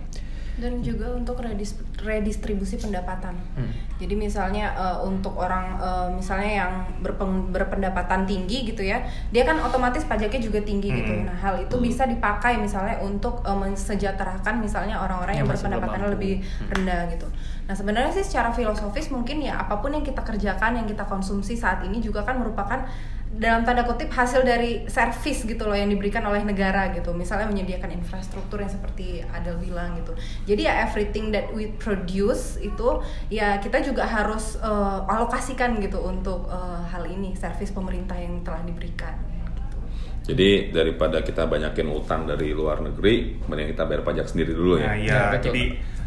Dan 0.61 0.85
juga 0.85 1.09
untuk 1.17 1.41
redis- 1.41 1.81
redistribusi 2.05 2.77
pendapatan. 2.77 3.33
Hmm. 3.57 3.73
Jadi 3.97 4.13
misalnya 4.13 4.71
eh, 4.77 4.97
untuk 5.01 5.33
orang 5.41 5.81
eh, 5.81 6.07
misalnya 6.21 6.51
yang 6.61 6.73
berpeng- 7.01 7.49
berpendapatan 7.49 8.29
tinggi 8.29 8.69
gitu 8.69 8.85
ya, 8.85 9.01
dia 9.33 9.41
kan 9.41 9.57
otomatis 9.57 10.05
pajaknya 10.05 10.37
juga 10.37 10.61
tinggi 10.61 10.93
gitu. 10.93 11.13
Hmm. 11.17 11.25
Nah 11.25 11.37
hal 11.41 11.65
itu 11.65 11.75
bisa 11.81 12.05
dipakai 12.05 12.61
misalnya 12.61 13.01
untuk 13.01 13.41
eh, 13.41 13.57
mensejahterakan 13.57 14.61
misalnya 14.61 15.01
orang-orang 15.01 15.41
yang, 15.41 15.49
Yang 15.49 15.57
berpendapatan 15.57 16.01
lebih 16.13 16.33
Hmm. 16.45 16.69
rendah 16.77 17.01
gitu. 17.09 17.27
Nah 17.65 17.73
sebenarnya 17.73 18.11
sih 18.13 18.25
secara 18.25 18.53
filosofis 18.53 19.09
mungkin 19.09 19.41
ya 19.41 19.57
apa 19.57 19.81
pun 19.81 19.89
yang 19.97 20.05
kita 20.05 20.21
kerjakan, 20.21 20.77
yang 20.77 20.85
kita 20.85 21.09
konsumsi 21.09 21.57
saat 21.57 21.81
ini 21.81 21.97
juga 21.97 22.21
kan 22.21 22.37
merupakan 22.37 22.85
dalam 23.31 23.63
tanda 23.63 23.87
kutip 23.87 24.11
hasil 24.11 24.43
dari 24.43 24.83
servis 24.91 25.47
gitu 25.47 25.63
loh 25.63 25.71
yang 25.71 25.87
diberikan 25.87 26.19
oleh 26.27 26.43
negara 26.43 26.91
gitu 26.91 27.15
misalnya 27.15 27.47
menyediakan 27.47 27.95
infrastruktur 27.95 28.59
yang 28.59 28.67
seperti 28.67 29.23
Adel 29.31 29.55
bilang 29.55 29.95
gitu 30.03 30.11
jadi 30.43 30.61
ya 30.67 30.73
everything 30.83 31.31
that 31.31 31.47
we 31.55 31.71
produce 31.79 32.59
itu 32.59 32.99
ya 33.31 33.55
kita 33.63 33.79
juga 33.81 34.03
harus 34.03 34.59
eh, 34.59 34.99
alokasikan 35.07 35.79
gitu 35.79 36.03
untuk 36.03 36.51
eh, 36.51 36.81
hal 36.91 37.07
ini 37.07 37.31
servis 37.33 37.71
pemerintah 37.71 38.19
yang 38.19 38.43
telah 38.43 38.59
diberikan 38.67 39.15
gitu. 39.55 39.77
Jadi 40.21 40.69
daripada 40.69 41.23
kita 41.23 41.47
banyakin 41.47 41.87
utang 41.87 42.29
dari 42.29 42.53
luar 42.53 42.83
negeri, 42.83 43.41
mending 43.47 43.73
kita 43.73 43.87
bayar 43.89 44.03
pajak 44.05 44.27
sendiri 44.29 44.53
dulu 44.53 44.77
Nah, 44.77 44.93
ya. 44.93 44.93
iya, 44.99 45.07
Ya, 45.09 45.21
betul. 45.33 45.45
jadi 45.49 45.63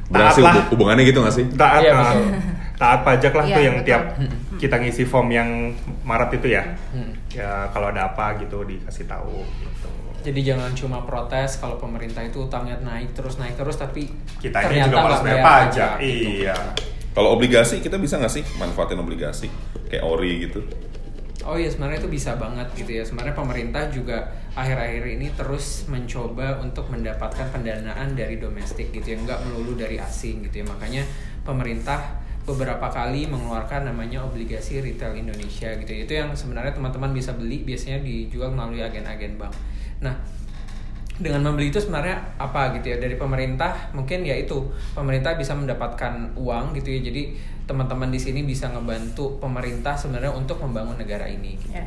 Berarti 0.06 0.38
taatlah 0.38 0.54
hub- 0.58 0.68
hubungannya 0.70 1.04
gitu 1.04 1.18
nggak 1.18 1.32
sih? 1.32 1.44
taat 1.50 1.80
Iya, 1.80 1.92
betul. 1.94 2.22
taat 2.74 3.00
pajak 3.02 3.32
lah 3.32 3.44
Iya, 3.44 3.54
tuh 3.54 3.62
yang 3.62 3.76
betul. 3.76 3.86
tiap 3.86 4.02
kita 4.54 4.76
ngisi 4.76 5.04
form 5.04 5.28
yang 5.30 5.48
Maret 6.02 6.30
itu 6.34 6.48
ya 6.50 6.62
Hmm. 6.90 7.10
ya 7.28 7.66
kalau 7.68 7.88
ada 7.88 8.08
apa 8.08 8.36
gitu 8.36 8.62
dikasih 8.62 9.04
tahu 9.04 9.42
gitu 9.58 9.90
Jadi 10.22 10.40
jangan 10.42 10.72
cuma 10.72 10.98
protes 11.00 11.56
kalau 11.56 11.76
pemerintah 11.76 12.20
itu 12.20 12.40
utangnya 12.40 12.80
naik 12.80 13.12
terus 13.12 13.36
naik 13.36 13.54
terus, 13.54 13.76
tapi 13.76 14.08
kita 14.38 14.56
ternyata 14.58 14.88
juga 14.88 14.98
harus 15.02 15.18
nggak 15.18 15.24
bayar 15.26 15.36
bayar 15.38 15.62
pajak 15.62 15.92
gitu. 15.98 16.28
iya 16.40 16.56
Kalau 17.10 17.28
obligasi 17.30 17.74
kita 17.78 17.94
bisa 17.94 18.16
nggak 18.16 18.32
sih 18.32 18.44
manfaatin 18.54 18.96
obligasi 18.96 19.46
kayak 19.86 20.02
ori 20.02 20.32
gitu? 20.42 20.64
Oh 21.44 21.60
iya 21.60 21.68
sebenarnya 21.68 22.00
itu 22.00 22.10
bisa 22.10 22.40
banget 22.40 22.66
gitu 22.72 22.90
ya. 22.96 23.04
Sebenarnya 23.04 23.36
pemerintah 23.36 23.84
juga 23.92 24.32
akhir-akhir 24.56 25.04
ini 25.20 25.28
terus 25.36 25.84
mencoba 25.92 26.56
untuk 26.64 26.88
mendapatkan 26.88 27.52
pendanaan 27.52 28.16
dari 28.16 28.40
domestik 28.40 28.88
gitu 28.96 29.12
ya, 29.12 29.16
nggak 29.20 29.40
melulu 29.44 29.76
dari 29.76 30.00
asing 30.00 30.48
gitu 30.48 30.64
ya. 30.64 30.66
Makanya 30.66 31.04
pemerintah 31.44 32.24
beberapa 32.44 32.92
kali 32.92 33.24
mengeluarkan 33.28 33.88
namanya 33.88 34.20
obligasi 34.24 34.80
retail 34.80 35.16
Indonesia 35.16 35.72
gitu 35.76 35.90
ya. 35.92 36.00
Itu 36.08 36.12
yang 36.16 36.32
sebenarnya 36.32 36.76
teman-teman 36.76 37.12
bisa 37.12 37.36
beli 37.36 37.64
biasanya 37.64 38.00
dijual 38.00 38.52
melalui 38.52 38.80
agen-agen 38.80 39.36
bank. 39.36 39.52
Nah, 40.00 40.16
dengan 41.14 41.46
membeli 41.46 41.70
itu 41.70 41.78
sebenarnya 41.78 42.34
apa 42.42 42.74
gitu 42.78 42.90
ya 42.90 42.96
dari 42.98 43.14
pemerintah 43.14 43.94
mungkin 43.94 44.26
ya 44.26 44.34
itu 44.34 44.66
pemerintah 44.98 45.38
bisa 45.38 45.54
mendapatkan 45.54 46.34
uang 46.34 46.74
gitu 46.74 46.90
ya 46.90 47.00
jadi 47.06 47.22
teman-teman 47.70 48.10
di 48.10 48.18
sini 48.18 48.42
bisa 48.42 48.68
ngebantu 48.74 49.38
pemerintah 49.38 49.94
sebenarnya 49.94 50.34
untuk 50.34 50.58
membangun 50.60 50.98
negara 50.98 51.30
ini 51.30 51.54
gitu. 51.56 51.70
Ya. 51.72 51.86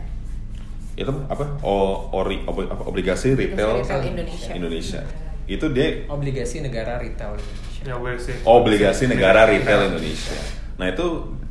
Itu 0.97 1.13
apa? 1.29 1.61
O, 1.61 2.09
ori, 2.09 2.41
ob- 2.49 2.65
apa, 2.65 2.81
obligasi 2.87 3.37
retail, 3.37 3.85
Retail 3.85 4.01
Indonesia. 4.01 4.51
Indonesia. 4.55 5.01
Itu 5.45 5.69
dia 5.69 6.09
obligasi 6.09 6.65
negara 6.65 6.97
retail 6.97 7.37
Indonesia 7.37 7.67
ya 7.87 7.95
obligasi 8.43 9.07
negara 9.07 9.47
retail 9.47 9.93
Indonesia. 9.93 10.39
Nah 10.75 10.91
itu 10.91 11.05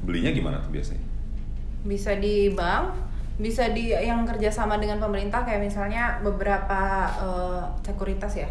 belinya 0.05 0.31
gimana 0.31 0.61
tuh 0.61 0.71
biasanya? 0.71 1.05
bisa 1.87 2.19
di 2.19 2.51
bank 2.51 3.06
bisa 3.37 3.69
di 3.69 3.93
yang 3.93 4.25
kerjasama 4.25 4.81
dengan 4.81 4.97
pemerintah 4.97 5.45
kayak 5.45 5.61
misalnya 5.61 6.17
beberapa 6.25 7.13
uh, 7.21 7.61
sekuritas 7.85 8.33
ya 8.33 8.49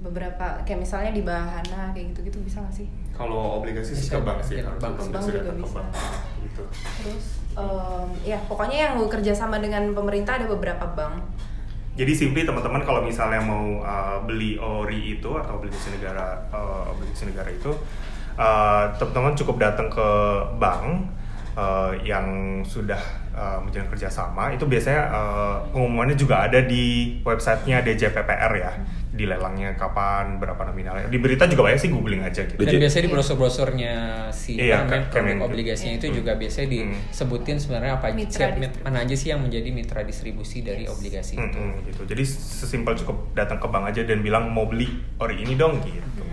beberapa 0.00 0.60
kayak 0.64 0.84
misalnya 0.84 1.12
di 1.16 1.24
Bahana 1.24 1.92
kayak 1.92 2.12
gitu-gitu 2.12 2.40
bisa 2.44 2.60
nggak 2.60 2.76
sih 2.76 2.88
Kalau 3.14 3.62
obligasi 3.62 3.94
sih 3.94 4.10
ke 4.10 4.18
bank 4.20 4.42
sih. 4.42 4.60
bank. 4.60 4.80
Bank 4.80 5.24
juga 5.24 5.52
bisa. 5.54 5.80
Gitu. 6.44 6.62
terus 7.00 7.24
um, 7.56 8.08
ya 8.20 8.36
pokoknya 8.44 8.92
yang 8.92 8.94
kerjasama 9.08 9.60
dengan 9.60 9.92
pemerintah 9.96 10.36
ada 10.40 10.48
beberapa 10.48 10.84
bank 10.92 11.24
Jadi 11.94 12.10
simply 12.10 12.42
teman-teman 12.42 12.82
kalau 12.82 13.06
misalnya 13.06 13.38
mau 13.38 13.78
uh, 13.78 14.18
beli 14.26 14.58
ori 14.58 15.14
itu 15.14 15.30
atau 15.30 15.62
obligasi 15.62 15.94
negara 15.94 16.42
uh, 16.50 16.90
obligasi 16.90 17.30
negara 17.30 17.54
itu 17.54 17.70
uh, 18.34 18.90
teman-teman 18.98 19.38
cukup 19.38 19.56
datang 19.62 19.86
ke 19.86 20.08
bank 20.58 21.06
uh, 21.54 21.94
yang 22.02 22.60
sudah 22.66 23.23
uh, 23.34 23.58
menjalin 23.60 23.86
kerjasama 23.86 24.50
itu 24.50 24.64
biasanya 24.64 25.02
uh, 25.06 25.56
pengumumannya 25.68 26.14
juga 26.14 26.40
ada 26.40 26.58
di 26.58 26.84
websitenya 27.20 27.82
DJPPR 27.82 28.52
ya 28.54 28.72
di 29.10 29.24
lelangnya 29.24 29.74
kapan 29.74 30.38
berapa 30.38 30.58
nominalnya 30.64 31.06
di 31.06 31.18
berita 31.18 31.46
juga 31.46 31.62
banyak 31.64 31.78
sih 31.78 31.86
googling 31.86 32.18
aja 32.20 32.42
gitu 32.44 32.58
Dan 32.58 32.82
biasanya 32.82 33.04
di 33.04 33.12
brosur-brosurnya 33.12 33.94
si 34.30 34.58
Iya, 34.58 34.82
produk 34.82 35.02
obligasinya 35.40 35.94
itu 35.94 36.06
Hmm. 36.06 36.16
juga 36.16 36.32
biasanya 36.34 36.66
Hmm. 36.66 36.74
disebutin 37.06 37.56
sebenarnya 37.56 37.92
apa 37.94 38.10
Mitra 38.10 38.34
siap- 38.40 38.58
distribusi. 38.58 38.82
mana 38.82 38.98
aja 39.00 39.14
sih 39.14 39.28
yang 39.28 39.40
menjadi 39.40 39.68
mitra 39.70 40.02
distribusi 40.02 40.58
dari 40.60 40.82
Yes. 40.82 40.90
obligasi 40.90 41.34
itu. 41.36 41.46
Mm-mm, 41.54 41.86
gitu 41.86 42.02
jadi 42.04 42.22
sesimpel 42.26 42.94
cukup 42.96 43.30
datang 43.32 43.56
ke 43.56 43.66
bank 43.68 43.84
aja 43.88 44.02
dan 44.02 44.18
bilang 44.18 44.48
mau 44.48 44.66
beli 44.66 44.90
ori 45.16 45.38
ini 45.38 45.54
dong 45.54 45.78
gitu 45.80 46.02
Hmm. 46.18 46.23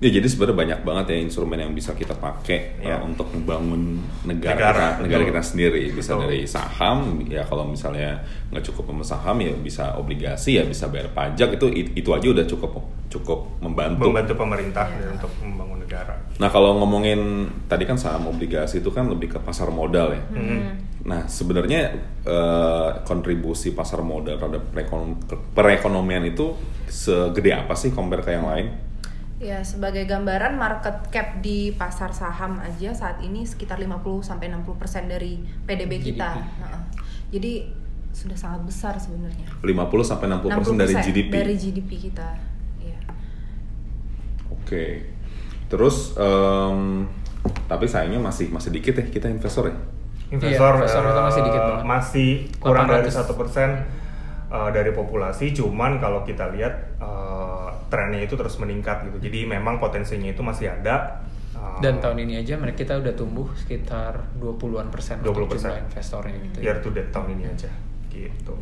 Ya 0.00 0.08
jadi 0.08 0.24
sebenarnya 0.24 0.56
banyak 0.56 0.80
banget 0.80 1.04
ya 1.12 1.16
instrumen 1.20 1.60
yang 1.60 1.76
bisa 1.76 1.92
kita 1.92 2.16
pakai 2.16 2.80
Iya. 2.80 2.96
uh, 2.96 3.04
untuk 3.04 3.28
membangun 3.36 4.00
negara 4.24 4.56
Negara, 4.56 4.86
kita, 4.96 5.02
negara 5.04 5.22
kita 5.28 5.42
sendiri. 5.44 5.92
Bisa 5.92 6.16
Betul. 6.16 6.24
dari 6.24 6.40
saham, 6.48 7.20
ya 7.28 7.44
kalau 7.44 7.68
misalnya 7.68 8.16
nggak 8.48 8.64
cukup 8.64 8.88
sama 8.88 9.04
saham 9.04 9.36
ya 9.44 9.52
bisa 9.60 9.92
obligasi 10.00 10.56
ya 10.56 10.64
bisa 10.64 10.88
bayar 10.88 11.12
pajak 11.12 11.60
itu 11.60 11.66
itu 11.92 12.08
aja 12.10 12.26
udah 12.32 12.46
cukup 12.48 12.80
cukup 13.12 13.60
membantu. 13.60 14.08
membantu 14.08 14.34
pemerintah 14.34 14.88
dan 14.88 15.18
untuk 15.18 15.30
membangun 15.42 15.82
negara 15.82 16.14
Nah 16.38 16.48
kalau 16.48 16.78
ngomongin 16.80 17.20
tadi 17.68 17.84
kan 17.84 17.98
saham 18.00 18.30
obligasi 18.30 18.80
itu 18.80 18.88
kan 18.88 19.04
lebih 19.04 19.36
ke 19.36 19.38
pasar 19.38 19.68
modal 19.68 20.16
ya. 20.16 20.22
Hmm. 20.32 20.80
Nah 21.04 21.28
sebenarnya 21.28 21.92
eh, 22.24 22.88
kontribusi 23.04 23.76
pasar 23.76 24.00
modal 24.00 24.40
terhadap 24.40 24.64
perekon- 24.72 25.20
perekonomian 25.52 26.24
itu 26.24 26.56
segede 26.88 27.52
apa 27.52 27.76
sih 27.76 27.92
compare 27.92 28.24
ke 28.24 28.32
yang 28.32 28.48
lain? 28.48 28.89
Ya, 29.40 29.64
sebagai 29.64 30.04
gambaran 30.04 30.60
market 30.60 31.08
cap 31.08 31.40
di 31.40 31.72
pasar 31.72 32.12
saham 32.12 32.60
aja 32.60 32.92
saat 32.92 33.24
ini 33.24 33.48
sekitar 33.48 33.80
50 33.80 34.20
sampai 34.20 34.52
60% 34.52 35.08
dari 35.08 35.40
PDB 35.64 35.96
kita. 35.96 36.36
GDP. 36.36 36.60
Heeh. 36.60 36.80
Jadi 37.32 37.52
sudah 38.12 38.36
sangat 38.36 38.60
besar 38.68 39.00
sebenarnya. 39.00 39.48
50 39.64 40.04
sampai 40.04 40.26
60% 40.28 40.76
dari 40.76 40.92
60% 40.92 41.06
GDP. 41.08 41.32
Dari 41.32 41.54
GDP 41.56 41.90
kita. 42.12 42.28
Iya. 42.84 43.00
Oke. 44.52 45.08
Terus 45.72 46.12
em, 46.20 47.08
tapi 47.64 47.88
sayangnya 47.88 48.20
masih 48.20 48.52
masih 48.52 48.68
dikit 48.68 48.92
ya 48.92 49.08
kita 49.08 49.26
investor 49.32 49.72
ya. 49.72 49.76
investor, 50.30 50.70
Iya, 50.76 50.84
investor 50.84 51.02
kita 51.02 51.22
masih 51.24 51.40
eh, 51.40 51.46
dikit 51.48 51.62
banget. 51.64 51.84
masih 51.88 52.28
kurang 52.60 52.86
dari 52.86 53.08
800. 53.08 53.16
satu 53.16 53.32
persen 53.34 53.70
eh, 54.50 54.70
dari 54.70 54.90
populasi 54.90 55.54
cuman 55.54 55.96
kalau 55.96 56.20
kita 56.22 56.50
lihat 56.50 56.98
eh, 56.98 57.68
trennya 57.88 58.20
itu 58.20 58.34
terus 58.34 58.58
meningkat 58.58 59.06
gitu 59.06 59.18
jadi 59.18 59.46
memang 59.48 59.78
potensinya 59.78 60.28
itu 60.28 60.42
masih 60.42 60.70
ada 60.70 61.22
eh, 61.54 61.78
Dan 61.80 61.98
tahun 61.98 62.26
ini 62.28 62.38
aja 62.38 62.58
mereka 62.58 62.82
kita 62.82 62.98
udah 62.98 63.14
tumbuh 63.14 63.48
sekitar 63.56 64.36
20-an 64.36 64.90
persen 64.90 65.22
untuk 65.22 65.46
20%. 65.46 65.54
jumlah 65.56 65.78
investornya 65.86 66.36
gitu. 66.44 66.58
year 66.60 66.76
to 66.78 66.90
date 66.90 67.10
tahun 67.10 67.38
ini 67.38 67.44
aja 67.48 67.70
gitu 68.10 68.54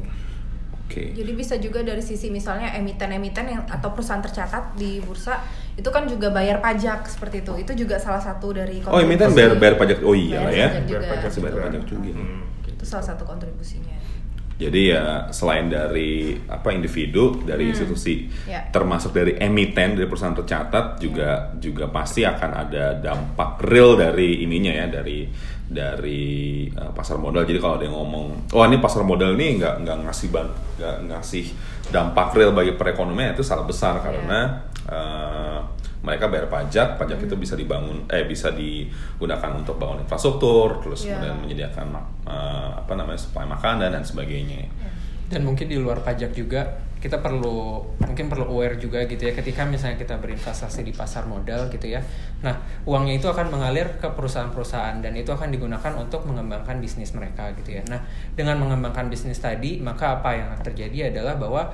Oke. 0.88 1.12
Jadi 1.12 1.32
bisa 1.36 1.60
juga 1.60 1.84
dari 1.84 2.00
sisi 2.00 2.32
misalnya 2.32 2.72
emiten-emiten 2.72 3.44
yang 3.44 3.60
atau 3.68 3.92
perusahaan 3.92 4.24
tercatat 4.24 4.72
di 4.72 5.04
bursa 5.04 5.36
itu 5.76 5.84
kan 5.92 6.08
juga 6.08 6.32
bayar 6.32 6.64
pajak 6.64 7.04
seperti 7.04 7.44
itu. 7.44 7.52
Itu 7.60 7.76
juga 7.76 8.00
salah 8.00 8.24
satu 8.24 8.56
dari 8.56 8.80
Oh, 8.88 8.96
emiten 8.96 9.28
bayar 9.36 9.60
bayar 9.60 9.76
pajak. 9.76 10.00
Oh 10.00 10.16
iya 10.16 10.40
lah 10.40 10.48
ya. 10.48 10.68
juga. 10.80 11.04
Bayar 11.04 11.04
pajak 11.12 11.28
Masih 11.28 11.40
bayar 11.44 11.52
juga. 11.52 11.64
pajak 11.68 11.82
juga. 11.84 12.08
Hmm. 12.16 12.40
Itu 12.64 12.84
salah 12.88 13.04
satu 13.04 13.28
kontribusinya. 13.28 13.96
Jadi 14.58 14.90
ya 14.90 15.30
selain 15.30 15.70
dari 15.70 16.34
apa 16.50 16.74
individu, 16.74 17.46
dari 17.46 17.70
Hmm. 17.70 17.72
institusi, 17.78 18.26
Ya. 18.42 18.66
termasuk 18.74 19.14
dari 19.14 19.38
emiten 19.38 19.94
dari 19.94 20.10
perusahaan 20.10 20.34
tercatat 20.34 20.98
juga 20.98 21.54
juga 21.62 21.86
pasti 21.86 22.26
akan 22.26 22.50
ada 22.66 22.98
dampak 22.98 23.62
real 23.62 23.94
dari 23.94 24.42
ininya 24.42 24.74
ya 24.74 24.90
dari 24.90 25.30
dari 25.68 26.66
uh, 26.74 26.90
pasar 26.90 27.22
modal. 27.22 27.46
Jadi 27.46 27.60
kalau 27.62 27.78
ada 27.78 27.86
yang 27.86 27.94
ngomong, 27.94 28.50
oh 28.50 28.62
ini 28.66 28.82
pasar 28.82 29.06
modal 29.06 29.38
ini 29.38 29.62
nggak 29.62 29.84
nggak 29.86 29.96
ngasih 30.10 30.28
ban, 30.34 30.48
nggak 30.74 30.96
ngasih 31.06 31.44
dampak 31.94 32.34
real 32.34 32.50
bagi 32.50 32.74
perekonomian 32.74 33.38
itu 33.38 33.46
salah 33.46 33.62
besar 33.62 34.02
karena 34.02 34.64
uh, 34.90 35.60
mereka 35.98 36.30
bayar 36.30 36.46
pajak, 36.46 36.94
pajak 36.94 37.18
itu 37.26 37.34
bisa 37.34 37.58
dibangun, 37.58 38.06
eh 38.06 38.22
bisa 38.22 38.54
digunakan 38.54 39.50
untuk 39.58 39.76
bangun 39.82 40.06
infrastruktur, 40.06 40.78
terus 40.78 41.06
Ya. 41.06 41.18
kemudian 41.18 41.36
menyediakan 41.42 41.86
uh, 42.26 42.70
apa 42.78 42.92
namanya 42.94 43.18
supply 43.18 43.46
makanan 43.46 43.90
dan 43.90 44.04
sebagainya. 44.06 44.70
Dan 45.28 45.44
mungkin 45.44 45.68
di 45.68 45.76
luar 45.76 46.00
pajak 46.00 46.32
juga 46.32 46.88
kita 46.98 47.22
perlu 47.22 47.78
mungkin 48.02 48.26
perlu 48.26 48.50
aware 48.50 48.74
juga 48.74 49.06
gitu 49.06 49.22
ya 49.22 49.30
ketika 49.30 49.62
misalnya 49.62 49.94
kita 50.02 50.18
berinvestasi 50.18 50.82
di 50.82 50.90
pasar 50.90 51.30
modal 51.30 51.70
gitu 51.70 51.86
ya. 51.86 52.02
Nah, 52.42 52.58
uangnya 52.82 53.22
itu 53.22 53.30
akan 53.30 53.54
mengalir 53.54 54.02
ke 54.02 54.10
perusahaan-perusahaan 54.10 54.98
dan 54.98 55.14
itu 55.14 55.30
akan 55.30 55.54
digunakan 55.54 55.94
untuk 55.94 56.26
mengembangkan 56.26 56.82
bisnis 56.82 57.14
mereka 57.14 57.54
gitu 57.54 57.78
ya. 57.78 57.82
Nah, 57.86 58.02
dengan 58.34 58.58
mengembangkan 58.58 59.06
bisnis 59.06 59.38
tadi, 59.38 59.78
maka 59.78 60.18
apa 60.18 60.30
yang 60.34 60.50
terjadi 60.58 61.14
adalah 61.14 61.38
bahwa 61.38 61.70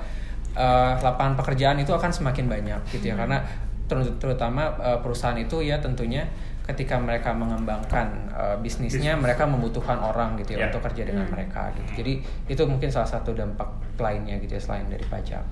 eh, 0.55 0.93
lapangan 1.01 1.35
pekerjaan 1.35 1.81
itu 1.81 1.91
akan 1.91 2.11
semakin 2.13 2.45
banyak 2.47 2.79
gitu 2.93 3.11
ya 3.11 3.15
karena 3.17 3.41
ter- 3.41 3.64
terutama 3.87 4.73
eh, 4.77 4.99
perusahaan 4.99 5.37
itu 5.37 5.61
ya 5.61 5.77
tentunya 5.77 6.25
ketika 6.65 6.97
mereka 6.97 7.29
mengembangkan 7.29 8.07
eh, 8.33 8.57
bisnisnya 8.57 9.13
Bisnis. 9.13 9.23
mereka 9.23 9.45
membutuhkan 9.45 9.97
orang 9.97 10.33
gitu 10.37 10.57
ya 10.57 10.65
Ya. 10.65 10.67
untuk 10.67 10.81
kerja 10.83 11.05
dengan 11.05 11.25
Hmm. 11.25 11.33
mereka 11.33 11.69
gitu. 11.73 12.01
Jadi 12.01 12.13
itu 12.47 12.61
mungkin 12.65 12.89
salah 12.89 13.05
satu 13.07 13.31
dampak 13.31 13.69
lainnya 13.95 14.35
gitu 14.39 14.57
ya 14.57 14.61
selain 14.61 14.89
dari 14.89 15.05
pajak. 15.05 15.45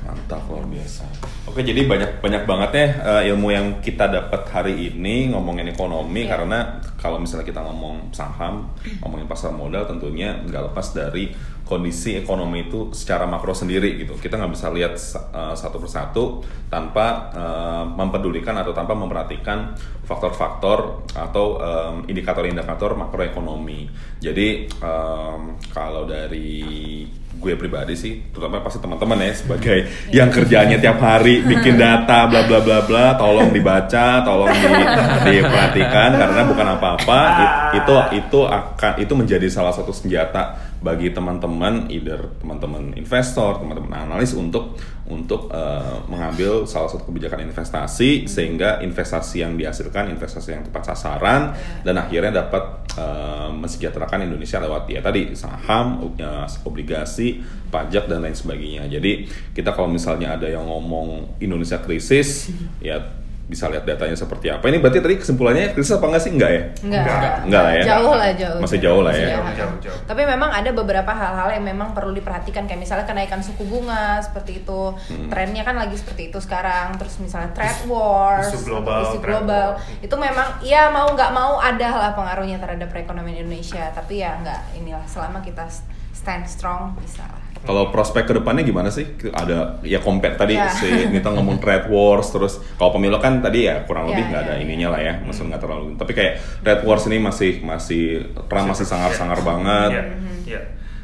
Mantap 0.00 0.40
luar 0.48 0.64
biasa. 0.64 1.04
Oke, 1.44 1.60
jadi 1.60 1.84
banyak 1.84 2.24
banyak 2.24 2.48
banget 2.48 2.70
ya 2.72 2.86
eh, 3.04 3.22
ilmu 3.28 3.52
yang 3.52 3.66
kita 3.82 4.08
dapat 4.08 4.48
hari 4.48 4.88
ini 4.88 5.28
ngomongin 5.28 5.68
ekonomi 5.68 6.24
Iya. 6.24 6.38
karena 6.38 6.58
kalau 6.96 7.20
misalnya 7.20 7.44
kita 7.44 7.60
ngomong 7.60 8.08
saham, 8.08 8.64
ngomongin 9.02 9.28
pasar 9.28 9.52
modal 9.52 9.84
tentunya 9.84 10.32
nggak 10.40 10.72
lepas 10.72 10.96
dari 10.96 11.28
kondisi 11.70 12.18
ekonomi 12.18 12.66
itu 12.66 12.90
secara 12.90 13.30
makro 13.30 13.54
sendiri 13.54 14.02
gitu. 14.02 14.18
Kita 14.18 14.34
nggak 14.34 14.52
bisa 14.58 14.66
lihat 14.74 14.98
eh, 15.30 15.54
satu 15.54 15.78
persatu 15.78 16.42
tanpa 16.66 17.30
eh, 17.30 17.84
mempedulikan 17.86 18.58
atau 18.58 18.74
tanpa 18.74 18.98
memperhatikan 18.98 19.78
faktor-faktor 20.10 21.06
atau 21.14 21.62
em, 21.62 22.10
indikator-indikator 22.10 22.98
makroekonomi. 22.98 23.86
Jadi 24.18 24.66
em, 24.66 25.40
kalau 25.70 26.02
dari 26.02 27.06
gue 27.40 27.54
pribadi 27.54 27.94
sih, 27.94 28.26
terutama 28.34 28.58
pasti 28.58 28.82
teman-teman 28.82 29.22
ya 29.22 29.32
sebagai 29.32 29.78
yang 30.10 30.28
kerjanya 30.34 30.82
tiap 30.82 30.98
hari 30.98 31.46
bikin 31.46 31.78
data 31.86 32.26
bla 32.26 32.42
bla 32.42 32.58
bla 32.58 32.82
bla, 32.82 33.14
tolong 33.14 33.54
dibaca, 33.54 34.26
tolong 34.26 34.50
di- 34.50 34.90
diperhatikan 35.30 36.10
karena 36.18 36.42
bukan 36.42 36.66
apa-apa 36.74 37.20
it- 37.38 37.56
itu 37.78 37.94
itu 38.18 38.40
akan 38.44 38.92
itu 38.98 39.12
menjadi 39.14 39.46
salah 39.46 39.70
satu 39.70 39.94
senjata 39.94 40.69
bagi 40.80 41.12
teman-teman, 41.12 41.92
either 41.92 42.32
teman-teman 42.40 42.96
investor, 42.96 43.60
teman-teman 43.60 43.92
analis 44.08 44.32
untuk 44.32 44.80
untuk 45.10 45.52
eh, 45.52 45.98
mengambil 46.08 46.64
salah 46.64 46.88
satu 46.88 47.04
kebijakan 47.04 47.44
investasi 47.44 48.24
sehingga 48.24 48.80
investasi 48.80 49.44
yang 49.44 49.60
dihasilkan 49.60 50.08
investasi 50.08 50.56
yang 50.56 50.64
tepat 50.64 50.94
sasaran 50.94 51.52
dan 51.84 51.94
akhirnya 52.00 52.40
dapat 52.46 52.88
eh, 52.96 53.50
mensejahterakan 53.52 54.24
Indonesia 54.24 54.56
lewat 54.62 54.88
ya 54.88 55.04
tadi 55.04 55.36
saham, 55.36 56.16
eh, 56.16 56.46
obligasi, 56.64 57.44
pajak 57.68 58.08
dan 58.08 58.24
lain 58.24 58.36
sebagainya. 58.36 58.88
Jadi 58.88 59.28
kita 59.52 59.76
kalau 59.76 59.92
misalnya 59.92 60.40
ada 60.40 60.48
yang 60.48 60.64
ngomong 60.64 61.36
Indonesia 61.44 61.76
krisis 61.82 62.48
ya 62.80 63.20
bisa 63.50 63.66
lihat 63.66 63.82
datanya 63.82 64.14
seperti 64.14 64.46
apa. 64.46 64.62
Ini 64.70 64.78
berarti 64.78 65.02
tadi 65.02 65.18
kesimpulannya 65.18 65.74
krisis 65.74 65.98
apa 65.98 66.06
enggak 66.06 66.22
sih? 66.22 66.30
Enggak 66.30 66.50
ya? 66.54 66.62
Enggak. 66.86 67.02
Enggak. 67.02 67.34
Enggak 67.42 67.62
lah 67.66 67.72
ya. 67.74 67.82
Jauh 67.82 68.14
lah 68.14 68.30
jauh. 68.38 68.60
Masih 68.62 68.78
jauh 68.78 69.02
lah 69.02 69.12
ya. 69.12 69.26
Masih 69.26 69.34
Jauh, 69.34 69.50
jauh, 69.58 69.76
jauh. 69.90 69.98
Tapi 70.06 70.22
memang 70.22 70.50
ada 70.54 70.70
beberapa 70.70 71.10
hal-hal 71.10 71.48
yang 71.58 71.64
memang 71.66 71.90
perlu 71.90 72.14
diperhatikan 72.14 72.70
kayak 72.70 72.78
misalnya 72.78 73.10
kenaikan 73.10 73.42
suku 73.42 73.66
bunga 73.66 74.22
seperti 74.22 74.62
itu. 74.62 74.94
Hmm. 74.94 75.26
Trennya 75.26 75.66
kan 75.66 75.74
lagi 75.74 75.98
seperti 75.98 76.30
itu 76.30 76.38
sekarang. 76.38 76.94
Terus 76.94 77.18
misalnya 77.18 77.50
trade 77.50 77.82
wars, 77.90 78.54
isu 78.54 78.70
global, 78.70 79.02
isu 79.10 79.18
global. 79.18 79.66
war. 79.74 79.98
Itu 79.98 80.14
memang 80.14 80.62
ya 80.62 80.86
mau 80.94 81.10
nggak 81.10 81.30
mau 81.34 81.58
ada 81.58 81.88
lah 81.90 82.12
pengaruhnya 82.14 82.62
terhadap 82.62 82.86
perekonomian 82.94 83.42
Indonesia. 83.42 83.90
Tapi 83.90 84.22
ya 84.22 84.38
nggak 84.38 84.78
inilah 84.78 85.02
selama 85.10 85.42
kita 85.42 85.66
stand 86.14 86.46
strong 86.46 86.94
bisa 87.02 87.26
lah. 87.26 87.49
Kalau 87.60 87.92
prospek 87.92 88.24
ke 88.24 88.32
depannya 88.32 88.64
gimana 88.64 88.88
sih? 88.88 89.04
Ada 89.28 89.84
ya 89.84 90.00
compare 90.00 90.32
tadi 90.34 90.56
Ya. 90.56 90.72
si 90.72 90.88
Nita 91.12 91.28
ngomong 91.28 91.60
trade 91.60 91.92
wars 91.92 92.32
terus 92.32 92.56
kalau 92.80 92.96
pemilu 92.96 93.20
kan 93.20 93.44
tadi 93.44 93.68
ya 93.68 93.84
kurang 93.84 94.08
Ya, 94.08 94.16
lebih 94.16 94.24
nggak 94.32 94.42
ya, 94.42 94.46
ada 94.48 94.54
ya. 94.56 94.62
ininya 94.64 94.88
lah 94.96 95.00
ya, 95.04 95.14
maksudnya 95.20 95.54
nggak 95.54 95.62
terlalu. 95.68 95.86
Tapi 96.00 96.12
kayak 96.16 96.32
trade 96.64 96.82
wars 96.88 97.04
ini 97.06 97.16
masih 97.20 97.50
masih 97.60 98.02
Trump 98.48 98.66
masih 98.72 98.86
sangar-sangar 98.88 99.38
banget. 99.44 99.90
Iya, 99.92 100.04
iya. 100.48 100.60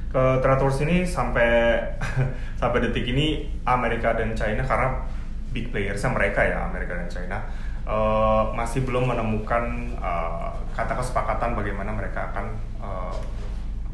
Ke 0.09 0.41
trade 0.41 0.63
wars 0.65 0.79
ini 0.81 1.05
sampai 1.05 1.77
sampai 2.61 2.79
detik 2.89 3.05
ini 3.05 3.45
Amerika 3.69 4.17
dan 4.17 4.33
China 4.33 4.65
karena 4.65 5.05
big 5.53 5.69
players 5.69 6.01
mereka 6.09 6.41
ya 6.41 6.69
Amerika 6.69 6.97
dan 6.97 7.09
China 7.09 7.39
eh, 7.85 8.43
masih 8.53 8.81
belum 8.85 9.09
menemukan 9.09 9.65
eh, 9.93 10.51
kata 10.73 10.93
kesepakatan 10.97 11.53
bagaimana 11.53 11.93
mereka 11.93 12.33
akan 12.33 12.47
eh, 12.81 13.17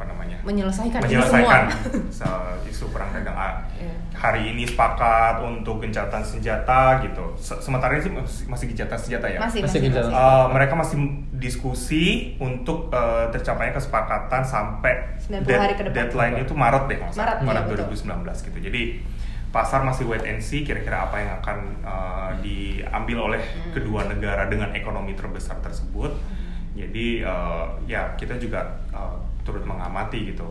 apa 0.03 0.11
namanya 0.11 0.37
menyelesaikan, 0.43 0.99
menyelesaikan 0.99 1.63
semua. 1.71 2.11
se- 2.19 2.59
isu 2.67 2.91
perang 2.91 3.15
dagang 3.15 3.33
A. 3.33 3.63
Iya. 3.73 3.95
hari 4.13 4.51
ini 4.51 4.67
sepakat 4.67 5.39
untuk 5.41 5.79
gencatan 5.79 6.19
senjata 6.21 6.99
gitu 7.01 7.23
Se- 7.37 7.59
sementara 7.59 7.95
ini 7.95 8.03
sih 8.03 8.11
masih, 8.11 8.45
masih 8.47 8.67
gencatan 8.69 8.99
senjata 8.99 9.27
ya 9.29 9.39
Masih, 9.39 9.63
Masih 9.63 9.79
masih, 9.79 9.95
masih. 9.95 10.11
Uh, 10.11 10.47
mereka 10.51 10.75
masih 10.75 10.97
diskusi 11.33 12.05
untuk 12.37 12.91
uh, 12.91 13.31
tercapainya 13.31 13.75
kesepakatan 13.75 14.43
sampai 14.43 15.15
90 15.23 15.47
hari 15.53 15.75
ke 15.77 15.83
depan. 15.85 15.95
deadline 15.97 16.35
itu 16.41 16.53
Maret 16.53 16.85
deh 16.85 16.99
nggak 16.99 17.13
salah. 17.13 17.39
Maret, 17.39 17.67
Maret 17.69 17.87
iya, 17.87 18.27
2019 18.35 18.47
gitu. 18.51 18.59
Jadi 18.61 18.83
pasar 19.49 19.81
masih 19.83 20.09
wait 20.09 20.25
and 20.25 20.41
see 20.41 20.63
kira-kira 20.63 21.05
apa 21.05 21.17
yang 21.17 21.31
akan 21.39 21.59
uh, 21.83 22.31
diambil 22.41 23.29
oleh 23.29 23.43
Hmm. 23.43 23.71
kedua 23.71 24.03
negara 24.05 24.47
dengan 24.47 24.73
ekonomi 24.73 25.13
terbesar 25.13 25.61
tersebut. 25.61 26.11
Jadi 26.73 27.21
uh, 27.21 27.69
ya 27.85 28.17
kita 28.17 28.35
juga 28.37 28.65
uh, 28.91 29.21
turut 29.43 29.63
mengamati 29.63 30.33
gitu 30.33 30.49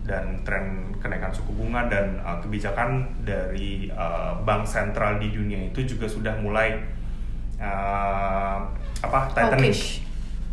dan 0.00 0.40
tren 0.42 0.90
kenaikan 0.98 1.30
suku 1.30 1.52
bunga 1.52 1.86
dan 1.86 2.18
uh, 2.24 2.40
kebijakan 2.40 3.04
dari 3.22 3.92
uh, 3.92 4.32
bank 4.42 4.64
sentral 4.64 5.20
di 5.20 5.28
dunia 5.30 5.68
itu 5.68 5.84
juga 5.84 6.08
sudah 6.08 6.34
mulai 6.40 6.80
uh, 7.60 8.58
apa 9.00 9.18
tightening. 9.32 9.76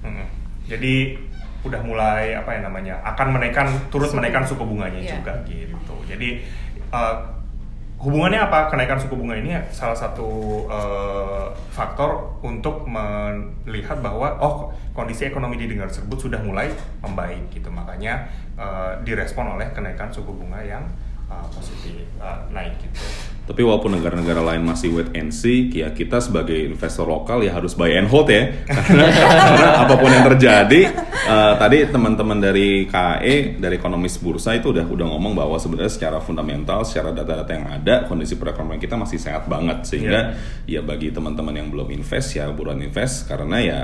Mm-mm. 0.03 0.27
Jadi 0.67 1.15
udah 1.65 1.81
mulai 1.83 2.35
apa 2.37 2.53
ya 2.53 2.61
namanya 2.63 2.95
akan 3.03 3.39
menaikkan 3.39 3.67
turut 3.89 4.07
Suku. 4.07 4.19
menaikkan 4.21 4.43
suku 4.45 4.63
bunganya 4.63 4.99
Iya. 5.03 5.19
juga 5.19 5.33
gitu. 5.47 5.95
Jadi 6.07 6.43
uh, 6.91 7.15
hubungannya 7.97 8.37
apa? 8.37 8.69
Kenaikan 8.69 9.01
suku 9.01 9.17
bunga 9.17 9.33
ini 9.37 9.57
salah 9.73 9.97
satu 9.97 10.29
uh, 10.69 11.49
faktor 11.73 12.37
untuk 12.45 12.85
melihat 12.85 13.97
bahwa 14.01 14.37
oh 14.37 14.69
kondisi 14.93 15.25
ekonomi 15.29 15.57
di 15.57 15.65
negara 15.69 15.89
tersebut 15.89 16.29
sudah 16.29 16.39
mulai 16.41 16.69
membaik 17.01 17.49
gitu. 17.49 17.73
Makanya 17.73 18.29
uh, 18.57 19.01
direspon 19.01 19.57
oleh 19.57 19.69
kenaikan 19.73 20.13
suku 20.13 20.29
bunga 20.29 20.61
yang 20.61 20.85
uh, 21.27 21.45
positif 21.51 21.93
uh, 22.17 22.47
naik 22.49 22.75
gitu. 22.81 22.99
Tapi 23.47 23.63
walaupun 23.63 23.95
negara-negara 23.95 24.43
lain 24.43 24.59
masih 24.59 24.91
wait 24.91 25.15
and 25.15 25.31
see, 25.31 25.71
ya 25.71 25.95
kita 25.95 26.19
sebagai 26.19 26.67
investor 26.67 27.07
lokal 27.07 27.39
ya 27.39 27.55
harus 27.55 27.79
buy 27.79 27.95
and 27.95 28.11
hold 28.11 28.27
ya. 28.27 28.43
Karena, 28.67 29.07
karena 29.07 29.69
apa 29.87 29.95
pun 29.95 30.11
yang 30.11 30.27
terjadi, 30.27 30.81
eh, 31.07 31.53
tadi 31.55 31.87
teman-teman 31.87 32.43
dari 32.43 32.83
KAE, 32.91 33.55
dari 33.55 33.79
ekonomis 33.79 34.19
bursa 34.19 34.51
itu 34.51 34.75
udah 34.75 34.83
udah 34.83 35.07
ngomong 35.07 35.31
bahwa 35.31 35.55
sebenarnya 35.55 35.87
secara 35.87 36.19
fundamental, 36.19 36.83
secara 36.83 37.15
data-data 37.15 37.47
yang 37.55 37.67
ada, 37.71 38.03
kondisi 38.03 38.35
perekonomian 38.35 38.83
kita 38.83 38.99
masih 38.99 39.15
sehat 39.15 39.47
banget 39.47 39.87
sehingga 39.87 40.35
ya 40.67 40.83
bagi 40.83 41.15
teman-teman 41.15 41.55
yang 41.55 41.71
belum 41.71 41.87
invest 41.87 42.35
ya 42.35 42.51
buruan 42.51 42.83
invest 42.83 43.31
karena 43.31 43.63
ya 43.63 43.79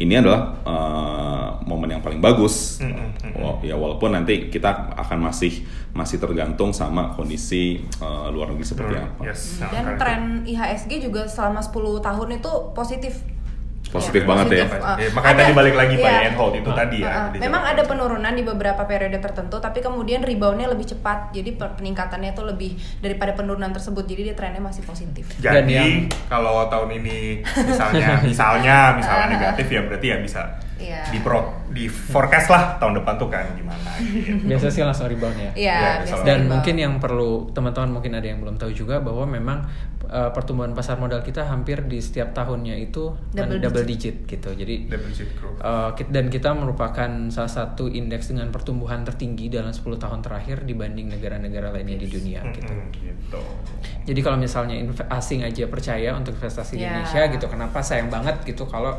ini 0.00 0.16
adalah 0.16 0.64
eh, 0.64 1.48
momen 1.68 1.92
yang 1.92 2.00
paling 2.00 2.24
bagus. 2.24 2.80
Mm, 2.80 2.88
mm, 2.88 3.08
mm, 3.20 3.32
Wa- 3.36 3.60
Ya 3.60 3.76
walaupun 3.76 4.16
nanti 4.16 4.48
kita 4.48 4.96
akan 4.96 5.28
masih 5.28 5.60
masih 5.94 6.18
tergantung 6.18 6.70
sama 6.70 7.10
kondisi 7.10 7.64
eh, 7.80 8.26
luar 8.28 8.50
negeri 8.50 8.66
seperti 8.66 8.94
apa. 8.96 9.22
Yes. 9.22 9.62
Dan 9.62 9.94
tren 9.94 10.20
IHSG 10.42 10.98
juga 11.00 11.24
selama 11.24 11.58
10 11.58 11.70
tahun 12.00 12.28
itu 12.34 12.52
positif. 12.72 13.14
Positif 13.86 14.22
Ya, 14.22 14.26
banget 14.26 14.46
ya. 14.48 14.66
positif. 14.66 14.74
Eh, 14.74 14.82
Uh, 14.82 15.12
makanya 15.14 15.30
ada- 15.30 15.42
tadi 15.44 15.52
balik 15.54 15.74
lagi 15.76 15.94
buy 15.94 16.10
iya. 16.10 16.26
and 16.26 16.34
hold 16.34 16.50
itu 16.52 16.66
Ah. 16.66 16.74
tadi 16.74 16.98
ya. 16.98 17.10
Uh, 17.30 17.38
memang 17.38 17.62
ada 17.62 17.82
penurunan 17.84 18.32
di 18.32 18.42
beberapa 18.42 18.82
periode 18.82 19.18
tertentu, 19.18 19.56
tapi 19.56 19.78
kemudian 19.78 20.18
reboundnya 20.20 20.66
lebih 20.66 20.88
cepat. 20.88 21.30
Jadi 21.30 21.54
peningkatannya 21.54 22.34
itu 22.34 22.42
lebih 22.42 22.70
daripada 22.98 23.30
penurunan 23.32 23.70
tersebut. 23.70 24.02
Jadi 24.04 24.20
dia 24.24 24.34
trennya 24.34 24.58
masih 24.58 24.82
positif. 24.82 25.30
Dan 25.38 25.62
Jadi 25.62 25.70
yang- 25.70 26.10
kalau 26.26 26.66
tahun 26.66 26.90
ini 26.96 27.46
misalnya 27.62 28.18
misalnya 28.26 28.76
misalnya 28.98 29.26
negatif 29.30 29.66
ya 29.68 29.80
berarti 29.80 30.06
ya 30.08 30.18
bisa 30.18 30.42
Iya. 30.84 31.00
di 31.06 31.18
pro 31.18 31.40
di 31.66 31.84
forecast 31.86 32.48
lah 32.48 32.76
tahun 32.76 32.98
depan 32.98 33.14
tuh 33.16 33.26
kan 33.26 33.44
gimana 33.52 33.90
gitu. 33.98 34.44
biasa 34.48 34.68
sih 34.68 34.80
langsung 34.80 35.06
rebound 35.06 35.34
ya. 35.34 35.50
Iya, 35.50 35.74
biasanya 35.74 36.04
soalnya- 36.06 36.24
Dan 36.24 36.36
rebound. 36.36 36.50
mungkin 36.52 36.74
yang 36.76 36.94
perlu 36.98 37.30
teman-teman 37.50 37.90
mungkin 37.90 38.12
ada 38.12 38.26
yang 38.26 38.38
belum 38.38 38.56
tahu 38.56 38.70
juga 38.70 38.98
bahwa 38.98 39.24
memang 39.24 39.58
uh, 40.04 40.30
pertumbuhan 40.30 40.70
pasar 40.70 40.96
modal 40.96 41.20
kita 41.20 41.42
hampir 41.42 41.80
di 41.82 41.98
setiap 41.98 42.30
tahunnya 42.32 42.76
itu 42.76 43.10
Double 43.30 43.56
double, 43.56 43.80
double 43.80 43.84
digit. 43.86 44.22
gitu. 44.24 44.50
Jadi 44.52 44.86
Double 44.86 45.08
digit 45.08 45.28
growth. 45.32 45.58
uh, 45.58 45.90
dan 46.04 46.28
kita 46.28 46.52
merupakan 46.52 47.10
salah 47.28 47.48
satu 47.50 47.88
indeks 47.88 48.28
dengan 48.28 48.50
pertumbuhan 48.50 49.02
tertinggi 49.02 49.48
dalam 49.48 49.70
10 49.70 49.80
tahun 49.96 50.20
terakhir 50.20 50.62
dibanding 50.62 51.08
negara-negara 51.08 51.70
lainnya 51.70 51.96
di 51.96 52.08
dunia 52.08 52.44
gitu. 52.50 52.74
Gitu. 52.92 53.40
Jadi 54.04 54.20
kalau 54.20 54.36
misalnya 54.36 54.76
asing 55.08 55.40
aja 55.40 55.64
percaya 55.64 56.12
untuk 56.12 56.34
investasi 56.34 56.74
di 56.74 56.82
Ya. 56.82 56.92
Indonesia 56.92 57.22
gitu, 57.30 57.46
kenapa 57.46 57.80
sayang 57.80 58.08
banget 58.08 58.36
gitu 58.44 58.64
kalau 58.64 58.92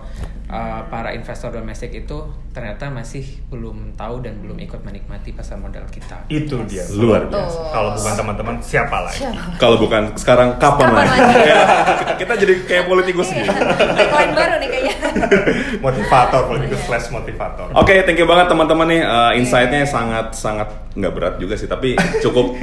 uh, 0.48 0.82
para 0.86 1.12
investor 1.12 1.52
domestik 1.52 1.75
itu 1.78 2.18
ternyata 2.52 2.88
masih 2.88 3.20
belum 3.48 3.94
tahu 3.94 4.24
dan 4.24 4.40
belum 4.40 4.56
ikut 4.58 4.80
menikmati 4.80 5.32
pasar 5.32 5.56
modal 5.56 5.84
kita. 5.86 6.24
Itu 6.28 6.64
dia 6.64 6.88
Luar 6.94 7.28
biasa. 7.28 7.36
biasa. 7.36 7.60
Kalau 7.70 7.90
bukan 7.92 8.14
teman-teman 8.16 8.56
siapa 8.60 8.98
lagi? 9.04 9.20
Siapa? 9.22 9.42
Kalau 9.58 9.76
bukan 9.76 10.04
sekarang 10.16 10.50
kapan, 10.56 10.88
Kapan 10.88 10.96
lagi? 10.96 11.20
lagi? 11.20 11.52
kita 12.24 12.34
jadi 12.38 12.54
kayak 12.64 12.86
politikus 12.86 13.28
gitu. 13.30 13.52
tagline 13.52 14.32
baru 14.32 14.56
nih 14.58 14.70
kayaknya. 14.70 14.96
motivator, 15.86 16.42
politikus 16.46 16.74
Iya. 16.76 16.88
slash 16.88 17.08
motivator. 17.10 17.68
Oke, 17.74 18.04
thank 18.04 18.16
you 18.16 18.26
banget 18.26 18.48
teman-teman 18.48 18.88
nih. 18.88 19.02
Uh, 19.02 19.32
Insight-nya 19.36 19.84
sangat 19.84 20.32
sangat 20.32 20.68
nggak 20.92 21.12
berat 21.12 21.36
juga 21.36 21.56
sih, 21.56 21.68
tapi 21.68 21.96
cukup 22.22 22.56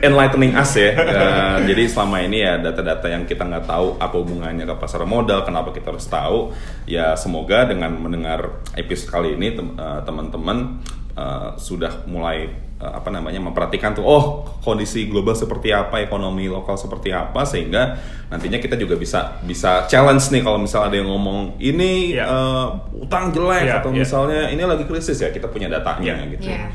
enlightening 0.00 0.54
us 0.54 0.74
ya. 0.74 0.94
Uh, 0.94 1.56
jadi 1.64 1.82
selama 1.86 2.22
ini 2.22 2.42
ya 2.42 2.58
data-data 2.58 3.06
yang 3.06 3.22
kita 3.24 3.42
nggak 3.42 3.66
tahu 3.66 3.98
apa 3.98 4.14
hubungannya 4.14 4.62
ke 4.62 4.74
pasar 4.76 5.02
modal, 5.02 5.42
kenapa 5.42 5.70
kita 5.70 5.90
harus 5.90 6.06
tahu. 6.06 6.54
Ya 6.84 7.14
semoga 7.14 7.64
dengan 7.64 7.94
mendengar 7.94 8.41
episode 8.74 9.10
kali 9.10 9.28
ini 9.34 9.52
tem- 9.52 9.74
uh, 9.74 10.00
teman-teman 10.02 10.80
uh, 11.12 11.52
sudah 11.56 12.04
mulai 12.04 12.48
uh, 12.76 12.92
apa 12.96 13.08
namanya 13.08 13.38
memperhatikan 13.38 13.92
tuh, 13.92 14.02
oh 14.02 14.24
kondisi 14.60 15.06
global 15.06 15.32
seperti 15.32 15.70
apa, 15.70 16.00
ekonomi 16.00 16.48
lokal 16.48 16.74
seperti 16.74 17.12
apa, 17.12 17.44
sehingga 17.44 17.96
nantinya 18.28 18.56
kita 18.56 18.74
juga 18.74 18.96
bisa 18.96 19.36
bisa 19.44 19.84
challenge 19.86 20.32
nih 20.32 20.40
kalau 20.40 20.56
misalnya 20.56 20.88
ada 20.88 20.96
yang 20.98 21.08
ngomong 21.08 21.60
ini 21.60 22.16
Iya. 22.16 22.24
uh, 22.24 22.66
utang 22.96 23.28
jelek 23.28 23.68
Iya, 23.68 23.74
atau 23.78 23.90
iya. 23.92 23.98
misalnya 24.00 24.42
ini 24.48 24.62
lagi 24.64 24.84
krisis 24.84 25.20
ya 25.20 25.28
kita 25.28 25.46
punya 25.46 25.68
datanya 25.68 26.16
Iya. 26.24 26.32
gitu. 26.32 26.48
Iya. 26.48 26.66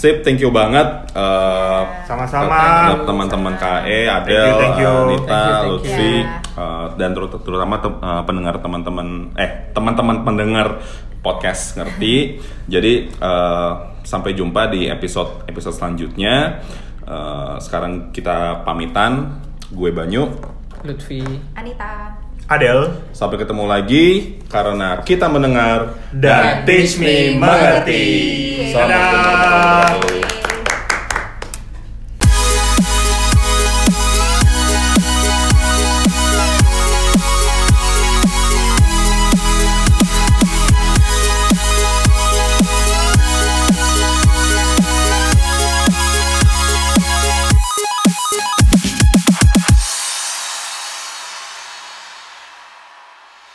Sip, 0.00 0.24
thank 0.24 0.40
you 0.40 0.48
banget 0.48 1.12
uh, 1.12 1.84
Sama-sama. 2.02 2.96
teman-teman 3.04 3.52
KE, 3.54 4.08
Thank 4.08 4.16
Adel, 4.24 4.46
you, 4.46 4.56
thank 4.56 4.76
you. 4.78 4.94
Nita, 5.06 5.28
Thank 5.28 5.44
you, 5.44 5.52
thank 5.52 5.60
you. 5.60 5.70
Lutfi, 5.70 6.12
uh, 6.56 6.86
dan 6.96 7.10
terut- 7.12 7.36
terutama 7.38 7.74
tem- 7.78 8.00
uh, 8.00 8.22
pendengar 8.24 8.56
teman-teman 8.58 9.08
eh 9.36 9.68
teman-teman 9.70 10.24
pendengar 10.24 10.80
podcast 11.20 11.76
ngerti. 11.76 12.40
Jadi 12.64 13.12
uh, 13.14 13.72
sampai 14.00 14.32
jumpa 14.32 14.72
di 14.72 14.88
episode 14.88 15.44
episode 15.44 15.76
selanjutnya. 15.76 16.64
Uh, 17.04 17.60
sekarang 17.60 18.08
kita 18.10 18.64
pamitan. 18.64 19.36
Gue 19.68 19.92
Banyu. 19.92 20.32
Lutfi 20.80 21.20
Anita. 21.52 22.16
Adel 22.50 22.98
Sampai 23.14 23.38
ketemu 23.38 23.62
lagi 23.70 24.34
karena 24.50 24.98
kita 25.06 25.30
mendengar 25.30 25.94
dan 26.10 26.66
teach 26.66 26.98
me 26.98 27.38
mengerti. 27.38 28.02
Salam. 28.74 30.19